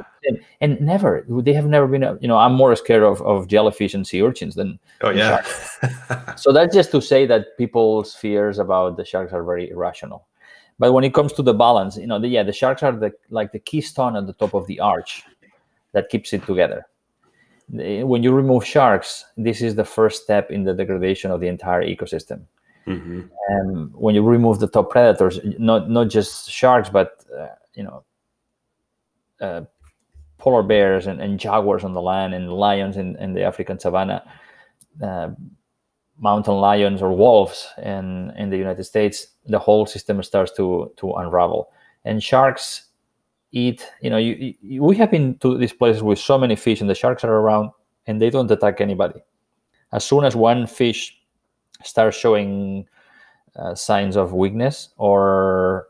and 0.61 0.81
never 0.81 1.25
they 1.29 1.53
have 1.53 1.67
never 1.67 1.87
been. 1.87 2.03
You 2.21 2.29
know, 2.29 2.39
I'm 2.39 2.55
more 2.55 2.75
scared 2.77 3.03
of, 3.03 3.21
of 3.23 3.49
jellyfish 3.49 3.95
and 3.95 4.07
sea 4.07 4.23
urchins 4.23 4.55
than 4.55 4.79
oh 5.01 5.11
yeah. 5.11 5.43
so 6.37 6.53
that's 6.53 6.75
just 6.75 6.91
to 6.93 7.01
say 7.01 7.27
that 7.27 7.57
people's 7.59 8.15
fears 8.15 8.59
about 8.59 8.97
the 8.97 9.05
sharks 9.05 9.33
are 9.33 9.45
very 9.45 9.71
irrational. 9.71 10.27
But 10.79 10.93
when 10.93 11.03
it 11.03 11.13
comes 11.13 11.33
to 11.33 11.43
the 11.43 11.55
balance, 11.55 11.97
you 11.97 12.07
know, 12.07 12.21
the, 12.21 12.29
yeah, 12.29 12.45
the 12.45 12.53
sharks 12.53 12.83
are 12.83 12.93
the 12.93 13.13
like 13.31 13.53
the 13.53 13.59
keystone 13.59 14.17
at 14.17 14.27
the 14.27 14.33
top 14.33 14.55
of 14.55 14.67
the 14.67 14.81
arch 14.81 15.25
that 15.93 16.09
keeps 16.09 16.33
it 16.33 16.45
together 16.47 16.87
when 17.71 18.23
you 18.23 18.33
remove 18.33 18.65
sharks, 18.65 19.25
this 19.37 19.61
is 19.61 19.75
the 19.75 19.85
first 19.85 20.23
step 20.23 20.51
in 20.51 20.65
the 20.65 20.75
degradation 20.75 21.31
of 21.31 21.41
the 21.41 21.49
entire 21.49 21.85
ecosystem. 21.85 22.43
Mm-hmm. 22.87 23.21
And 23.49 23.95
when 23.95 24.15
you 24.15 24.23
remove 24.23 24.61
the 24.61 24.69
top 24.69 24.91
predators, 24.91 25.39
not 25.59 25.91
not 25.91 26.09
just 26.09 26.51
sharks, 26.51 26.89
but 26.89 27.25
uh, 27.39 27.49
you 27.75 27.83
know, 27.83 28.05
uh, 29.41 29.63
polar 30.39 30.63
bears 30.63 31.07
and, 31.07 31.21
and, 31.21 31.39
jaguars 31.39 31.85
on 31.85 31.93
the 31.93 32.01
land, 32.01 32.33
and 32.33 32.51
lions 32.51 32.97
in, 32.97 33.17
in 33.17 33.35
the 33.35 33.43
African 33.43 33.79
savanna, 33.79 34.23
uh, 35.03 35.31
mountain 36.19 36.55
lions 36.55 37.03
or 37.03 37.13
wolves 37.13 37.69
in 37.77 38.33
in 38.39 38.49
the 38.49 38.57
United 38.57 38.85
States, 38.85 39.27
the 39.47 39.59
whole 39.59 39.85
system 39.85 40.23
starts 40.23 40.53
to 40.53 40.91
to 40.97 41.13
unravel. 41.13 41.71
And 42.07 42.23
sharks 42.23 42.88
eat 43.53 43.87
you 44.03 44.11
know 44.11 44.19
you, 44.19 44.55
you, 44.61 44.83
we 44.83 44.97
have 44.97 45.11
been 45.11 45.37
to 45.39 45.57
these 45.57 45.73
places 45.73 46.03
with 46.03 46.19
so 46.19 46.37
many 46.37 46.55
fish 46.57 46.81
and 46.81 46.91
the 46.91 46.95
sharks 46.95 47.25
are 47.25 47.33
around 47.33 47.71
and 48.07 48.21
they 48.21 48.31
don't 48.31 48.51
attack 48.51 48.81
anybody. 48.81 49.21
As 49.93 50.05
soon 50.05 50.25
as 50.25 50.37
one 50.37 50.67
fish 50.67 51.19
starts 51.85 52.17
showing 52.17 52.87
uh, 53.57 53.75
signs 53.75 54.17
of 54.17 54.33
weakness 54.33 54.91
or, 54.99 55.89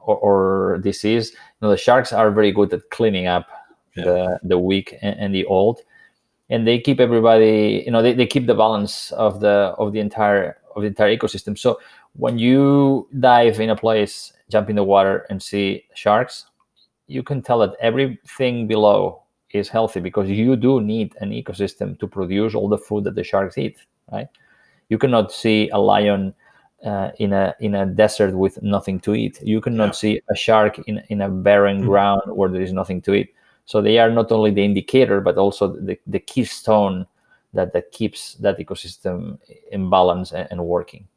or, 0.00 0.16
or 0.16 0.78
disease 0.78 1.32
you 1.32 1.38
know 1.62 1.70
the 1.70 1.76
sharks 1.76 2.12
are 2.12 2.30
very 2.30 2.52
good 2.52 2.72
at 2.72 2.88
cleaning 2.90 3.26
up 3.26 3.46
yeah. 3.96 4.04
the 4.04 4.40
the 4.42 4.58
weak 4.58 4.94
and, 5.02 5.18
and, 5.18 5.34
the 5.34 5.44
old. 5.46 5.80
And 6.50 6.66
they 6.66 6.78
keep 6.78 7.00
everybody 7.00 7.82
you 7.86 7.90
know 7.90 8.02
they, 8.02 8.12
they 8.12 8.26
keep 8.26 8.46
the 8.46 8.54
balance 8.54 9.12
of 9.12 9.40
the 9.40 9.74
of 9.78 9.92
the 9.92 10.00
entire 10.00 10.58
of 10.74 10.82
the 10.82 10.88
entire 10.88 11.16
ecosystem. 11.16 11.58
So 11.58 11.80
when 12.12 12.38
you 12.38 13.08
dive 13.18 13.60
in 13.60 13.70
a 13.70 13.76
place 13.76 14.32
jump 14.50 14.70
in 14.70 14.76
the 14.76 14.84
water 14.84 15.26
and 15.28 15.42
see 15.42 15.84
sharks 15.94 16.46
you 17.06 17.22
can 17.22 17.42
tell 17.42 17.58
that 17.60 17.74
everything 17.80 18.66
below 18.66 19.22
is 19.50 19.68
healthy 19.68 20.00
because 20.00 20.28
you 20.28 20.56
do 20.56 20.80
need 20.80 21.14
an 21.20 21.30
ecosystem 21.30 21.98
to 22.00 22.06
produce 22.06 22.54
all 22.54 22.68
the 22.68 22.78
food 22.78 23.04
that 23.04 23.14
the 23.14 23.24
sharks 23.24 23.58
eat, 23.58 23.78
right? 24.12 24.28
You 24.88 24.98
cannot 24.98 25.32
see 25.32 25.68
a 25.70 25.78
lion 25.78 26.34
uh, 26.84 27.10
in 27.18 27.32
a 27.32 27.54
in 27.60 27.74
a 27.74 27.86
desert 27.86 28.36
with 28.36 28.62
nothing 28.62 29.00
to 29.00 29.14
eat. 29.14 29.40
You 29.42 29.60
cannot 29.60 29.88
yeah. 29.88 29.92
see 29.92 30.20
a 30.30 30.36
shark 30.36 30.78
in 30.86 31.02
in 31.08 31.22
a 31.22 31.28
barren 31.28 31.78
mm-hmm. 31.78 31.88
ground 31.88 32.22
where 32.26 32.48
there 32.48 32.62
is 32.62 32.72
nothing 32.72 33.00
to 33.02 33.14
eat. 33.14 33.34
So 33.64 33.82
they 33.82 33.98
are 33.98 34.10
not 34.10 34.30
only 34.30 34.52
the 34.52 34.64
indicator, 34.64 35.20
but 35.20 35.36
also 35.36 35.68
the, 35.68 35.98
the 36.06 36.20
keystone 36.20 37.04
that, 37.52 37.72
that 37.72 37.90
keeps 37.90 38.34
that 38.34 38.58
ecosystem 38.58 39.38
in 39.72 39.90
balance 39.90 40.32
and, 40.32 40.46
and 40.52 40.64
working. 40.64 41.08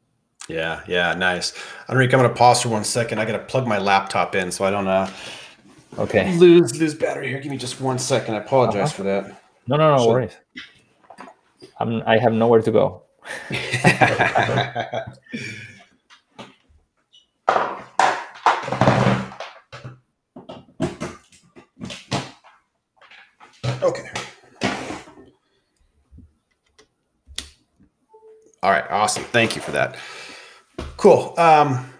Yeah, 0.48 0.80
yeah, 0.88 1.14
nice. 1.14 1.54
Enrique, 1.88 2.12
I'm 2.12 2.22
gonna 2.22 2.34
pause 2.34 2.62
for 2.62 2.70
one 2.70 2.82
second. 2.82 3.20
I 3.20 3.24
gotta 3.24 3.38
plug 3.44 3.68
my 3.68 3.78
laptop 3.78 4.34
in 4.34 4.50
so 4.50 4.64
I 4.64 4.70
don't 4.70 4.88
uh 4.88 5.08
okay 6.00 6.34
lose 6.36 6.78
lose 6.78 6.94
battery 6.94 7.28
here. 7.28 7.40
Give 7.40 7.50
me 7.50 7.56
just 7.56 7.80
one 7.80 7.98
second. 7.98 8.34
I 8.34 8.38
apologize 8.38 8.88
uh-huh. 8.88 8.96
for 8.96 9.02
that. 9.04 9.42
No, 9.66 9.76
no, 9.76 9.96
no 9.96 10.02
so, 10.02 10.08
worries. 10.08 10.36
I'm 11.78 12.02
I 12.06 12.18
have 12.18 12.32
nowhere 12.32 12.62
to 12.62 12.70
go. 12.70 13.02
okay. 23.82 24.10
All 28.62 28.70
right, 28.70 28.84
awesome. 28.90 29.24
Thank 29.24 29.56
you 29.56 29.62
for 29.62 29.70
that. 29.70 29.96
Cool. 30.98 31.34
Um, 31.38 31.90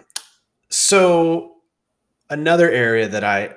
so 0.68 1.57
another 2.28 2.70
area 2.70 3.09
that 3.09 3.24
I, 3.24 3.55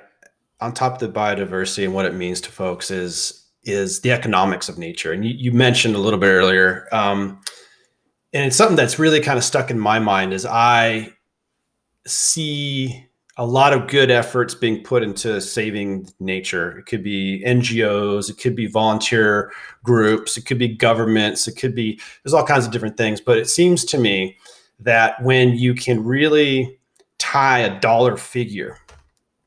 on 0.64 0.72
top 0.72 0.94
of 0.94 0.98
the 1.00 1.08
biodiversity 1.20 1.84
and 1.84 1.92
what 1.92 2.06
it 2.06 2.14
means 2.14 2.40
to 2.42 2.50
folks, 2.50 2.90
is 2.90 3.44
is 3.64 4.00
the 4.00 4.12
economics 4.12 4.68
of 4.68 4.78
nature. 4.78 5.12
And 5.12 5.24
you, 5.24 5.34
you 5.34 5.52
mentioned 5.52 5.94
a 5.94 5.98
little 5.98 6.18
bit 6.18 6.28
earlier, 6.28 6.86
um, 6.92 7.40
and 8.32 8.44
it's 8.46 8.56
something 8.56 8.76
that's 8.76 8.98
really 8.98 9.20
kind 9.20 9.38
of 9.38 9.44
stuck 9.44 9.70
in 9.70 9.78
my 9.78 9.98
mind 9.98 10.32
is 10.32 10.44
I 10.44 11.12
see 12.06 13.06
a 13.36 13.46
lot 13.46 13.72
of 13.72 13.88
good 13.88 14.10
efforts 14.10 14.54
being 14.54 14.82
put 14.82 15.02
into 15.02 15.40
saving 15.40 16.08
nature. 16.20 16.78
It 16.78 16.86
could 16.86 17.02
be 17.02 17.42
NGOs, 17.46 18.30
it 18.30 18.38
could 18.38 18.54
be 18.54 18.66
volunteer 18.66 19.52
groups, 19.82 20.36
it 20.36 20.46
could 20.46 20.58
be 20.58 20.68
governments, 20.68 21.48
it 21.48 21.56
could 21.56 21.74
be 21.74 22.00
there's 22.22 22.34
all 22.34 22.46
kinds 22.46 22.64
of 22.64 22.72
different 22.72 22.96
things. 22.96 23.20
But 23.20 23.38
it 23.38 23.48
seems 23.48 23.84
to 23.86 23.98
me 23.98 24.36
that 24.80 25.22
when 25.22 25.50
you 25.56 25.74
can 25.74 26.04
really 26.04 26.78
tie 27.18 27.60
a 27.60 27.80
dollar 27.80 28.16
figure, 28.16 28.78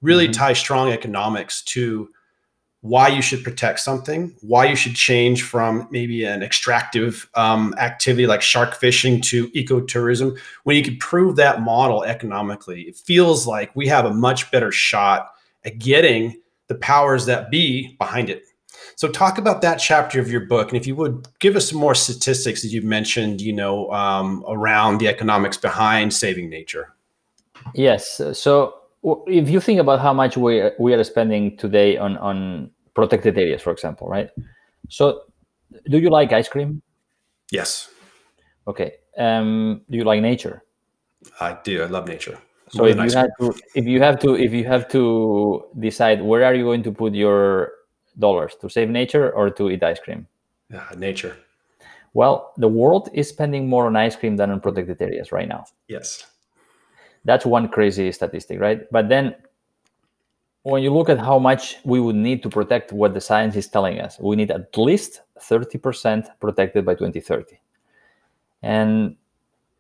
really 0.07 0.25
mm-hmm. 0.25 0.31
tie 0.31 0.53
strong 0.53 0.89
economics 0.89 1.61
to 1.61 2.09
why 2.81 3.09
you 3.09 3.21
should 3.21 3.43
protect 3.43 3.79
something, 3.81 4.33
why 4.41 4.65
you 4.65 4.75
should 4.75 4.95
change 4.95 5.43
from 5.43 5.87
maybe 5.91 6.23
an 6.23 6.41
extractive 6.41 7.29
um, 7.35 7.75
activity 7.77 8.25
like 8.25 8.41
shark 8.41 8.75
fishing 8.75 9.19
to 9.19 9.49
ecotourism. 9.49 10.37
When 10.63 10.77
you 10.77 10.83
can 10.83 10.97
prove 10.97 11.35
that 11.35 11.61
model 11.61 12.03
economically, 12.03 12.83
it 12.83 12.95
feels 12.95 13.45
like 13.45 13.75
we 13.75 13.87
have 13.87 14.05
a 14.05 14.13
much 14.13 14.49
better 14.51 14.71
shot 14.71 15.31
at 15.65 15.79
getting 15.79 16.39
the 16.67 16.75
powers 16.75 17.25
that 17.25 17.51
be 17.51 17.95
behind 17.97 18.29
it. 18.29 18.43
So, 18.95 19.09
talk 19.09 19.37
about 19.37 19.61
that 19.61 19.77
chapter 19.77 20.19
of 20.19 20.31
your 20.31 20.41
book, 20.41 20.69
and 20.69 20.77
if 20.79 20.87
you 20.87 20.95
would 20.95 21.27
give 21.39 21.55
us 21.55 21.69
some 21.69 21.79
more 21.79 21.95
statistics 21.95 22.61
that 22.61 22.69
you've 22.69 22.83
mentioned, 22.83 23.41
you 23.41 23.53
know, 23.53 23.91
um, 23.91 24.43
around 24.47 24.99
the 24.99 25.07
economics 25.07 25.57
behind 25.57 26.13
saving 26.13 26.49
nature. 26.49 26.93
Yes. 27.73 28.21
So, 28.33 28.75
if 29.03 29.49
you 29.49 29.59
think 29.59 29.79
about 29.79 29.99
how 29.99 30.13
much 30.13 30.37
we 30.37 30.69
we 30.79 30.93
are 30.93 31.03
spending 31.03 31.57
today 31.57 31.97
on 31.97 32.17
on 32.17 32.71
protected 32.93 33.37
areas, 33.37 33.61
for 33.61 33.71
example, 33.71 34.07
right? 34.07 34.29
So, 34.89 35.21
do 35.89 35.97
you 35.99 36.09
like 36.09 36.33
ice 36.33 36.49
cream? 36.49 36.81
Yes. 37.51 37.89
Okay. 38.67 38.95
Um, 39.17 39.81
do 39.89 39.97
you 39.97 40.03
like 40.03 40.21
nature? 40.21 40.63
I 41.39 41.57
do. 41.63 41.83
I 41.83 41.87
love 41.87 42.07
nature. 42.07 42.37
So 42.69 42.85
if 42.85 42.97
you 42.97 43.11
have 43.11 43.29
to, 43.39 43.55
if 43.75 43.85
you 43.85 44.01
have 44.01 44.19
to, 44.19 44.35
if 44.35 44.51
you 44.51 44.65
have 44.65 44.89
to 44.89 45.63
decide 45.79 46.21
where 46.21 46.43
are 46.43 46.53
you 46.53 46.65
going 46.65 46.83
to 46.83 46.91
put 46.91 47.13
your 47.13 47.71
dollars 48.19 48.55
to 48.59 48.69
save 48.69 48.89
nature 48.89 49.31
or 49.31 49.49
to 49.51 49.69
eat 49.69 49.83
ice 49.83 49.99
cream? 49.99 50.27
Yeah, 50.69 50.85
nature. 50.97 51.37
Well, 52.13 52.53
the 52.57 52.67
world 52.67 53.09
is 53.13 53.29
spending 53.29 53.69
more 53.69 53.85
on 53.85 53.95
ice 53.95 54.15
cream 54.15 54.35
than 54.35 54.51
on 54.51 54.59
protected 54.59 55.01
areas 55.01 55.31
right 55.31 55.47
now. 55.47 55.65
Yes. 55.87 56.25
That's 57.27 57.45
one 57.45 57.67
crazy 57.67 58.09
statistic, 58.13 58.57
right? 58.61 58.89
But 58.89 59.09
then 59.09 59.35
when 60.63 60.81
you 60.81 60.93
look 60.93 61.09
at 61.09 61.19
how 61.19 61.37
much 61.37 61.75
we 61.83 61.99
would 61.99 62.15
need 62.15 62.41
to 62.43 62.49
protect 62.49 62.93
what 62.93 63.13
the 63.13 63.19
science 63.19 63.57
is 63.57 63.67
telling 63.67 63.99
us, 63.99 64.17
we 64.17 64.37
need 64.37 64.49
at 64.49 64.77
least 64.77 65.21
30% 65.41 66.25
protected 66.39 66.85
by 66.85 66.95
2030. 66.95 67.59
And 68.63 69.17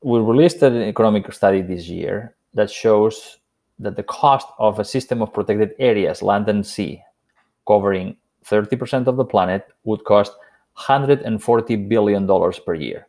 we 0.01 0.19
released 0.19 0.61
an 0.61 0.75
economic 0.81 1.31
study 1.31 1.61
this 1.61 1.87
year 1.87 2.35
that 2.53 2.69
shows 2.69 3.37
that 3.79 3.95
the 3.95 4.03
cost 4.03 4.47
of 4.59 4.79
a 4.79 4.83
system 4.83 5.21
of 5.21 5.33
protected 5.33 5.71
areas, 5.79 6.21
land 6.21 6.49
and 6.49 6.65
sea, 6.65 7.01
covering 7.65 8.17
30% 8.43 9.07
of 9.07 9.15
the 9.15 9.23
planet, 9.23 9.65
would 9.85 10.03
cost 10.03 10.33
$140 10.77 11.87
billion 11.87 12.27
per 12.65 12.73
year. 12.73 13.07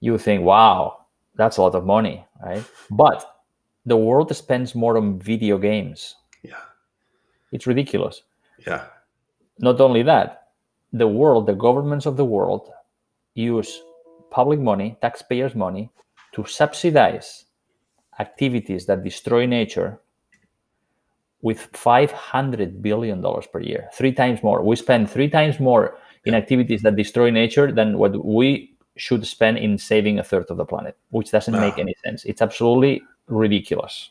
You 0.00 0.16
think, 0.16 0.42
wow, 0.42 1.03
that's 1.36 1.56
a 1.56 1.62
lot 1.62 1.74
of 1.74 1.84
money, 1.84 2.24
right? 2.44 2.64
But 2.90 3.24
the 3.86 3.96
world 3.96 4.34
spends 4.34 4.74
more 4.74 4.96
on 4.96 5.18
video 5.18 5.58
games. 5.58 6.16
Yeah. 6.42 6.60
It's 7.52 7.66
ridiculous. 7.66 8.22
Yeah. 8.66 8.86
Not 9.58 9.80
only 9.80 10.02
that, 10.02 10.48
the 10.92 11.08
world, 11.08 11.46
the 11.46 11.54
governments 11.54 12.06
of 12.06 12.16
the 12.16 12.24
world 12.24 12.70
use 13.34 13.82
public 14.30 14.60
money, 14.60 14.96
taxpayers' 15.00 15.54
money, 15.54 15.90
to 16.32 16.44
subsidize 16.44 17.44
activities 18.18 18.86
that 18.86 19.04
destroy 19.04 19.46
nature 19.46 20.00
with 21.42 21.70
$500 21.72 22.80
billion 22.80 23.22
per 23.52 23.60
year, 23.60 23.88
three 23.92 24.12
times 24.12 24.42
more. 24.42 24.62
We 24.62 24.76
spend 24.76 25.10
three 25.10 25.28
times 25.28 25.60
more 25.60 25.98
in 26.24 26.34
activities 26.34 26.82
that 26.82 26.96
destroy 26.96 27.30
nature 27.30 27.70
than 27.70 27.98
what 27.98 28.24
we 28.24 28.73
should 28.96 29.26
spend 29.26 29.58
in 29.58 29.78
saving 29.78 30.18
a 30.18 30.24
third 30.24 30.46
of 30.50 30.56
the 30.56 30.64
planet, 30.64 30.96
which 31.10 31.30
doesn't 31.30 31.54
wow. 31.54 31.60
make 31.60 31.78
any 31.78 31.94
sense. 32.04 32.24
It's 32.24 32.42
absolutely 32.42 33.02
ridiculous. 33.26 34.10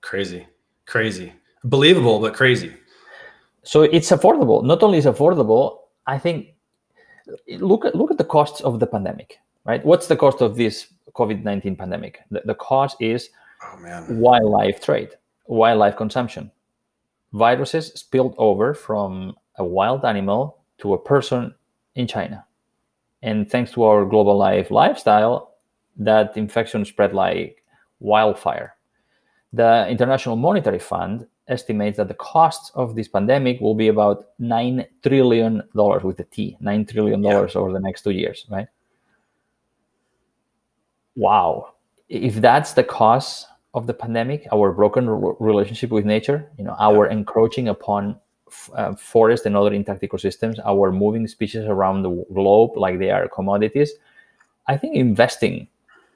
Crazy, 0.00 0.46
crazy, 0.86 1.32
believable, 1.64 2.20
but 2.20 2.34
crazy. 2.34 2.74
So 3.62 3.82
it's 3.82 4.10
affordable. 4.10 4.64
Not 4.64 4.82
only 4.82 4.98
is 4.98 5.06
affordable, 5.06 5.80
I 6.06 6.18
think 6.18 6.54
look 7.58 7.84
at 7.84 7.94
look 7.94 8.10
at 8.10 8.18
the 8.18 8.24
costs 8.24 8.60
of 8.62 8.80
the 8.80 8.86
pandemic, 8.86 9.38
right? 9.64 9.84
What's 9.84 10.06
the 10.06 10.16
cost 10.16 10.40
of 10.40 10.56
this 10.56 10.88
COVID 11.14 11.42
nineteen 11.42 11.76
pandemic? 11.76 12.20
The, 12.30 12.42
the 12.44 12.54
cost 12.54 12.96
is 13.00 13.30
oh, 13.62 14.06
wildlife 14.08 14.80
trade 14.80 15.10
wildlife 15.50 15.96
consumption. 15.96 16.50
Viruses 17.32 17.88
spilled 17.94 18.34
over 18.38 18.72
from 18.72 19.34
a 19.56 19.64
wild 19.64 20.04
animal 20.04 20.58
to 20.78 20.94
a 20.94 20.98
person 20.98 21.54
in 21.94 22.06
China. 22.06 22.44
And 23.22 23.50
thanks 23.50 23.72
to 23.72 23.84
our 23.84 24.04
global 24.04 24.36
life 24.36 24.70
lifestyle, 24.70 25.54
that 25.96 26.36
infection 26.36 26.84
spread 26.84 27.12
like 27.12 27.62
wildfire. 28.00 28.76
The 29.52 29.86
International 29.88 30.36
Monetary 30.36 30.78
Fund 30.78 31.26
estimates 31.48 31.96
that 31.96 32.08
the 32.08 32.14
costs 32.14 32.70
of 32.74 32.94
this 32.94 33.08
pandemic 33.08 33.60
will 33.60 33.74
be 33.74 33.88
about 33.88 34.26
$9 34.40 34.86
trillion 35.02 35.62
with 35.74 36.20
a 36.20 36.26
T, 36.30 36.56
$9 36.62 36.88
trillion 36.88 37.22
yeah. 37.22 37.46
over 37.54 37.72
the 37.72 37.80
next 37.80 38.02
two 38.02 38.10
years, 38.10 38.46
right? 38.48 38.68
Wow. 41.16 41.74
If 42.08 42.36
that's 42.36 42.72
the 42.72 42.84
cost 42.84 43.46
of 43.74 43.86
the 43.86 43.94
pandemic, 43.94 44.46
our 44.52 44.72
broken 44.72 45.08
relationship 45.08 45.90
with 45.90 46.04
nature, 46.04 46.50
you 46.56 46.64
know, 46.64 46.76
our 46.78 47.06
yeah. 47.06 47.12
encroaching 47.12 47.68
upon 47.68 48.18
uh, 48.74 48.94
forest 48.94 49.46
and 49.46 49.56
other 49.56 49.72
intact 49.72 50.02
ecosystems, 50.02 50.58
our 50.64 50.92
moving 50.92 51.26
species 51.26 51.64
around 51.64 52.02
the 52.02 52.10
globe 52.32 52.76
like 52.76 52.98
they 52.98 53.10
are 53.10 53.28
commodities. 53.28 53.92
I 54.66 54.76
think 54.76 54.96
investing 54.96 55.68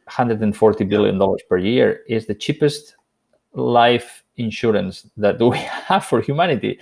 140 0.05 0.85
billion 0.85 1.19
dollars 1.19 1.43
per 1.49 1.57
year 1.57 2.03
is 2.09 2.27
the 2.27 2.35
cheapest 2.35 2.97
life 3.55 4.23
insurance 4.37 5.09
that 5.17 5.41
we 5.41 5.57
have 5.89 6.05
for 6.05 6.21
humanity. 6.21 6.79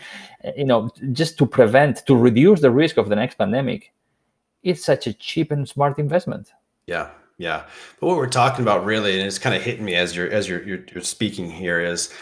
You 0.57 0.65
know, 0.65 0.91
just 1.13 1.39
to 1.39 1.47
prevent, 1.47 2.05
to 2.07 2.17
reduce 2.17 2.61
the 2.61 2.71
risk 2.71 2.97
of 2.97 3.09
the 3.09 3.17
next 3.17 3.37
pandemic. 3.37 3.93
It's 4.63 4.85
such 4.85 5.07
a 5.07 5.13
cheap 5.13 5.51
and 5.51 5.69
smart 5.69 5.99
investment. 5.99 6.53
Yeah, 6.87 7.11
yeah. 7.39 7.65
But 7.99 8.07
what 8.07 8.17
we're 8.17 8.29
talking 8.29 8.63
about 8.63 8.85
really, 8.85 9.19
and 9.19 9.27
it's 9.27 9.39
kind 9.39 9.57
of 9.57 9.63
hitting 9.63 9.85
me 9.85 9.95
as 9.95 10.15
you're 10.17 10.31
as 10.31 10.49
you're, 10.49 10.63
you're, 10.63 10.85
you're 10.93 11.03
speaking 11.03 11.51
here, 11.51 11.81
is 11.81 12.13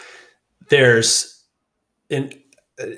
there's 0.69 1.43
in 2.09 2.40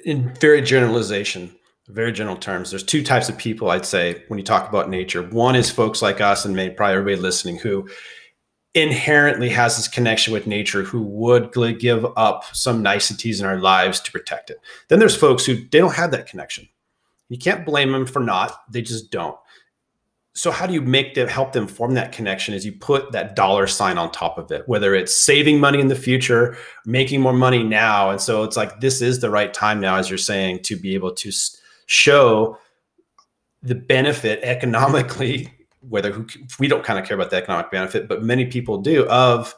in 0.06 0.34
very 0.36 0.62
generalization, 0.62 1.56
very 1.88 2.12
general 2.12 2.38
terms, 2.38 2.70
there's 2.70 2.84
two 2.84 3.04
types 3.04 3.30
of 3.30 3.38
people 3.38 3.70
I'd 3.70 3.86
say 3.86 4.24
when 4.28 4.40
you 4.40 4.46
talk 4.46 4.70
about 4.70 4.90
nature. 4.90 5.24
One 5.24 5.56
is 5.56 5.70
folks 5.70 6.02
like 6.02 6.22
us, 6.22 6.46
and 6.46 6.56
maybe 6.56 6.74
probably 6.76 6.96
everybody 6.96 7.22
listening, 7.22 7.58
who 7.58 7.90
inherently 8.76 9.50
has 9.50 9.78
this 9.78 9.88
connection 9.88 10.34
with 10.34 10.48
nature 10.48 10.82
who 10.82 11.04
would 11.04 11.52
give 11.80 12.06
up 12.18 12.44
some 12.56 12.82
niceties 12.82 13.40
in 13.40 13.46
our 13.46 13.60
lives 13.60 14.00
to 14.00 14.12
protect 14.12 14.50
it. 14.50 14.58
Then 14.88 15.00
there's 15.00 15.16
folks 15.16 15.46
who 15.46 15.56
they 15.56 15.80
don't 15.80 15.94
have 15.94 16.12
that 16.12 16.28
connection. 16.28 16.68
You 17.30 17.38
can't 17.38 17.66
blame 17.66 17.92
them 17.92 18.06
for 18.06 18.20
not, 18.20 18.64
they 18.72 18.82
just 18.82 19.12
don't. 19.12 19.38
So 20.36 20.50
how 20.50 20.66
do 20.66 20.74
you 20.74 20.82
make 20.82 21.14
them 21.14 21.28
help 21.28 21.54
them 21.54 21.68
form 21.68 21.94
that 21.94 22.12
connection 22.12 22.56
as 22.56 22.66
you 22.66 22.72
put 22.72 23.12
that 23.12 23.36
dollar 23.36 23.68
sign 23.68 24.00
on 24.00 24.12
top 24.12 24.40
of 24.40 24.52
it, 24.52 24.68
whether 24.68 24.96
it's 24.96 25.16
saving 25.16 25.60
money 25.60 25.80
in 25.80 25.90
the 25.90 25.96
future, 25.96 26.58
making 26.86 27.22
more 27.22 27.34
money 27.34 27.62
now. 27.62 28.10
And 28.10 28.20
so 28.20 28.44
it's 28.44 28.58
like 28.58 28.80
this 28.80 29.02
is 29.02 29.20
the 29.20 29.30
right 29.30 29.54
time 29.54 29.80
now, 29.80 29.98
as 29.98 30.10
you're 30.10 30.18
saying, 30.18 30.64
to 30.64 30.76
be 30.76 30.96
able 30.96 31.12
to 31.14 31.32
show 31.86 32.58
the 33.62 33.76
benefit 33.76 34.40
economically 34.44 35.54
whether 35.90 36.12
who, 36.12 36.26
we 36.60 36.68
don't 36.68 36.84
kind 36.84 36.98
of 36.98 37.06
care 37.06 37.16
about 37.16 37.30
the 37.30 37.36
economic 37.36 37.70
benefit, 37.70 38.08
but 38.08 38.24
many 38.24 38.46
people 38.46 38.78
do 38.78 39.06
of 39.08 39.54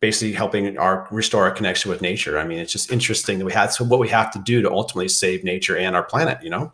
basically 0.00 0.32
helping 0.32 0.76
our 0.78 1.06
restore 1.10 1.44
our 1.44 1.50
connection 1.50 1.90
with 1.90 2.02
nature. 2.02 2.38
I 2.38 2.44
mean, 2.44 2.58
it's 2.58 2.72
just 2.72 2.90
interesting 2.90 3.38
that 3.38 3.44
we 3.44 3.52
have 3.52 3.72
so 3.72 3.84
what 3.84 4.00
we 4.00 4.08
have 4.08 4.32
to 4.32 4.38
do 4.40 4.62
to 4.62 4.70
ultimately 4.70 5.08
save 5.08 5.44
nature 5.44 5.76
and 5.76 5.94
our 5.94 6.02
planet. 6.02 6.42
You 6.42 6.50
know, 6.50 6.72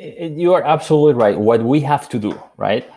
you 0.00 0.54
are 0.54 0.62
absolutely 0.62 1.14
right. 1.14 1.38
What 1.38 1.62
we 1.62 1.80
have 1.80 2.08
to 2.10 2.18
do, 2.18 2.40
right? 2.56 2.88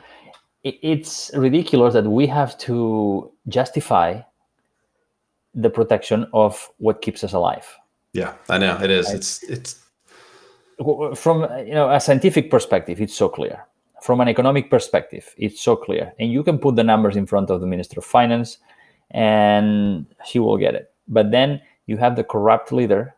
It's 0.64 1.32
ridiculous 1.34 1.94
that 1.96 2.06
we 2.06 2.28
have 2.28 2.58
to 2.60 3.32
justify 3.48 4.22
the 5.56 5.70
protection 5.70 6.28
of 6.34 6.70
what 6.78 7.02
keeps 7.02 7.24
us 7.24 7.34
alive. 7.34 7.68
Yeah, 8.14 8.36
I 8.50 8.58
know 8.58 8.78
it 8.82 8.92
is. 8.92 9.08
Right? 9.08 9.16
It's 9.16 9.44
it's 9.44 9.80
from 11.16 11.42
you 11.66 11.74
know 11.74 11.90
a 11.90 12.00
scientific 12.00 12.52
perspective, 12.52 13.02
it's 13.02 13.16
so 13.16 13.28
clear 13.28 13.66
from 14.02 14.20
an 14.20 14.28
economic 14.28 14.70
perspective, 14.70 15.34
it's 15.38 15.62
so 15.62 15.76
clear. 15.76 16.12
And 16.20 16.32
you 16.32 16.44
can 16.44 16.58
put 16.58 16.76
the 16.76 16.84
numbers 16.84 17.16
in 17.16 17.28
front 17.28 17.50
of 17.50 17.62
the 17.62 17.68
Minister 17.68 18.00
of 18.00 18.06
Finance 18.06 18.58
and 19.12 20.06
she 20.26 20.40
will 20.40 20.58
get 20.58 20.74
it. 20.74 20.92
But 21.08 21.32
then 21.32 21.62
you 21.86 21.98
have 21.98 22.16
the 22.16 22.24
corrupt 22.24 22.72
leader, 22.72 23.16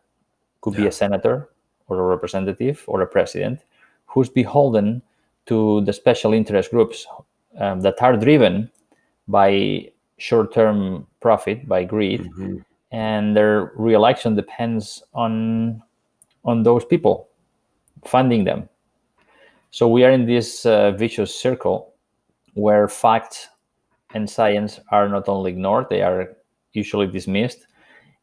could 0.60 0.74
yeah. 0.74 0.80
be 0.80 0.86
a 0.86 0.92
senator 0.92 1.48
or 1.88 1.98
a 1.98 2.02
representative 2.02 2.84
or 2.86 3.02
a 3.02 3.06
president, 3.06 3.60
who's 4.06 4.28
beholden 4.28 5.02
to 5.46 5.80
the 5.82 5.92
special 5.92 6.32
interest 6.32 6.70
groups 6.70 7.06
um, 7.58 7.80
that 7.80 8.00
are 8.00 8.16
driven 8.16 8.70
by 9.28 9.90
short 10.18 10.52
term 10.52 11.06
profit, 11.20 11.68
by 11.68 11.84
greed. 11.84 12.20
Mm-hmm. 12.20 12.58
And 12.92 13.36
their 13.36 13.72
re-election 13.76 14.34
depends 14.34 15.02
on 15.14 15.82
on 16.44 16.62
those 16.62 16.84
people 16.84 17.28
funding 18.04 18.44
them 18.44 18.68
so 19.74 19.88
we 19.88 20.04
are 20.04 20.12
in 20.12 20.24
this 20.24 20.64
uh, 20.66 20.92
vicious 20.92 21.34
circle 21.34 21.94
where 22.52 22.86
facts 22.86 23.48
and 24.14 24.30
science 24.30 24.78
are 24.92 25.08
not 25.08 25.28
only 25.28 25.50
ignored, 25.50 25.86
they 25.90 26.00
are 26.00 26.36
usually 26.74 27.08
dismissed. 27.08 27.66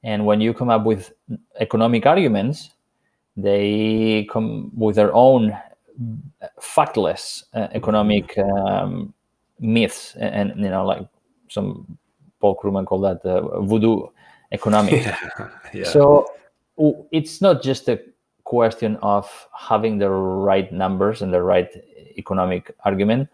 And 0.02 0.26
when 0.26 0.40
you 0.40 0.54
come 0.54 0.70
up 0.70 0.86
with 0.86 1.12
economic 1.60 2.06
arguments, 2.06 2.72
they 3.38 4.28
come 4.32 4.72
with 4.76 4.96
their 4.96 5.14
own 5.14 5.58
factless 6.60 7.44
uh, 7.54 7.68
economic 7.74 8.38
um, 8.38 9.14
myths, 9.60 10.16
and, 10.16 10.52
and, 10.52 10.60
you 10.60 10.70
know, 10.70 10.86
like 10.86 11.08
some 11.50 11.98
Paul 12.40 12.58
Krugman 12.58 12.86
called 12.86 13.04
that 13.04 13.26
uh, 13.26 13.62
voodoo 13.62 14.08
economics. 14.52 15.06
Yeah. 15.74 15.84
yeah. 15.84 15.84
So 15.86 16.26
it's 17.12 17.40
not 17.40 17.62
just 17.62 17.88
a 17.88 18.02
question 18.44 18.98
of 19.02 19.48
having 19.58 20.00
the 20.00 20.10
right 20.10 20.70
numbers 20.74 21.22
and 21.22 21.34
the 21.34 21.42
right 21.42 21.70
economic 22.18 22.76
argument. 22.84 23.30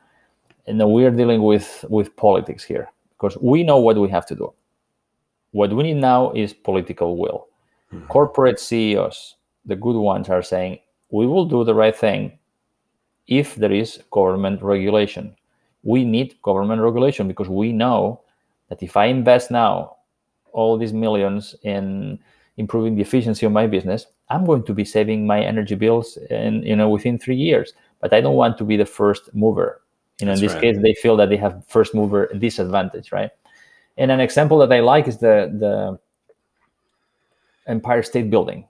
And 0.67 0.77
we're 0.91 1.09
dealing 1.09 1.41
with 1.41 1.83
with 1.89 2.15
politics 2.15 2.63
here 2.63 2.91
because 3.13 3.35
we 3.41 3.63
know 3.63 3.79
what 3.79 3.97
we 3.97 4.09
have 4.09 4.25
to 4.27 4.35
do. 4.35 4.53
What 5.51 5.73
we 5.73 5.83
need 5.83 5.95
now 5.95 6.31
is 6.33 6.53
political 6.53 7.17
will. 7.17 7.47
Mm-hmm. 7.91 8.07
Corporate 8.07 8.59
CEOs, 8.59 9.36
the 9.67 9.75
good 9.75 9.97
ones, 9.97 10.29
are 10.29 10.41
saying 10.41 10.79
we 11.11 11.27
will 11.27 11.45
do 11.45 11.63
the 11.63 11.75
right 11.75 11.95
thing 11.95 12.37
if 13.27 13.55
there 13.55 13.71
is 13.71 14.01
government 14.11 14.61
regulation. 14.61 15.35
We 15.83 16.03
need 16.03 16.41
government 16.41 16.81
regulation 16.81 17.27
because 17.27 17.49
we 17.49 17.71
know 17.71 18.21
that 18.69 18.81
if 18.81 18.97
I 18.97 19.05
invest 19.05 19.51
now 19.51 19.97
all 20.51 20.77
these 20.77 20.93
millions 20.93 21.55
in 21.63 22.19
improving 22.57 22.95
the 22.95 23.01
efficiency 23.01 23.45
of 23.45 23.51
my 23.51 23.67
business, 23.67 24.07
I'm 24.29 24.45
going 24.45 24.63
to 24.63 24.73
be 24.73 24.83
saving 24.83 25.27
my 25.27 25.41
energy 25.41 25.75
bills 25.75 26.17
and 26.29 26.63
you 26.65 26.75
know 26.75 26.89
within 26.89 27.17
three 27.19 27.35
years. 27.35 27.73
But 28.01 28.13
I 28.13 28.21
don't 28.21 28.35
want 28.35 28.57
to 28.57 28.63
be 28.63 28.77
the 28.77 28.85
first 28.85 29.33
mover. 29.33 29.81
You 30.19 30.25
know, 30.25 30.31
That's 30.31 30.41
in 30.41 30.47
this 30.47 30.53
right. 30.53 30.61
case, 30.63 30.77
they 30.81 30.93
feel 30.95 31.15
that 31.17 31.29
they 31.29 31.37
have 31.37 31.63
first 31.67 31.93
mover 31.93 32.27
disadvantage, 32.37 33.11
right? 33.11 33.31
And 33.97 34.11
an 34.11 34.19
example 34.19 34.57
that 34.59 34.71
I 34.71 34.79
like 34.79 35.07
is 35.07 35.17
the 35.17 35.51
the 35.59 35.99
Empire 37.67 38.03
State 38.03 38.29
Building. 38.29 38.67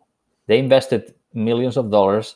They 0.48 0.60
invested 0.60 1.14
millions 1.34 1.78
of 1.78 1.92
dollars 1.92 2.36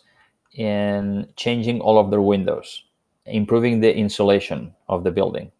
in 0.53 1.27
changing 1.35 1.81
all 1.81 1.97
of 1.97 2.11
their 2.11 2.21
windows, 2.21 2.83
improving 3.25 3.79
the 3.79 3.95
insulation 3.95 4.73
of 4.89 5.03
the 5.03 5.11
building. 5.11 5.51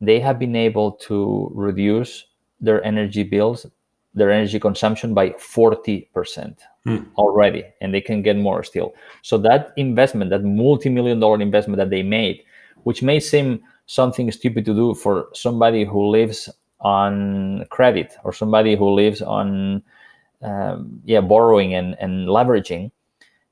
They 0.00 0.20
have 0.20 0.38
been 0.38 0.56
able 0.56 0.92
to 1.08 1.50
reduce 1.54 2.26
their 2.60 2.84
energy 2.84 3.22
bills 3.22 3.66
their 4.14 4.30
energy 4.30 4.60
consumption 4.60 5.12
by 5.12 5.30
40% 5.30 6.56
hmm. 6.84 6.98
already 7.16 7.64
and 7.80 7.92
they 7.92 8.00
can 8.00 8.22
get 8.22 8.36
more 8.36 8.62
still 8.62 8.94
so 9.22 9.36
that 9.38 9.72
investment 9.76 10.30
that 10.30 10.44
multi-million 10.44 11.20
dollar 11.20 11.40
investment 11.40 11.78
that 11.78 11.90
they 11.90 12.02
made 12.02 12.42
which 12.84 13.02
may 13.02 13.18
seem 13.18 13.60
something 13.86 14.30
stupid 14.30 14.64
to 14.64 14.74
do 14.74 14.94
for 14.94 15.28
somebody 15.34 15.84
who 15.84 16.06
lives 16.06 16.48
on 16.80 17.64
credit 17.70 18.14
or 18.24 18.32
somebody 18.32 18.76
who 18.76 18.90
lives 18.90 19.20
on 19.20 19.82
um, 20.44 21.00
yeah 21.04 21.20
borrowing 21.20 21.74
and, 21.74 21.96
and 22.00 22.28
leveraging 22.28 22.90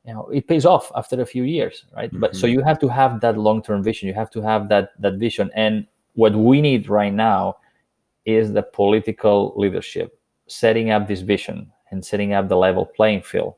you 0.07 0.13
know 0.13 0.29
it 0.29 0.47
pays 0.47 0.65
off 0.65 0.93
after 0.95 1.21
a 1.21 1.27
few 1.27 1.43
years 1.43 1.85
right 1.97 2.11
mm-hmm. 2.11 2.21
but 2.21 2.37
so 2.37 2.47
mm-hmm. 2.47 2.59
you 2.59 2.65
have 2.65 2.79
to 2.79 2.89
have 2.89 3.21
that 3.21 3.37
long-term 3.37 3.83
vision 3.83 4.09
you 4.09 4.15
have 4.15 4.31
to 4.31 4.41
have 4.41 4.69
that 4.69 4.91
that 5.01 5.15
vision 5.15 5.51
and 5.55 5.87
what 6.15 6.35
we 6.35 6.61
need 6.61 6.89
right 6.89 7.13
now 7.13 7.57
is 8.25 8.53
the 8.53 8.63
political 8.63 9.55
leadership 9.57 10.19
setting 10.47 10.91
up 10.91 11.09
this 11.09 11.21
vision 11.21 11.71
and 11.91 12.05
setting 12.05 12.33
up 12.33 12.49
the 12.49 12.57
level 12.57 12.87
playing 12.87 13.23
field, 13.23 13.55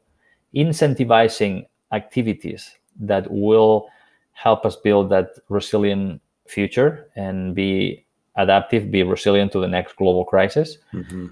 incentivizing 0.54 1.66
activities 1.92 2.70
that 3.00 3.30
will 3.30 3.88
help 4.32 4.64
us 4.64 4.76
build 4.76 5.10
that 5.10 5.30
resilient 5.48 6.20
future 6.46 7.08
and 7.16 7.54
be 7.54 8.04
adaptive, 8.36 8.90
be 8.90 9.02
resilient 9.02 9.52
to 9.52 9.60
the 9.60 9.68
next 9.68 9.96
global 9.96 10.24
crisis, 10.24 10.78
mm-hmm. 10.92 11.28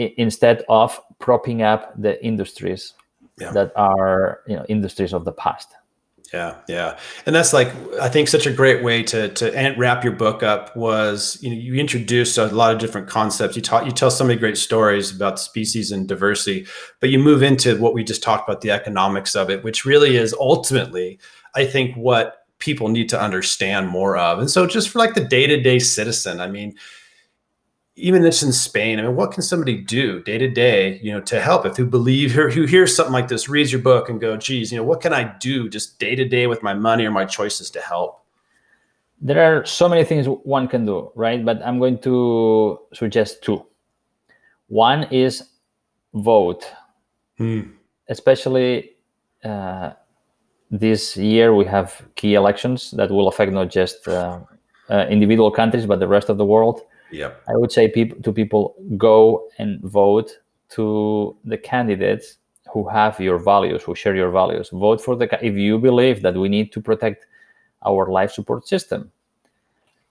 Instead 0.00 0.64
of 0.68 0.98
propping 1.18 1.62
up 1.62 1.92
the 2.00 2.22
industries 2.24 2.94
yeah. 3.38 3.52
that 3.52 3.72
are 3.76 4.40
you 4.46 4.56
know 4.56 4.64
industries 4.68 5.12
of 5.12 5.24
the 5.24 5.32
past. 5.32 5.68
Yeah, 6.32 6.56
yeah, 6.68 6.96
and 7.26 7.34
that's 7.34 7.52
like 7.52 7.68
I 8.00 8.08
think 8.08 8.28
such 8.28 8.46
a 8.46 8.52
great 8.52 8.84
way 8.84 9.02
to 9.04 9.28
to 9.30 9.74
wrap 9.76 10.04
your 10.04 10.12
book 10.12 10.44
up 10.44 10.76
was 10.76 11.38
you 11.42 11.50
know 11.50 11.56
you 11.56 11.74
introduce 11.74 12.38
a 12.38 12.46
lot 12.46 12.72
of 12.72 12.78
different 12.78 13.08
concepts. 13.08 13.56
You 13.56 13.62
talk 13.62 13.84
you 13.84 13.90
tell 13.90 14.12
so 14.12 14.24
many 14.24 14.38
great 14.38 14.56
stories 14.56 15.14
about 15.14 15.40
species 15.40 15.90
and 15.90 16.06
diversity, 16.06 16.66
but 17.00 17.10
you 17.10 17.18
move 17.18 17.42
into 17.42 17.76
what 17.78 17.94
we 17.94 18.04
just 18.04 18.22
talked 18.22 18.48
about 18.48 18.60
the 18.60 18.70
economics 18.70 19.34
of 19.34 19.50
it, 19.50 19.64
which 19.64 19.84
really 19.84 20.16
is 20.16 20.32
ultimately 20.34 21.18
I 21.56 21.66
think 21.66 21.96
what 21.96 22.36
people 22.60 22.88
need 22.88 23.08
to 23.08 23.20
understand 23.20 23.88
more 23.88 24.16
of. 24.16 24.38
And 24.38 24.50
so 24.50 24.66
just 24.66 24.90
for 24.90 25.00
like 25.00 25.14
the 25.14 25.24
day 25.24 25.48
to 25.48 25.60
day 25.60 25.80
citizen, 25.80 26.40
I 26.40 26.46
mean, 26.46 26.76
even 28.00 28.22
this 28.22 28.42
in 28.42 28.52
Spain, 28.52 28.98
I 28.98 29.02
mean, 29.02 29.14
what 29.14 29.32
can 29.32 29.42
somebody 29.42 29.76
do 29.76 30.22
day 30.22 30.38
to 30.38 30.48
day, 30.48 30.98
you 31.02 31.12
know, 31.12 31.20
to 31.20 31.40
help 31.40 31.66
if 31.66 31.76
who 31.76 31.86
believe 31.86 32.32
who, 32.32 32.48
who 32.48 32.64
hears 32.64 32.94
something 32.94 33.12
like 33.12 33.28
this, 33.28 33.48
reads 33.48 33.70
your 33.72 33.82
book 33.82 34.08
and 34.08 34.20
go, 34.20 34.36
geez, 34.36 34.72
you 34.72 34.78
know, 34.78 34.84
what 34.84 35.00
can 35.00 35.12
I 35.12 35.34
do 35.38 35.68
just 35.68 35.98
day 35.98 36.14
to 36.16 36.26
day 36.26 36.46
with 36.46 36.62
my 36.62 36.74
money 36.74 37.04
or 37.04 37.10
my 37.10 37.24
choices 37.24 37.70
to 37.70 37.80
help? 37.80 38.24
There 39.20 39.42
are 39.42 39.66
so 39.66 39.88
many 39.88 40.04
things 40.04 40.26
one 40.26 40.66
can 40.66 40.86
do, 40.86 41.12
right? 41.14 41.44
But 41.44 41.60
I'm 41.62 41.78
going 41.78 41.98
to 41.98 42.80
suggest 42.94 43.42
two. 43.42 43.66
One 44.68 45.04
is 45.04 45.44
vote, 46.14 46.64
hmm. 47.36 47.62
especially 48.08 48.92
uh, 49.44 49.92
this 50.70 51.16
year 51.16 51.54
we 51.54 51.64
have 51.66 52.02
key 52.14 52.34
elections 52.34 52.92
that 52.92 53.10
will 53.10 53.28
affect 53.28 53.52
not 53.52 53.70
just 53.70 54.06
uh, 54.08 54.38
uh, 54.88 55.06
individual 55.10 55.50
countries 55.50 55.86
but 55.86 55.98
the 55.98 56.06
rest 56.06 56.28
of 56.28 56.38
the 56.38 56.44
world 56.44 56.82
yeah 57.10 57.32
i 57.48 57.56
would 57.56 57.72
say 57.72 57.88
people 57.88 58.20
to 58.22 58.32
people 58.32 58.74
go 58.96 59.48
and 59.58 59.80
vote 59.82 60.38
to 60.68 61.36
the 61.44 61.58
candidates 61.58 62.38
who 62.72 62.88
have 62.88 63.18
your 63.20 63.38
values 63.38 63.82
who 63.82 63.94
share 63.94 64.14
your 64.14 64.30
values. 64.30 64.70
Vote 64.70 65.00
for 65.00 65.16
the 65.16 65.26
if 65.44 65.54
you 65.54 65.78
believe 65.78 66.22
that 66.22 66.34
we 66.34 66.48
need 66.48 66.72
to 66.72 66.80
protect 66.80 67.26
our 67.84 68.10
life 68.10 68.32
support 68.32 68.66
system. 68.66 69.10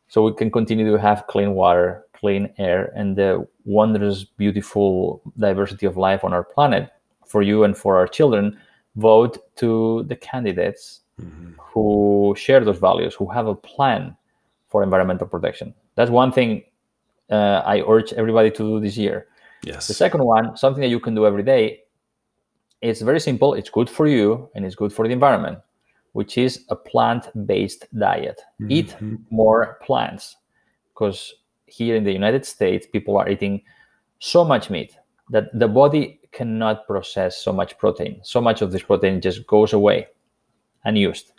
So 0.07 0.23
we 0.23 0.33
can 0.33 0.51
continue 0.51 0.89
to 0.91 0.99
have 0.99 1.27
clean 1.27 1.53
water 1.53 2.05
clean 2.13 2.49
air 2.57 2.91
and 2.95 3.15
the 3.15 3.47
wondrous 3.63 4.25
beautiful 4.25 5.21
diversity 5.37 5.85
of 5.85 5.95
life 5.95 6.23
on 6.25 6.33
our 6.33 6.43
planet. 6.43 6.91
For 7.25 7.41
you 7.41 7.63
and 7.63 7.77
for 7.77 7.95
our 7.95 8.07
children 8.07 8.59
vote 8.95 9.37
to 9.57 10.03
the 10.07 10.15
candidates 10.15 11.01
mm-hmm. 11.21 11.51
who 11.57 12.35
share 12.37 12.65
those 12.65 12.79
values 12.79 13.13
who 13.13 13.27
have 13.27 13.47
a 13.47 13.55
plan 13.55 14.17
for 14.67 14.83
environmental 14.83 15.27
protection. 15.27 15.73
That's 15.95 16.11
one 16.11 16.31
thing 16.31 16.63
uh, 17.29 17.61
I 17.65 17.81
urge 17.81 18.13
everybody 18.13 18.51
to 18.51 18.57
do 18.57 18.79
this 18.79 18.97
year. 18.97 19.27
Yes. 19.63 19.87
The 19.87 19.93
second 19.93 20.23
one, 20.23 20.55
something 20.57 20.81
that 20.81 20.89
you 20.89 20.99
can 20.99 21.15
do 21.15 21.25
every 21.25 21.43
day, 21.43 21.81
it's 22.81 23.01
very 23.01 23.19
simple. 23.19 23.53
It's 23.53 23.69
good 23.69 23.89
for 23.89 24.07
you 24.07 24.49
and 24.55 24.65
it's 24.65 24.75
good 24.75 24.93
for 24.93 25.05
the 25.05 25.13
environment, 25.13 25.59
which 26.13 26.37
is 26.37 26.65
a 26.69 26.75
plant-based 26.75 27.87
diet. 27.97 28.41
Mm-hmm. 28.61 28.71
Eat 28.71 28.95
more 29.29 29.77
plants, 29.83 30.37
because 30.93 31.33
here 31.65 31.95
in 31.95 32.03
the 32.03 32.13
United 32.13 32.45
States, 32.45 32.87
people 32.87 33.17
are 33.17 33.29
eating 33.29 33.61
so 34.19 34.43
much 34.43 34.69
meat 34.69 34.97
that 35.29 35.47
the 35.57 35.67
body 35.67 36.19
cannot 36.31 36.87
process 36.87 37.37
so 37.37 37.51
much 37.51 37.77
protein. 37.77 38.19
So 38.23 38.39
much 38.41 38.61
of 38.61 38.71
this 38.71 38.83
protein 38.83 39.21
just 39.21 39.45
goes 39.45 39.73
away 39.73 40.07
unused. 40.85 41.33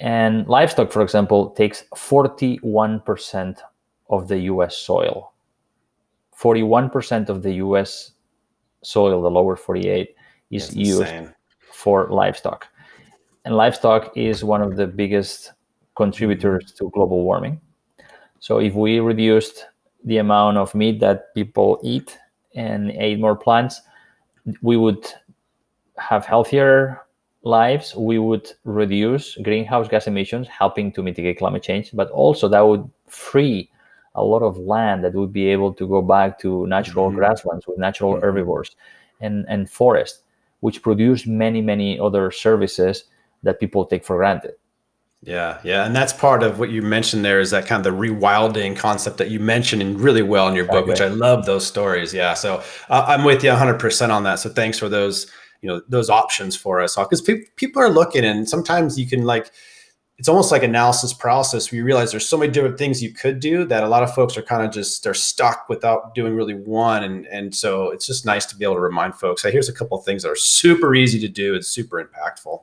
And 0.00 0.46
livestock, 0.46 0.92
for 0.92 1.02
example, 1.02 1.50
takes 1.50 1.84
41% 1.94 3.58
of 4.10 4.28
the 4.28 4.38
US 4.52 4.76
soil. 4.76 5.32
41% 6.38 7.28
of 7.28 7.42
the 7.42 7.54
US 7.54 8.12
soil, 8.82 9.22
the 9.22 9.30
lower 9.30 9.56
48, 9.56 10.14
is 10.50 10.66
That's 10.66 10.76
used 10.76 11.00
insane. 11.00 11.34
for 11.72 12.08
livestock. 12.10 12.68
And 13.44 13.56
livestock 13.56 14.16
is 14.16 14.44
one 14.44 14.62
of 14.62 14.76
the 14.76 14.86
biggest 14.86 15.52
contributors 15.96 16.72
to 16.72 16.90
global 16.90 17.22
warming. 17.22 17.60
So 18.38 18.58
if 18.58 18.74
we 18.74 19.00
reduced 19.00 19.66
the 20.04 20.18
amount 20.18 20.58
of 20.58 20.74
meat 20.74 21.00
that 21.00 21.34
people 21.34 21.80
eat 21.82 22.18
and 22.54 22.90
ate 22.90 23.18
more 23.18 23.36
plants, 23.36 23.80
we 24.62 24.76
would 24.76 25.06
have 25.98 26.26
healthier 26.26 27.02
lives. 27.42 27.94
We 27.96 28.18
would 28.18 28.50
reduce 28.64 29.36
greenhouse 29.36 29.88
gas 29.88 30.06
emissions, 30.06 30.48
helping 30.48 30.92
to 30.92 31.02
mitigate 31.02 31.38
climate 31.38 31.62
change, 31.62 31.90
but 31.94 32.10
also 32.10 32.48
that 32.48 32.60
would 32.60 32.88
free 33.08 33.70
a 34.16 34.24
lot 34.24 34.42
of 34.42 34.58
land 34.58 35.04
that 35.04 35.14
would 35.14 35.32
be 35.32 35.46
able 35.48 35.72
to 35.74 35.86
go 35.86 36.02
back 36.02 36.38
to 36.40 36.66
natural 36.66 37.10
Mhm. 37.10 37.16
grasslands 37.16 37.66
with 37.66 37.78
natural 37.78 38.14
Mhm. 38.14 38.22
herbivores 38.22 38.74
and, 39.20 39.44
and 39.48 39.70
forest, 39.70 40.22
which 40.60 40.82
produce 40.82 41.26
many, 41.26 41.60
many 41.62 41.98
other 42.00 42.30
services 42.30 43.04
that 43.42 43.60
people 43.60 43.84
take 43.84 44.04
for 44.04 44.16
granted. 44.16 44.54
Yeah, 45.22 45.58
yeah, 45.64 45.86
and 45.86 45.96
that's 45.96 46.12
part 46.12 46.42
of 46.42 46.58
what 46.58 46.70
you 46.70 46.82
mentioned 46.82 47.24
there 47.24 47.40
is 47.40 47.50
that 47.50 47.66
kind 47.66 47.84
of 47.84 47.92
the 47.92 47.98
rewilding 47.98 48.76
concept 48.76 49.16
that 49.18 49.30
you 49.30 49.40
mentioned 49.40 49.82
in 49.82 49.98
really 49.98 50.22
well 50.22 50.46
in 50.48 50.54
your 50.54 50.66
book, 50.66 50.86
which 50.86 51.00
I 51.00 51.08
love 51.08 51.46
those 51.46 51.66
stories. 51.66 52.12
Yeah, 52.14 52.34
so 52.34 52.62
uh, 52.90 53.04
I'm 53.08 53.24
with 53.24 53.42
you 53.42 53.50
100% 53.50 54.10
on 54.10 54.22
that. 54.24 54.38
So 54.38 54.50
thanks 54.50 54.78
for 54.78 54.88
those, 54.88 55.26
you 55.62 55.68
know, 55.68 55.80
those 55.88 56.10
options 56.10 56.54
for 56.54 56.80
us, 56.80 56.96
because 56.96 57.22
pe- 57.22 57.44
people 57.56 57.82
are 57.82 57.88
looking, 57.88 58.24
and 58.24 58.48
sometimes 58.48 58.98
you 58.98 59.06
can 59.06 59.24
like, 59.24 59.50
it's 60.18 60.28
almost 60.28 60.50
like 60.50 60.62
analysis 60.62 61.12
paralysis 61.12 61.70
where 61.70 61.78
you 61.78 61.84
realize 61.84 62.10
there's 62.10 62.26
so 62.26 62.38
many 62.38 62.50
different 62.50 62.78
things 62.78 63.02
you 63.02 63.12
could 63.12 63.38
do 63.38 63.64
that 63.66 63.84
a 63.84 63.88
lot 63.88 64.02
of 64.02 64.14
folks 64.14 64.36
are 64.38 64.42
kind 64.42 64.64
of 64.64 64.72
just 64.72 65.02
they're 65.02 65.12
stuck 65.12 65.68
without 65.68 66.14
doing 66.14 66.34
really 66.34 66.54
one, 66.54 67.04
and 67.04 67.26
and 67.26 67.54
so 67.54 67.90
it's 67.90 68.06
just 68.06 68.24
nice 68.24 68.46
to 68.46 68.56
be 68.56 68.64
able 68.64 68.74
to 68.74 68.80
remind 68.80 69.14
folks, 69.14 69.42
hey, 69.42 69.50
here's 69.50 69.68
a 69.68 69.74
couple 69.74 69.98
things 69.98 70.22
that 70.22 70.30
are 70.30 70.36
super 70.36 70.94
easy 70.94 71.20
to 71.20 71.28
do, 71.28 71.54
and 71.54 71.64
super 71.64 72.02
impactful. 72.02 72.62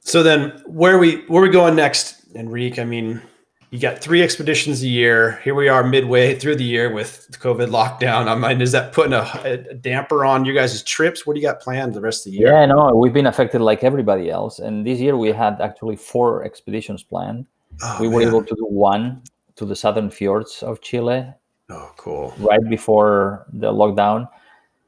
So 0.00 0.22
then, 0.22 0.62
where 0.66 0.98
we 0.98 1.24
where 1.26 1.42
we 1.42 1.48
going 1.48 1.76
next, 1.76 2.16
Enrique? 2.34 2.82
I 2.82 2.84
mean, 2.84 3.22
you 3.70 3.78
got 3.78 3.98
three 3.98 4.22
expeditions 4.22 4.82
a 4.82 4.88
year. 4.88 5.40
Here 5.44 5.54
we 5.54 5.68
are 5.68 5.84
midway 5.84 6.34
through 6.34 6.56
the 6.56 6.64
year 6.64 6.92
with 6.92 7.26
the 7.28 7.36
COVID 7.36 7.68
lockdown. 7.68 8.26
I 8.26 8.34
mean, 8.34 8.62
is 8.62 8.72
that 8.72 8.92
putting 8.92 9.12
a, 9.12 9.28
a 9.44 9.74
damper 9.74 10.24
on 10.24 10.44
you 10.46 10.54
guys' 10.54 10.82
trips? 10.82 11.26
What 11.26 11.34
do 11.34 11.40
you 11.40 11.46
got 11.46 11.60
planned 11.60 11.92
the 11.92 12.00
rest 12.00 12.26
of 12.26 12.32
the 12.32 12.38
year? 12.38 12.48
Yeah, 12.52 12.64
no, 12.66 12.94
we've 12.94 13.12
been 13.12 13.26
affected 13.26 13.60
like 13.60 13.84
everybody 13.84 14.30
else. 14.30 14.58
And 14.58 14.86
this 14.86 14.98
year 15.00 15.16
we 15.18 15.32
had 15.32 15.60
actually 15.60 15.96
four 15.96 16.44
expeditions 16.44 17.02
planned. 17.02 17.46
Oh, 17.82 17.98
we 18.00 18.08
were 18.08 18.20
man. 18.20 18.28
able 18.28 18.42
to 18.44 18.54
do 18.54 18.64
one 18.64 19.22
to 19.56 19.66
the 19.66 19.76
southern 19.76 20.10
fjords 20.10 20.62
of 20.62 20.80
Chile 20.80 21.26
Oh, 21.68 21.92
cool. 21.98 22.32
right 22.38 22.66
before 22.70 23.44
the 23.52 23.70
lockdown, 23.70 24.26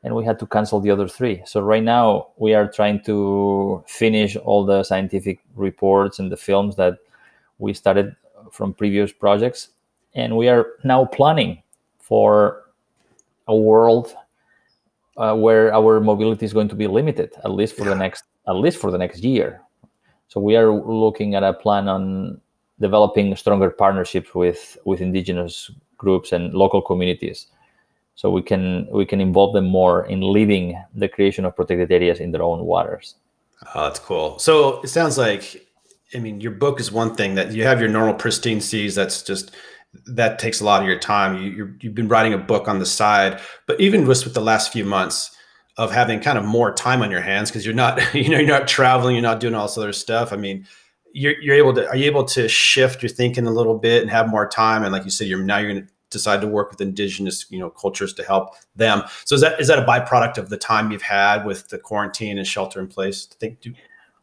and 0.04 0.14
we 0.14 0.24
had 0.24 0.38
to 0.38 0.46
cancel 0.46 0.80
the 0.80 0.90
other 0.90 1.06
three. 1.06 1.42
So 1.44 1.60
right 1.60 1.82
now 1.82 2.28
we 2.38 2.54
are 2.54 2.66
trying 2.70 3.02
to 3.02 3.84
finish 3.86 4.36
all 4.36 4.64
the 4.64 4.82
scientific 4.84 5.40
reports 5.54 6.18
and 6.18 6.32
the 6.32 6.38
films 6.38 6.76
that 6.76 6.94
we 7.58 7.74
started 7.74 8.16
from 8.52 8.74
previous 8.74 9.12
projects, 9.12 9.68
and 10.14 10.36
we 10.36 10.48
are 10.48 10.66
now 10.84 11.04
planning 11.04 11.62
for 11.98 12.64
a 13.48 13.56
world 13.56 14.14
uh, 15.16 15.34
where 15.34 15.72
our 15.74 16.00
mobility 16.00 16.44
is 16.44 16.52
going 16.52 16.68
to 16.68 16.76
be 16.76 16.86
limited, 16.86 17.32
at 17.44 17.50
least 17.50 17.76
for 17.76 17.84
Yeah. 17.84 17.90
the 17.90 17.96
next 17.96 18.24
at 18.48 18.56
least 18.56 18.78
for 18.78 18.90
the 18.90 18.98
next 18.98 19.22
year. 19.22 19.60
So 20.28 20.40
we 20.40 20.56
are 20.56 20.72
looking 20.72 21.34
at 21.34 21.42
a 21.42 21.52
plan 21.52 21.88
on 21.88 22.40
developing 22.80 23.36
stronger 23.36 23.70
partnerships 23.70 24.34
with 24.34 24.78
with 24.84 25.00
indigenous 25.00 25.70
groups 25.98 26.32
and 26.32 26.54
local 26.54 26.80
communities 26.80 27.48
so 28.14 28.30
we 28.30 28.40
can 28.42 28.88
we 28.90 29.04
can 29.04 29.20
involve 29.20 29.52
them 29.52 29.66
more 29.66 30.06
in 30.06 30.20
leading 30.32 30.82
the 30.94 31.08
creation 31.08 31.44
of 31.44 31.54
protected 31.54 31.92
areas 31.92 32.20
in 32.20 32.32
their 32.32 32.42
own 32.42 32.64
waters 32.64 33.16
Oh, 33.74 33.84
that's 33.84 33.98
cool. 33.98 34.38
So 34.38 34.80
it 34.80 34.88
sounds 34.88 35.18
like, 35.18 35.66
I 36.14 36.18
mean, 36.18 36.40
your 36.40 36.52
book 36.52 36.80
is 36.80 36.90
one 36.90 37.14
thing 37.14 37.34
that 37.36 37.52
you 37.52 37.64
have 37.64 37.80
your 37.80 37.88
normal 37.88 38.14
pristine 38.14 38.60
seas. 38.60 38.94
That's 38.94 39.22
just 39.22 39.54
that 40.06 40.38
takes 40.38 40.60
a 40.60 40.64
lot 40.64 40.82
of 40.82 40.88
your 40.88 40.98
time. 40.98 41.42
You, 41.42 41.50
you're, 41.50 41.76
you've 41.80 41.94
been 41.94 42.08
writing 42.08 42.32
a 42.32 42.38
book 42.38 42.68
on 42.68 42.78
the 42.78 42.86
side, 42.86 43.40
but 43.66 43.80
even 43.80 44.06
just 44.06 44.24
with 44.24 44.34
the 44.34 44.40
last 44.40 44.72
few 44.72 44.84
months 44.84 45.36
of 45.76 45.92
having 45.92 46.20
kind 46.20 46.38
of 46.38 46.44
more 46.44 46.72
time 46.74 47.02
on 47.02 47.10
your 47.10 47.20
hands 47.20 47.50
because 47.50 47.64
you're 47.64 47.74
not, 47.74 48.14
you 48.14 48.28
know, 48.28 48.38
you're 48.38 48.58
not 48.58 48.68
traveling, 48.68 49.14
you're 49.14 49.22
not 49.22 49.40
doing 49.40 49.54
all 49.54 49.66
this 49.66 49.78
other 49.78 49.92
stuff. 49.92 50.32
I 50.32 50.36
mean, 50.36 50.66
you're 51.12 51.40
you're 51.40 51.56
able 51.56 51.74
to 51.74 51.88
are 51.88 51.96
you 51.96 52.06
able 52.06 52.24
to 52.24 52.48
shift 52.48 53.02
your 53.02 53.10
thinking 53.10 53.46
a 53.46 53.50
little 53.50 53.78
bit 53.78 54.02
and 54.02 54.10
have 54.10 54.28
more 54.28 54.48
time? 54.48 54.84
And 54.84 54.92
like 54.92 55.04
you 55.04 55.10
said, 55.10 55.26
you're 55.26 55.42
now 55.42 55.58
you're 55.58 55.72
going 55.72 55.84
to 55.84 55.92
decide 56.10 56.40
to 56.40 56.46
work 56.46 56.70
with 56.70 56.80
indigenous 56.80 57.46
you 57.50 57.58
know 57.58 57.70
cultures 57.70 58.12
to 58.12 58.24
help 58.24 58.54
them 58.74 59.02
so 59.24 59.34
is 59.34 59.40
that 59.40 59.58
is 59.60 59.68
that 59.68 59.78
a 59.78 59.82
byproduct 59.82 60.38
of 60.38 60.48
the 60.48 60.56
time 60.56 60.90
you've 60.90 61.02
had 61.02 61.44
with 61.44 61.68
the 61.68 61.78
quarantine 61.78 62.36
and 62.36 62.46
shelter 62.46 62.80
in 62.80 62.88
place 62.88 63.26
think 63.38 63.60
do 63.60 63.72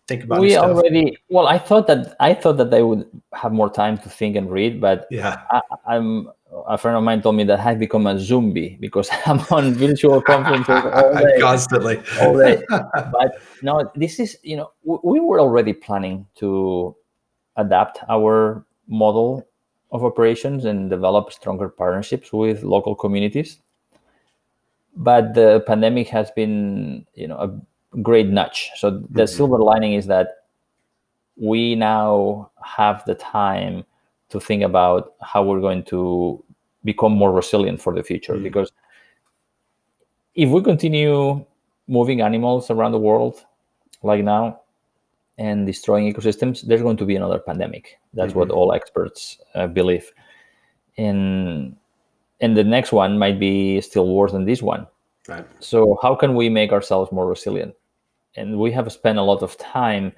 think 0.07 0.23
about 0.23 0.39
we 0.39 0.55
already 0.55 1.17
well 1.29 1.47
i 1.47 1.57
thought 1.57 1.87
that 1.87 2.15
i 2.19 2.33
thought 2.33 2.57
that 2.57 2.73
i 2.73 2.81
would 2.81 3.05
have 3.33 3.51
more 3.51 3.69
time 3.69 3.97
to 3.97 4.09
think 4.09 4.35
and 4.35 4.49
read 4.49 4.79
but 4.79 5.07
yeah. 5.11 5.41
I, 5.51 5.61
i'm 5.87 6.29
a 6.67 6.77
friend 6.77 6.97
of 6.97 7.03
mine 7.03 7.21
told 7.21 7.35
me 7.35 7.43
that 7.43 7.59
i've 7.59 7.79
become 7.79 8.07
a 8.07 8.17
zombie 8.17 8.77
because 8.79 9.09
i'm 9.25 9.41
on 9.51 9.73
virtual 9.73 10.21
conferences 10.21 10.69
all 10.93 11.13
day. 11.13 11.39
Constantly. 11.39 12.01
All 12.21 12.37
day. 12.37 12.63
But 12.69 13.41
no 13.61 13.91
this 13.95 14.19
is 14.19 14.37
you 14.43 14.57
know 14.57 14.71
we 14.83 15.19
were 15.19 15.39
already 15.39 15.73
planning 15.73 16.25
to 16.35 16.95
adapt 17.57 17.99
our 18.09 18.65
model 18.87 19.45
of 19.91 20.03
operations 20.03 20.65
and 20.65 20.89
develop 20.89 21.31
stronger 21.31 21.69
partnerships 21.69 22.31
with 22.31 22.63
local 22.63 22.95
communities. 22.95 23.57
But 24.95 25.33
the 25.33 25.63
pandemic 25.67 26.07
has 26.09 26.31
been 26.31 27.05
you 27.13 27.27
know 27.27 27.37
a 27.37 27.61
great 28.01 28.27
nudge. 28.27 28.69
So 28.75 28.91
the 28.91 29.23
Mhm. 29.23 29.29
silver 29.29 29.57
lining 29.59 29.93
is 29.93 30.07
that 30.07 30.27
we 31.37 31.75
now 31.75 32.49
have 32.63 33.03
the 33.05 33.15
time 33.15 33.85
to 34.29 34.39
think 34.39 34.63
about 34.63 35.13
how 35.21 35.43
we're 35.43 35.61
going 35.61 35.83
to 35.83 36.43
become 36.83 37.11
more 37.13 37.31
resilient 37.31 37.81
for 37.81 37.93
the 37.93 38.03
future. 38.03 38.35
Mm. 38.35 38.43
because 38.43 38.71
if 40.35 40.49
we 40.49 40.61
continue 40.61 41.43
moving 41.87 42.21
animals 42.21 42.69
around 42.69 42.91
the 42.91 42.99
world 42.99 43.45
like 44.03 44.23
now 44.23 44.59
and 45.37 45.65
destroying 45.65 46.11
ecosystems 46.11 46.61
there's 46.67 46.81
going 46.81 46.97
to 46.97 47.05
be 47.05 47.15
another 47.15 47.39
pandemic. 47.39 47.97
That's 48.13 48.35
what 48.35 48.49
Mhm. 48.49 48.55
all 48.57 48.73
experts 48.73 49.39
uh, 49.55 49.67
believe. 49.67 50.11
And 50.97 51.75
and 52.41 52.55
the 52.55 52.63
next 52.63 52.91
one 52.91 53.17
might 53.17 53.39
be 53.39 53.81
still 53.81 54.07
worse 54.13 54.31
than 54.31 54.45
this 54.45 54.61
one. 54.61 54.85
Right. 55.27 55.45
So 55.59 55.97
how 56.01 56.13
can 56.15 56.35
we 56.35 56.49
make 56.49 56.71
ourselves 56.71 57.11
more 57.11 57.25
resilient 57.27 57.73
and 58.37 58.57
we 58.59 58.71
have 58.71 58.91
spent 58.91 59.17
a 59.17 59.21
lot 59.21 59.41
of 59.43 59.57
time 59.57 60.11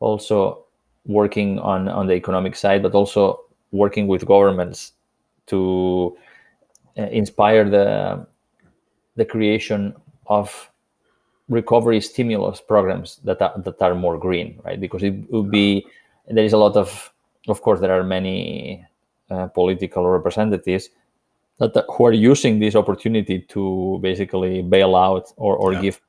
also 0.00 0.64
working 1.06 1.58
on 1.58 1.88
on 1.88 2.06
the 2.06 2.14
economic 2.14 2.54
side 2.54 2.82
but 2.82 2.94
also 2.94 3.40
working 3.72 4.06
with 4.06 4.26
governments 4.26 4.92
to 5.46 6.16
uh, 6.98 7.02
inspire 7.04 7.68
the 7.68 8.26
the 9.16 9.24
creation 9.24 9.94
of 10.26 10.70
recovery 11.48 12.00
stimulus 12.00 12.60
programs 12.60 13.16
that 13.24 13.40
are, 13.42 13.54
that 13.62 13.80
are 13.82 13.94
more 13.94 14.18
green 14.18 14.60
right 14.64 14.80
because 14.80 15.02
it 15.02 15.14
would 15.30 15.50
be 15.50 15.84
there 16.28 16.44
is 16.44 16.52
a 16.52 16.58
lot 16.58 16.76
of 16.76 17.12
of 17.48 17.62
course 17.62 17.80
there 17.80 17.92
are 17.92 18.04
many 18.04 18.84
uh, 19.30 19.46
political 19.48 20.06
representatives 20.08 20.90
that 21.58 21.84
who 21.88 22.06
are 22.06 22.12
using 22.12 22.58
this 22.58 22.74
opportunity 22.74 23.40
to 23.40 23.98
basically 24.00 24.62
bail 24.62 24.96
out 24.96 25.32
or, 25.36 25.56
or 25.56 25.72
Yeah. 25.72 25.80
give 25.82 26.00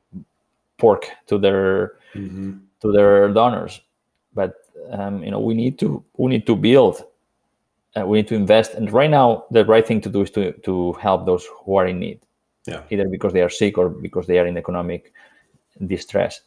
pork 0.81 1.03
to 1.29 1.35
their 1.45 1.91
Mhm. 2.15 2.59
to 2.81 2.87
their 2.95 3.29
donors 3.39 3.73
but 4.39 4.51
um, 4.97 5.15
you 5.25 5.31
know 5.31 5.39
we 5.49 5.53
need 5.53 5.75
to 5.79 5.87
we 6.21 6.27
need 6.33 6.45
to 6.45 6.55
build 6.55 6.95
uh, 7.95 8.05
we 8.09 8.17
need 8.19 8.27
to 8.27 8.35
invest 8.35 8.69
and 8.77 8.85
right 8.99 9.11
now 9.19 9.27
the 9.55 9.63
right 9.73 9.85
thing 9.87 10.01
to 10.01 10.09
do 10.09 10.21
is 10.25 10.31
to 10.31 10.43
to 10.67 10.73
help 11.05 11.19
those 11.25 11.43
who 11.65 11.71
are 11.79 11.87
in 11.91 11.99
need 11.99 12.19
Yeah. 12.71 12.81
either 12.93 13.07
because 13.15 13.33
they 13.33 13.43
are 13.47 13.53
sick 13.61 13.77
or 13.77 13.89
because 13.89 14.25
they 14.27 14.39
are 14.39 14.47
in 14.51 14.57
economic 14.57 15.01
distress 15.93 16.41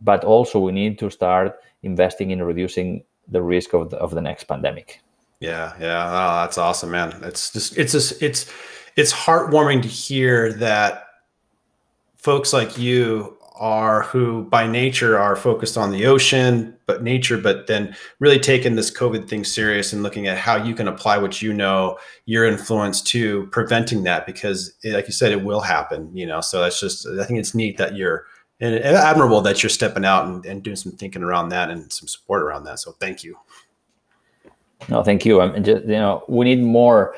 but 0.00 0.24
also 0.24 0.56
we 0.66 0.72
need 0.72 0.98
to 0.98 1.10
start 1.10 1.48
investing 1.82 2.30
in 2.30 2.42
reducing 2.42 2.88
the 3.34 3.42
risk 3.54 3.74
of 3.74 3.90
the, 3.90 3.96
of 4.04 4.10
the 4.16 4.20
next 4.20 4.44
pandemic 4.48 4.88
Yeah, 5.40 5.72
yeah, 5.80 6.04
oh, 6.18 6.32
that's 6.44 6.58
awesome, 6.58 6.90
man. 6.92 7.08
It's 7.28 7.52
just 7.52 7.78
it's 7.78 7.92
just 7.96 8.22
it's 8.22 8.40
it's 8.96 9.12
heartwarming 9.26 9.80
to 9.82 9.88
hear 9.88 10.52
that 10.60 10.90
folks 12.16 12.52
like 12.52 12.76
you 12.78 13.36
are 13.60 14.02
who 14.02 14.44
by 14.44 14.66
nature 14.66 15.18
are 15.18 15.36
focused 15.36 15.76
on 15.76 15.92
the 15.92 16.06
ocean 16.06 16.74
but 16.86 17.02
nature 17.02 17.36
but 17.36 17.66
then 17.66 17.94
really 18.18 18.38
taking 18.38 18.74
this 18.74 18.90
covid 18.90 19.28
thing 19.28 19.44
serious 19.44 19.92
and 19.92 20.02
looking 20.02 20.26
at 20.26 20.38
how 20.38 20.56
you 20.56 20.74
can 20.74 20.88
apply 20.88 21.18
what 21.18 21.42
you 21.42 21.52
know 21.52 21.96
your 22.24 22.46
influence 22.46 23.02
to 23.02 23.46
preventing 23.48 24.02
that 24.02 24.24
because 24.24 24.72
like 24.84 25.06
you 25.06 25.12
said 25.12 25.30
it 25.30 25.44
will 25.44 25.60
happen 25.60 26.10
you 26.16 26.26
know? 26.26 26.40
So 26.40 26.62
that's 26.62 26.80
just 26.80 27.06
i 27.20 27.24
think 27.24 27.38
it's 27.38 27.54
neat 27.54 27.76
that 27.76 27.94
you're 27.94 28.24
and 28.60 28.74
admirable 28.84 29.40
that 29.40 29.62
you're 29.62 29.70
stepping 29.70 30.04
out 30.04 30.26
and, 30.26 30.44
and 30.44 30.62
doing 30.62 30.76
some 30.76 30.92
thinking 30.92 31.22
around 31.22 31.48
that 31.48 31.70
and 31.70 31.90
some 31.92 32.06
support 32.06 32.42
around 32.42 32.64
that. 32.64 32.78
So 32.78 32.92
thank 32.92 33.24
you. 33.24 33.36
No 34.88 35.02
thank 35.02 35.24
you. 35.24 35.40
I'm 35.40 35.62
just 35.64 35.82
you 35.84 35.92
know 35.92 36.24
we 36.28 36.44
need 36.44 36.62
more. 36.62 37.14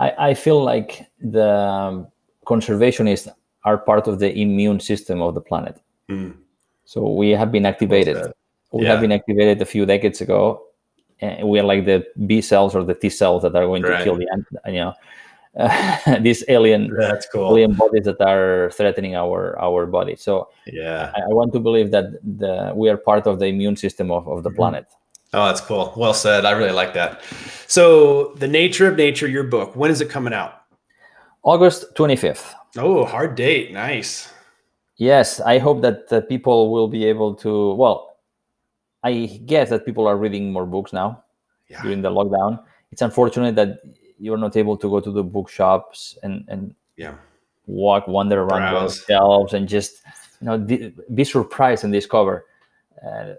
I 0.00 0.30
i 0.30 0.34
feel 0.34 0.62
like 0.62 1.06
the 1.20 1.48
um, 1.48 2.08
conservationists 2.46 3.28
are 3.64 3.78
part 3.78 4.06
of 4.06 4.18
the 4.18 4.32
immune 4.38 4.80
system 4.80 5.20
of 5.20 5.34
the 5.34 5.40
planet 5.40 5.80
Mm. 6.10 6.36
So 6.84 7.12
we 7.12 7.30
have 7.30 7.50
been 7.50 7.66
activated. 7.66 8.32
We 8.72 8.84
yeah. 8.84 8.92
have 8.92 9.00
been 9.00 9.12
activated 9.12 9.60
a 9.62 9.64
few 9.64 9.86
decades 9.86 10.20
ago, 10.20 10.62
and 11.20 11.48
we 11.48 11.58
are 11.58 11.64
like 11.64 11.84
the 11.84 12.06
B 12.26 12.40
cells 12.40 12.74
or 12.74 12.84
the 12.84 12.94
T 12.94 13.08
cells 13.08 13.42
that 13.42 13.54
are 13.56 13.66
going 13.66 13.82
right. 13.82 13.98
to 13.98 14.04
kill 14.04 14.16
the 14.16 14.26
you 14.66 14.80
know 14.80 14.94
uh, 15.56 16.18
these 16.20 16.44
alien 16.48 16.94
cool 17.32 17.50
alien 17.50 17.74
bodies 17.74 18.04
that 18.04 18.20
are 18.20 18.70
threatening 18.72 19.16
our 19.16 19.58
our 19.58 19.86
body. 19.86 20.16
So 20.16 20.48
yeah, 20.66 21.12
I, 21.16 21.22
I 21.22 21.32
want 21.32 21.52
to 21.54 21.60
believe 21.60 21.90
that 21.90 22.12
the 22.22 22.72
we 22.74 22.88
are 22.88 22.96
part 22.96 23.26
of 23.26 23.38
the 23.38 23.46
immune 23.46 23.76
system 23.76 24.10
of, 24.10 24.28
of 24.28 24.42
the 24.42 24.50
mm-hmm. 24.50 24.56
planet. 24.56 24.86
Oh, 25.32 25.46
that's 25.46 25.60
cool. 25.60 25.92
Well 25.96 26.14
said. 26.14 26.44
I 26.44 26.52
really 26.52 26.72
like 26.72 26.94
that. 26.94 27.20
So, 27.66 28.32
The 28.36 28.46
Nature 28.46 28.88
of 28.88 28.96
Nature, 28.96 29.26
your 29.26 29.42
book, 29.42 29.74
when 29.74 29.90
is 29.90 30.00
it 30.00 30.08
coming 30.08 30.32
out? 30.32 30.62
August 31.42 31.94
25th. 31.94 32.54
Oh, 32.78 33.04
hard 33.04 33.34
date. 33.34 33.72
Nice. 33.72 34.32
Yes, 34.96 35.40
I 35.40 35.58
hope 35.58 35.82
that 35.82 36.10
uh, 36.10 36.20
people 36.22 36.72
will 36.72 36.88
be 36.88 37.04
able 37.04 37.34
to. 37.36 37.74
Well, 37.74 38.16
I 39.02 39.40
guess 39.44 39.70
that 39.70 39.84
people 39.84 40.06
are 40.06 40.16
reading 40.16 40.52
more 40.52 40.66
books 40.66 40.92
now 40.92 41.22
yeah. 41.68 41.82
during 41.82 42.02
the 42.02 42.10
lockdown. 42.10 42.62
It's 42.92 43.02
unfortunate 43.02 43.54
that 43.56 43.80
you're 44.18 44.38
not 44.38 44.56
able 44.56 44.76
to 44.78 44.88
go 44.88 45.00
to 45.00 45.10
the 45.10 45.22
bookshops 45.22 46.16
and 46.22 46.44
and 46.48 46.74
yeah. 46.96 47.14
walk, 47.66 48.08
wander 48.08 48.42
around 48.42 48.72
the 48.72 48.88
shelves, 48.88 49.52
and 49.52 49.68
just 49.68 50.02
you 50.40 50.46
know 50.46 50.58
be 50.58 51.24
surprised 51.24 51.84
and 51.84 51.92
discover. 51.92 52.46
Uh, 53.06 53.34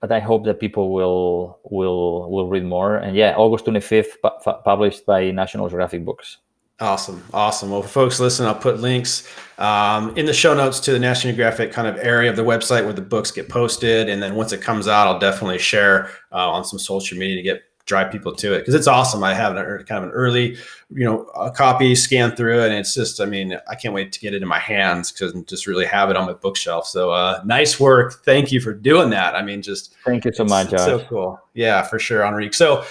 but 0.00 0.10
I 0.10 0.20
hope 0.20 0.44
that 0.46 0.58
people 0.58 0.92
will 0.92 1.60
will 1.64 2.30
will 2.30 2.48
read 2.48 2.64
more. 2.64 2.96
And 2.96 3.14
yeah, 3.14 3.34
August 3.36 3.66
25th, 3.66 4.20
pu- 4.22 4.62
published 4.64 5.06
by 5.06 5.30
National 5.30 5.68
Geographic 5.68 6.04
Books. 6.04 6.38
Awesome. 6.82 7.22
Awesome. 7.32 7.70
Well, 7.70 7.84
folks 7.84 8.18
listen, 8.18 8.44
I'll 8.44 8.56
put 8.56 8.80
links 8.80 9.28
um, 9.58 10.16
in 10.16 10.26
the 10.26 10.32
show 10.32 10.52
notes 10.52 10.80
to 10.80 10.92
the 10.92 10.98
National 10.98 11.32
Geographic 11.32 11.70
kind 11.70 11.86
of 11.86 11.96
area 11.98 12.28
of 12.28 12.34
the 12.34 12.42
website 12.42 12.82
where 12.82 12.92
the 12.92 13.00
books 13.00 13.30
get 13.30 13.48
posted. 13.48 14.08
And 14.08 14.20
then 14.20 14.34
once 14.34 14.52
it 14.52 14.60
comes 14.60 14.88
out, 14.88 15.06
I'll 15.06 15.20
definitely 15.20 15.58
share 15.58 16.10
uh, 16.32 16.50
on 16.50 16.64
some 16.64 16.80
social 16.80 17.16
media 17.16 17.36
to 17.36 17.42
get 17.42 17.62
drive 17.86 18.10
people 18.10 18.34
to 18.34 18.52
it 18.54 18.60
because 18.60 18.74
it's 18.74 18.88
awesome. 18.88 19.22
I 19.22 19.32
have 19.32 19.56
an, 19.56 19.64
kind 19.84 20.02
of 20.02 20.04
an 20.04 20.10
early, 20.10 20.56
you 20.90 21.04
know, 21.04 21.22
a 21.36 21.52
copy, 21.52 21.94
scan 21.94 22.34
through 22.34 22.62
it, 22.62 22.70
and 22.70 22.74
it's 22.74 22.94
just, 22.94 23.20
I 23.20 23.26
mean, 23.26 23.56
I 23.70 23.76
can't 23.76 23.94
wait 23.94 24.10
to 24.12 24.18
get 24.18 24.34
it 24.34 24.42
in 24.42 24.48
my 24.48 24.58
hands 24.58 25.12
because 25.12 25.32
just 25.44 25.68
really 25.68 25.86
have 25.86 26.10
it 26.10 26.16
on 26.16 26.26
my 26.26 26.32
bookshelf. 26.32 26.88
So, 26.88 27.10
uh, 27.10 27.42
nice 27.44 27.78
work. 27.78 28.24
Thank 28.24 28.50
you 28.50 28.60
for 28.60 28.72
doing 28.72 29.10
that. 29.10 29.36
I 29.36 29.42
mean, 29.42 29.62
just 29.62 29.94
thank 30.04 30.24
you 30.24 30.32
so 30.32 30.44
much. 30.44 30.70
So 30.70 30.98
cool. 31.08 31.40
Yeah, 31.54 31.82
for 31.82 32.00
sure, 32.00 32.24
Enrique. 32.24 32.52
So, 32.52 32.84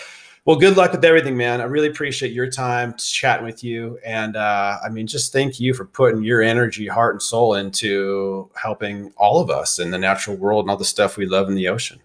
well, 0.45 0.55
good 0.55 0.75
luck 0.75 0.91
with 0.91 1.05
everything, 1.05 1.37
man. 1.37 1.61
I 1.61 1.65
really 1.65 1.87
appreciate 1.87 2.31
your 2.33 2.49
time 2.49 2.95
chatting 2.97 3.45
with 3.45 3.63
you. 3.63 3.99
And 4.03 4.35
uh, 4.35 4.77
I 4.83 4.89
mean, 4.89 5.05
just 5.05 5.31
thank 5.31 5.59
you 5.59 5.73
for 5.73 5.85
putting 5.85 6.23
your 6.23 6.41
energy, 6.41 6.87
heart, 6.87 7.15
and 7.15 7.21
soul 7.21 7.53
into 7.53 8.49
helping 8.55 9.13
all 9.17 9.39
of 9.39 9.51
us 9.51 9.77
in 9.77 9.91
the 9.91 9.99
natural 9.99 10.35
world 10.35 10.65
and 10.65 10.71
all 10.71 10.77
the 10.77 10.85
stuff 10.85 11.15
we 11.17 11.27
love 11.27 11.47
in 11.47 11.55
the 11.55 11.67
ocean. 11.67 11.99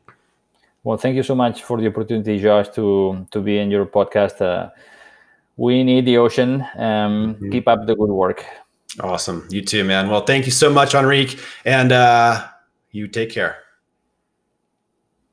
Well, 0.85 0.99
thank 0.99 1.17
you 1.17 1.23
so 1.23 1.35
much 1.35 1.63
for 1.63 1.81
the 1.81 1.87
opportunity, 1.87 2.39
Josh, 2.39 2.69
to 2.71 3.27
to 3.31 3.41
be 3.41 3.59
in 3.59 3.71
your 3.71 3.87
podcast. 3.87 4.41
Uh, 4.41 4.71
we 5.57 5.83
need 5.83 6.05
the 6.05 6.19
ocean. 6.19 6.61
Um, 6.77 7.35
mm-hmm. 7.35 7.51
Keep 7.51 7.69
up 7.69 7.87
the 7.87 7.97
good 7.97 8.11
work. 8.11 8.45
Awesome. 9.01 9.47
You 9.51 9.63
too, 9.63 9.83
man. 9.85 10.09
Well, 10.11 10.25
thank 10.25 10.45
you 10.47 10.53
so 10.53 10.71
much, 10.71 10.95
Enrique. 10.95 11.39
And 11.65 11.91
uh, 11.91 12.47
you 12.93 13.09
take 13.09 13.31
care. 13.31 13.57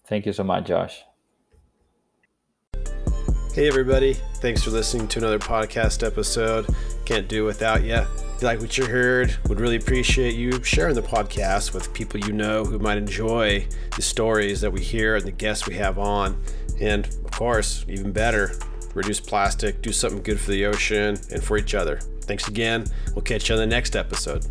Thank 0.06 0.26
you 0.26 0.34
so 0.34 0.43
much, 0.43 0.68
Josh. 0.68 1.04
Hey, 3.54 3.68
everybody. 3.68 4.14
Thanks 4.38 4.64
for 4.64 4.72
listening 4.72 5.08
to 5.10 5.20
another 5.20 5.38
podcast 5.38 6.04
episode. 6.04 6.68
Can't 7.06 7.28
do 7.28 7.45
without 7.45 7.84
you. 7.84 7.97
If 7.97 8.41
you 8.41 8.47
like 8.47 8.60
what 8.60 8.80
you 8.80 8.88
heard, 8.88 9.38
would 9.47 9.60
really 9.60 9.76
appreciate 9.76 10.34
you 10.34 10.64
sharing 10.64 10.95
the 10.95 11.04
podcast 11.04 11.72
with 11.72 11.93
people 11.93 12.20
you 12.20 12.34
know 12.34 12.66
who 12.66 12.80
might 12.80 12.97
enjoy 12.97 13.68
the 13.95 14.01
stories 14.01 14.60
that 14.62 14.72
we 14.72 14.82
hear 14.82 15.18
and 15.18 15.24
the 15.24 15.32
guests 15.32 15.68
we 15.68 15.76
have 15.76 15.99
on. 15.99 16.41
And 16.82 17.06
of 17.06 17.30
course, 17.30 17.86
even 17.88 18.12
better, 18.12 18.54
reduce 18.95 19.20
plastic, 19.20 19.84
do 19.84 19.91
something 19.91 20.24
good 20.24 20.39
for 20.39 20.49
the 20.49 20.66
ocean 20.66 21.20
and 21.32 21.43
for 21.43 21.56
each 21.56 21.76
other. 21.76 21.99
Thanks 22.22 22.47
again. 22.47 22.88
We'll 23.14 23.22
catch 23.22 23.49
you 23.49 23.54
on 23.56 23.62
the 23.62 23.68
next 23.68 23.95
episode. 23.95 24.47